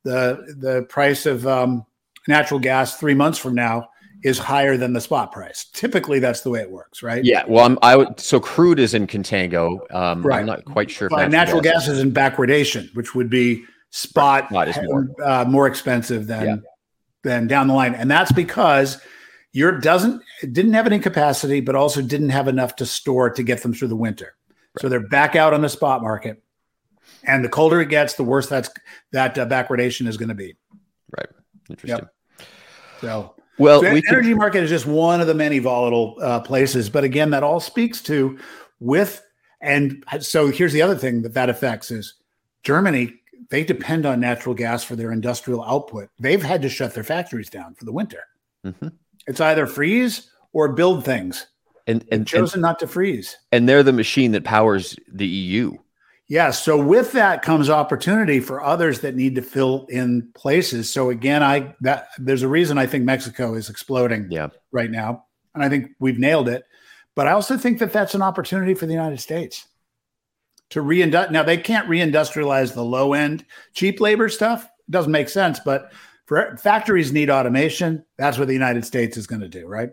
the 0.04 0.56
the 0.58 0.86
price 0.90 1.26
of 1.26 1.46
um, 1.46 1.86
natural 2.28 2.60
gas 2.60 2.98
three 2.98 3.14
months 3.14 3.38
from 3.38 3.54
now 3.54 3.90
is 4.24 4.40
higher 4.40 4.78
than 4.78 4.94
the 4.94 5.02
spot 5.02 5.32
price. 5.32 5.66
Typically, 5.74 6.20
that's 6.20 6.42
the 6.42 6.50
way 6.50 6.62
it 6.62 6.72
works, 6.72 7.04
right? 7.04 7.24
Yeah. 7.24 7.44
Well, 7.48 7.66
I'm, 7.66 7.78
I 7.82 7.96
would. 7.96 8.20
So 8.20 8.40
crude 8.40 8.80
is 8.80 8.94
in 8.94 9.06
contango. 9.06 9.80
Um, 9.94 10.24
right. 10.24 10.40
I'm 10.40 10.46
not 10.46 10.66
quite 10.66 10.90
sure. 10.90 11.10
But 11.10 11.30
natural, 11.30 11.62
gas, 11.62 11.74
gas 11.74 11.88
is 11.90 12.00
in 12.00 12.12
backwardation, 12.12 12.94
which 12.96 13.14
would 13.14 13.30
be 13.30 13.64
spot 13.90 14.52
is 14.68 14.78
more. 14.84 15.10
Uh, 15.24 15.46
more 15.46 15.68
expensive 15.68 16.28
than 16.28 16.46
yeah. 16.46 16.56
than 17.24 17.48
down 17.48 17.68
the 17.68 17.74
line, 17.74 17.94
and 17.94 18.10
that's 18.10 18.32
because 18.32 19.02
Europe 19.52 19.82
doesn't 19.82 20.22
didn't 20.52 20.74
have 20.74 20.88
any 20.88 21.00
capacity, 21.00 21.60
but 21.60 21.76
also 21.76 22.02
didn't 22.02 22.30
have 22.30 22.48
enough 22.48 22.78
to 22.78 22.86
store 22.86 23.30
to 23.30 23.44
get 23.44 23.62
them 23.62 23.74
through 23.74 23.90
the 23.90 23.96
winter. 23.96 24.36
Right. 24.50 24.82
So 24.82 24.90
they're 24.90 25.08
back 25.08 25.36
out 25.36 25.54
on 25.54 25.62
the 25.62 25.70
spot 25.70 26.02
market, 26.02 26.42
and 27.24 27.44
the 27.44 27.50
colder 27.50 27.82
it 27.82 27.90
gets, 27.90 28.14
the 28.14 28.24
worse 28.24 28.48
that's 28.48 28.70
that 29.12 29.38
uh, 29.38 29.46
backwardation 29.46 30.08
is 30.08 30.16
going 30.16 30.30
to 30.30 30.36
be. 30.36 30.56
Right. 31.16 31.28
Interesting. 31.70 32.00
Yep. 32.00 32.48
So 33.02 33.36
well, 33.58 33.82
so 33.82 33.94
we 33.94 34.02
energy 34.10 34.34
market 34.34 34.64
is 34.64 34.70
just 34.70 34.86
one 34.86 35.22
of 35.22 35.28
the 35.28 35.34
many 35.34 35.60
volatile 35.60 36.18
uh, 36.22 36.40
places. 36.40 36.90
But 36.90 37.04
again, 37.04 37.30
that 37.32 37.44
all 37.44 37.60
speaks 37.60 38.02
to 38.04 38.38
with 38.80 39.24
and 39.64 40.04
so 40.20 40.48
here's 40.48 40.74
the 40.74 40.82
other 40.82 40.96
thing 40.96 41.22
that 41.22 41.34
that 41.34 41.50
affects 41.50 41.90
is 41.90 42.16
Germany. 42.64 43.14
They 43.50 43.64
depend 43.64 44.06
on 44.06 44.20
natural 44.20 44.54
gas 44.54 44.84
for 44.84 44.96
their 44.96 45.12
industrial 45.12 45.64
output. 45.64 46.10
They've 46.20 46.42
had 46.42 46.62
to 46.64 46.70
shut 46.70 46.94
their 46.94 47.04
factories 47.04 47.50
down 47.50 47.76
for 47.76 47.86
the 47.86 47.92
winter. 47.94 48.24
Mm-hmm. 48.66 48.90
It's 49.28 49.40
either 49.40 49.68
freeze 49.68 50.30
or 50.52 50.74
build 50.74 51.06
things. 51.06 51.48
And 51.88 52.06
and 52.12 52.22
They've 52.22 52.28
chosen 52.28 52.58
and, 52.58 52.62
not 52.62 52.80
to 52.80 52.88
freeze. 52.88 53.38
And 53.52 53.70
they're 53.70 53.84
the 53.84 53.94
machine 53.94 54.32
that 54.34 54.44
powers 54.44 54.98
the 55.12 55.28
EU. 55.28 55.78
Yeah. 56.28 56.52
So 56.52 56.82
with 56.82 57.12
that 57.12 57.42
comes 57.42 57.70
opportunity 57.70 58.40
for 58.40 58.64
others 58.64 59.02
that 59.02 59.16
need 59.16 59.36
to 59.36 59.42
fill 59.42 59.86
in 59.90 60.30
places. 60.34 60.90
So 60.90 61.10
again, 61.10 61.44
I 61.44 61.76
that 61.82 62.08
there's 62.18 62.44
a 62.44 62.48
reason 62.48 62.78
I 62.78 62.86
think 62.86 63.04
Mexico 63.04 63.54
is 63.56 63.70
exploding 63.70 64.28
yeah. 64.32 64.48
right 64.72 64.90
now, 64.90 65.26
and 65.54 65.64
I 65.64 65.70
think 65.70 65.92
we've 66.00 66.20
nailed 66.20 66.48
it. 66.48 66.64
But 67.16 67.28
I 67.28 67.32
also 67.32 67.58
think 67.58 67.80
that 67.80 67.94
that's 67.94 68.16
an 68.16 68.22
opportunity 68.22 68.74
for 68.74 68.86
the 68.86 68.94
United 68.94 69.20
States 69.20 69.68
to 70.72 70.82
reindustrialize. 70.82 71.32
Now 71.32 71.44
they 71.44 71.58
can't 71.58 71.88
reindustrialize 71.88 72.74
the 72.74 72.84
low 72.84 73.14
end 73.14 73.46
cheap 73.74 74.00
labor 74.00 74.30
stuff. 74.30 74.64
It 74.64 74.92
doesn't 74.92 75.12
make 75.12 75.30
sense, 75.30 75.60
but 75.60 75.92
for 76.26 76.58
factories 76.58 77.12
need 77.12 77.30
automation. 77.30 78.04
That's 78.18 78.38
what 78.38 78.48
the 78.48 78.54
United 78.54 78.86
States 78.86 79.18
is 79.18 79.28
going 79.28 79.42
to 79.42 79.50
do, 79.50 79.68
right? 79.68 79.92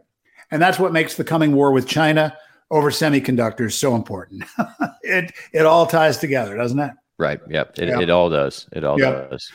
And 0.50 0.62
that's 0.62 0.78
what 0.78 0.92
makes 0.92 1.16
the 1.16 1.24
coming 1.24 1.54
war 1.54 1.72
with 1.72 1.86
China 1.86 2.36
over 2.70 2.90
semiconductors 2.90 3.72
so 3.72 3.94
important. 3.94 4.44
it 5.02 5.32
it 5.52 5.66
all 5.66 5.86
ties 5.86 6.18
together, 6.18 6.56
doesn't 6.56 6.78
it? 6.78 6.92
Right. 7.18 7.40
Yep. 7.48 7.78
It, 7.78 7.88
yep. 7.88 8.00
it 8.00 8.10
all 8.10 8.30
does. 8.30 8.66
It 8.72 8.84
all 8.84 8.98
yep. 8.98 9.30
does. 9.30 9.50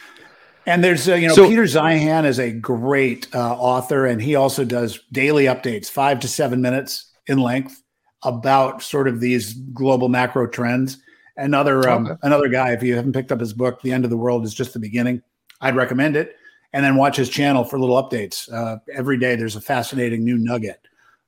And 0.68 0.84
there's, 0.84 1.08
uh, 1.08 1.16
you 1.16 1.28
know, 1.28 1.34
so, 1.34 1.48
Peter 1.48 1.64
Zeihan 1.64 2.26
is 2.26 2.40
a 2.40 2.52
great 2.52 3.28
uh, 3.36 3.56
author, 3.56 4.06
and 4.06 4.22
he 4.22 4.36
also 4.36 4.66
does 4.66 5.00
daily 5.12 5.46
updates, 5.46 5.90
five 5.90 6.20
to 6.22 6.28
seven 6.28 6.62
minutes 6.62 7.12
in 7.28 7.40
length, 7.40 7.84
about 8.24 8.82
sort 8.82 9.08
of 9.08 9.20
these 9.20 9.54
global 9.54 10.10
macro 10.10 10.48
trends. 10.48 10.98
Another 11.38 11.88
um, 11.90 12.08
okay. 12.08 12.16
another 12.24 12.48
guy, 12.48 12.72
if 12.72 12.82
you 12.82 12.96
haven't 12.96 13.14
picked 13.14 13.32
up 13.32 13.40
his 13.40 13.54
book, 13.54 13.82
"The 13.82 13.92
End 13.92 14.06
of 14.06 14.10
the 14.10 14.18
World 14.18 14.44
is 14.44 14.54
Just 14.54 14.74
the 14.74 14.80
Beginning," 14.80 15.22
I'd 15.62 15.76
recommend 15.76 16.16
it. 16.16 16.36
And 16.74 16.84
then 16.84 16.98
watch 16.98 17.16
his 17.16 17.30
channel 17.30 17.64
for 17.64 17.80
little 17.80 18.02
updates. 18.02 18.52
Uh, 18.52 18.80
every 18.94 19.18
day, 19.18 19.36
there's 19.38 19.56
a 19.56 19.62
fascinating 19.62 20.26
new 20.26 20.38
nugget 20.38 20.86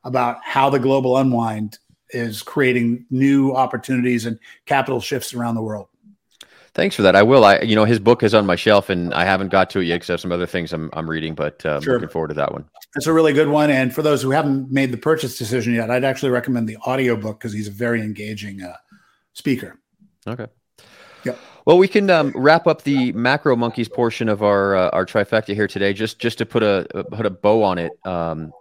about 0.07 0.37
how 0.43 0.69
the 0.69 0.79
global 0.79 1.17
unwind 1.17 1.77
is 2.11 2.41
creating 2.41 3.05
new 3.09 3.53
opportunities 3.53 4.25
and 4.25 4.39
capital 4.65 5.01
shifts 5.01 5.33
around 5.33 5.55
the 5.55 5.61
world. 5.61 5.87
Thanks 6.73 6.95
for 6.95 7.01
that. 7.01 7.15
I 7.15 7.23
will. 7.23 7.43
I, 7.43 7.59
you 7.61 7.75
know, 7.75 7.85
his 7.85 7.99
book 7.99 8.21
is 8.21 8.35
on 8.35 8.45
my 8.45 8.55
shelf, 8.55 8.89
and 8.89 9.11
I 9.13 9.25
haven't 9.25 9.49
got 9.49 9.69
to 9.71 9.79
it 9.79 9.85
yet 9.85 9.95
because 9.95 10.11
I 10.11 10.13
have 10.13 10.19
some 10.19 10.31
other 10.31 10.45
things 10.45 10.71
I'm, 10.71 10.91
I'm 10.93 11.09
reading. 11.09 11.33
But 11.33 11.65
uh, 11.65 11.81
sure. 11.81 11.95
looking 11.95 12.09
forward 12.09 12.27
to 12.27 12.33
that 12.35 12.53
one. 12.53 12.65
It's 12.95 13.07
a 13.07 13.13
really 13.13 13.33
good 13.33 13.47
one. 13.47 13.71
And 13.71 13.93
for 13.93 14.03
those 14.03 14.21
who 14.21 14.29
haven't 14.29 14.71
made 14.71 14.91
the 14.91 14.97
purchase 14.97 15.39
decision 15.39 15.73
yet, 15.73 15.89
I'd 15.89 16.03
actually 16.03 16.29
recommend 16.29 16.69
the 16.69 16.77
audiobook 16.77 17.39
because 17.39 17.51
he's 17.51 17.67
a 17.67 17.71
very 17.71 18.01
engaging 18.01 18.61
uh, 18.61 18.75
speaker. 19.33 19.79
Okay. 20.27 20.45
Yep. 21.23 21.39
Well, 21.65 21.79
we 21.79 21.87
can 21.87 22.11
um, 22.11 22.31
wrap 22.35 22.67
up 22.67 22.83
the 22.83 23.11
macro 23.13 23.55
monkeys 23.55 23.89
portion 23.89 24.29
of 24.29 24.43
our 24.43 24.75
uh, 24.75 24.89
our 24.91 25.05
trifecta 25.05 25.55
here 25.55 25.67
today. 25.67 25.93
Just 25.93 26.19
just 26.19 26.37
to 26.37 26.45
put 26.45 26.61
a 26.61 26.87
put 27.11 27.25
a 27.25 27.31
bow 27.31 27.63
on 27.63 27.79
it. 27.79 27.91
Um, 28.05 28.53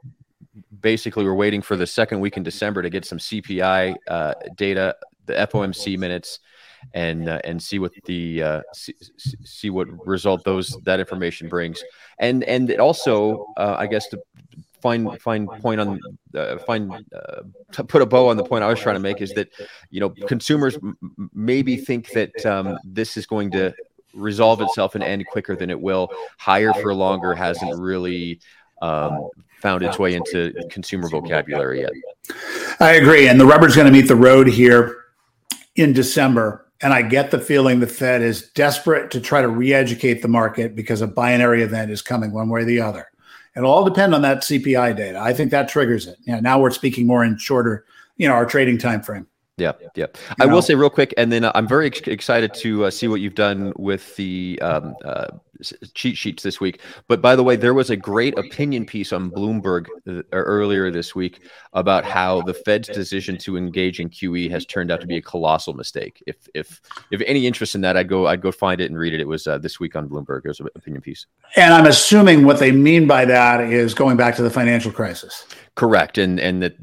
basically, 0.80 1.24
we're 1.24 1.34
waiting 1.34 1.62
for 1.62 1.76
the 1.76 1.86
second 1.86 2.20
week 2.20 2.36
in 2.36 2.42
December 2.42 2.82
to 2.82 2.90
get 2.90 3.04
some 3.04 3.18
CPI 3.18 3.94
uh, 4.08 4.34
data, 4.56 4.96
the 5.26 5.34
FOMC 5.34 5.98
minutes 5.98 6.40
and 6.94 7.28
uh, 7.28 7.40
and 7.44 7.62
see 7.62 7.78
what 7.78 7.92
the 8.04 8.42
uh, 8.42 8.60
see, 8.72 8.94
see, 9.44 9.70
what 9.70 9.88
result 10.06 10.44
those 10.44 10.76
that 10.84 11.00
information 11.00 11.48
brings, 11.48 11.82
and 12.18 12.44
and 12.44 12.70
also 12.78 13.46
uh, 13.56 13.76
I 13.78 13.86
guess 13.86 14.06
to 14.08 14.22
find 14.80 15.20
find 15.20 15.48
point 15.48 15.80
on 15.80 16.00
uh, 16.34 16.58
find 16.58 16.92
uh, 16.92 17.42
to 17.72 17.84
put 17.84 18.02
a 18.02 18.06
bow 18.06 18.28
on 18.28 18.36
the 18.36 18.44
point 18.44 18.64
I 18.64 18.68
was 18.68 18.80
trying 18.80 18.96
to 18.96 19.00
make 19.00 19.20
is 19.20 19.32
that 19.34 19.48
you 19.90 20.00
know 20.00 20.10
consumers 20.26 20.76
m- 20.76 20.96
maybe 21.32 21.76
think 21.76 22.10
that 22.12 22.46
um, 22.46 22.78
this 22.84 23.16
is 23.16 23.26
going 23.26 23.50
to 23.52 23.74
resolve 24.14 24.60
itself 24.60 24.94
and 24.94 25.04
end 25.04 25.26
quicker 25.26 25.56
than 25.56 25.70
it 25.70 25.80
will. 25.80 26.10
Higher 26.38 26.72
for 26.72 26.94
longer 26.94 27.34
hasn't 27.34 27.78
really 27.78 28.40
um, 28.82 29.28
found 29.60 29.82
its 29.82 29.98
way 29.98 30.14
into 30.14 30.52
consumer 30.70 31.08
vocabulary 31.08 31.80
yet. 31.80 31.92
I 32.80 32.92
agree, 32.92 33.28
and 33.28 33.40
the 33.40 33.46
rubber's 33.46 33.74
going 33.74 33.86
to 33.86 33.92
meet 33.92 34.08
the 34.08 34.16
road 34.16 34.46
here 34.46 34.96
in 35.76 35.92
December 35.92 36.66
and 36.82 36.92
I 36.92 37.02
get 37.02 37.30
the 37.30 37.38
feeling 37.38 37.80
the 37.80 37.86
Fed 37.86 38.22
is 38.22 38.50
desperate 38.50 39.10
to 39.12 39.20
try 39.20 39.40
to 39.40 39.48
re 39.48 39.72
educate 39.72 40.22
the 40.22 40.28
market 40.28 40.76
because 40.76 41.00
a 41.00 41.06
binary 41.06 41.62
event 41.62 41.90
is 41.90 42.02
coming 42.02 42.32
one 42.32 42.48
way 42.48 42.62
or 42.62 42.64
the 42.64 42.80
other. 42.80 43.08
It'll 43.56 43.70
all 43.70 43.84
depend 43.84 44.14
on 44.14 44.22
that 44.22 44.42
CPI 44.42 44.96
data. 44.96 45.18
I 45.18 45.32
think 45.32 45.50
that 45.50 45.68
triggers 45.68 46.06
it. 46.06 46.18
Yeah, 46.26 46.40
now 46.40 46.60
we're 46.60 46.70
speaking 46.70 47.06
more 47.06 47.24
in 47.24 47.38
shorter, 47.38 47.86
you 48.18 48.28
know, 48.28 48.34
our 48.34 48.44
trading 48.44 48.76
time 48.76 49.02
frame. 49.02 49.26
Yeah, 49.58 49.72
yeah. 49.94 50.06
I 50.38 50.44
will 50.44 50.60
say 50.60 50.74
real 50.74 50.90
quick, 50.90 51.14
and 51.16 51.32
then 51.32 51.44
uh, 51.44 51.52
I'm 51.54 51.66
very 51.66 51.86
ex- 51.86 52.00
excited 52.00 52.52
to 52.54 52.84
uh, 52.84 52.90
see 52.90 53.08
what 53.08 53.22
you've 53.22 53.34
done 53.34 53.72
with 53.76 54.14
the 54.16 54.58
um, 54.60 54.94
uh, 55.02 55.28
cheat 55.94 56.18
sheets 56.18 56.42
this 56.42 56.60
week. 56.60 56.82
But 57.08 57.22
by 57.22 57.34
the 57.34 57.42
way, 57.42 57.56
there 57.56 57.72
was 57.72 57.88
a 57.88 57.96
great 57.96 58.38
opinion 58.38 58.84
piece 58.84 59.14
on 59.14 59.30
Bloomberg 59.30 59.86
uh, 60.06 60.20
earlier 60.32 60.90
this 60.90 61.14
week 61.14 61.48
about 61.72 62.04
how 62.04 62.42
the 62.42 62.52
Fed's 62.52 62.88
decision 62.88 63.38
to 63.38 63.56
engage 63.56 63.98
in 63.98 64.10
QE 64.10 64.50
has 64.50 64.66
turned 64.66 64.90
out 64.90 65.00
to 65.00 65.06
be 65.06 65.16
a 65.16 65.22
colossal 65.22 65.72
mistake. 65.72 66.22
If 66.26 66.36
if 66.54 66.82
if 67.10 67.22
any 67.26 67.46
interest 67.46 67.74
in 67.74 67.80
that, 67.80 67.96
I'd 67.96 68.10
go 68.10 68.26
I'd 68.26 68.42
go 68.42 68.52
find 68.52 68.78
it 68.82 68.90
and 68.90 68.98
read 68.98 69.14
it. 69.14 69.20
It 69.20 69.28
was 69.28 69.46
uh, 69.46 69.56
this 69.56 69.80
week 69.80 69.96
on 69.96 70.06
Bloomberg. 70.06 70.44
It 70.44 70.48
was 70.48 70.60
an 70.60 70.68
opinion 70.74 71.00
piece. 71.00 71.24
And 71.56 71.72
I'm 71.72 71.86
assuming 71.86 72.44
what 72.44 72.58
they 72.58 72.72
mean 72.72 73.06
by 73.06 73.24
that 73.24 73.62
is 73.62 73.94
going 73.94 74.18
back 74.18 74.36
to 74.36 74.42
the 74.42 74.50
financial 74.50 74.92
crisis. 74.92 75.46
Correct, 75.76 76.18
and 76.18 76.38
and 76.38 76.62
that 76.62 76.76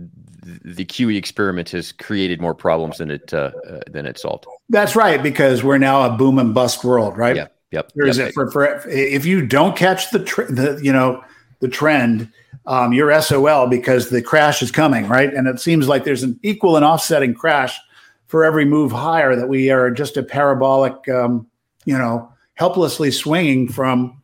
the 0.43 0.85
QE 0.85 1.15
experiment 1.15 1.69
has 1.69 1.91
created 1.91 2.41
more 2.41 2.53
problems 2.53 2.97
than 2.97 3.11
it 3.11 3.33
uh, 3.33 3.51
uh, 3.69 3.79
than 3.89 4.05
it 4.05 4.17
solved. 4.17 4.45
That's 4.69 4.95
right, 4.95 5.21
because 5.21 5.63
we're 5.63 5.77
now 5.77 6.03
a 6.03 6.15
boom 6.15 6.39
and 6.39 6.53
bust 6.53 6.83
world, 6.83 7.17
right? 7.17 7.35
Yeah. 7.35 7.47
Yep. 7.71 7.91
There 7.95 8.05
is 8.05 8.17
yep. 8.19 8.29
it 8.29 8.33
for, 8.33 8.51
for 8.51 8.87
if 8.87 9.25
you 9.25 9.45
don't 9.45 9.75
catch 9.75 10.11
the 10.11 10.23
tr- 10.23 10.43
the 10.43 10.79
you 10.83 10.93
know 10.93 11.23
the 11.59 11.67
trend, 11.67 12.31
um, 12.65 12.93
you're 12.93 13.19
SOL 13.21 13.67
because 13.67 14.09
the 14.09 14.21
crash 14.21 14.61
is 14.61 14.71
coming, 14.71 15.07
right? 15.07 15.33
And 15.33 15.47
it 15.47 15.59
seems 15.59 15.87
like 15.87 16.03
there's 16.03 16.23
an 16.23 16.39
equal 16.43 16.75
and 16.75 16.85
offsetting 16.85 17.33
crash 17.33 17.77
for 18.27 18.43
every 18.43 18.65
move 18.65 18.91
higher 18.91 19.35
that 19.35 19.47
we 19.47 19.69
are 19.71 19.89
just 19.89 20.17
a 20.17 20.23
parabolic, 20.23 21.07
um, 21.09 21.47
you 21.85 21.97
know, 21.97 22.31
helplessly 22.55 23.11
swinging 23.11 23.67
from. 23.67 24.19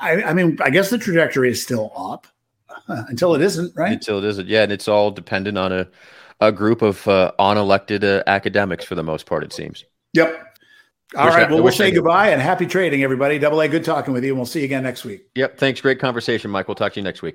I, 0.00 0.22
I 0.24 0.32
mean, 0.34 0.58
I 0.60 0.70
guess 0.70 0.90
the 0.90 0.98
trajectory 0.98 1.50
is 1.50 1.62
still 1.62 1.92
up 1.96 2.26
until 3.08 3.34
it 3.34 3.42
isn't, 3.42 3.74
right? 3.76 3.92
Until 3.92 4.18
it 4.18 4.24
isn't, 4.24 4.48
yeah. 4.48 4.62
And 4.62 4.72
it's 4.72 4.88
all 4.88 5.10
dependent 5.10 5.58
on 5.58 5.72
a, 5.72 5.88
a 6.40 6.52
group 6.52 6.82
of 6.82 7.06
uh, 7.08 7.32
unelected 7.38 8.04
uh, 8.04 8.22
academics 8.26 8.84
for 8.84 8.94
the 8.94 9.02
most 9.02 9.26
part, 9.26 9.42
it 9.42 9.52
seems. 9.52 9.84
Yep. 10.14 10.42
All 11.14 11.28
right. 11.28 11.48
well, 11.48 11.62
we'll 11.62 11.72
say 11.72 11.90
goodbye 11.90 12.30
and 12.30 12.42
happy 12.42 12.66
trading, 12.66 13.02
everybody. 13.02 13.38
Double 13.38 13.60
A, 13.60 13.68
good 13.68 13.84
talking 13.84 14.12
with 14.12 14.24
you. 14.24 14.30
And 14.30 14.38
we'll 14.38 14.46
see 14.46 14.60
you 14.60 14.64
again 14.64 14.82
next 14.82 15.04
week. 15.04 15.26
Yep. 15.34 15.58
Thanks. 15.58 15.80
Great 15.80 16.00
conversation, 16.00 16.50
Mike. 16.50 16.68
We'll 16.68 16.74
talk 16.74 16.92
to 16.94 17.00
you 17.00 17.04
next 17.04 17.22
week. 17.22 17.34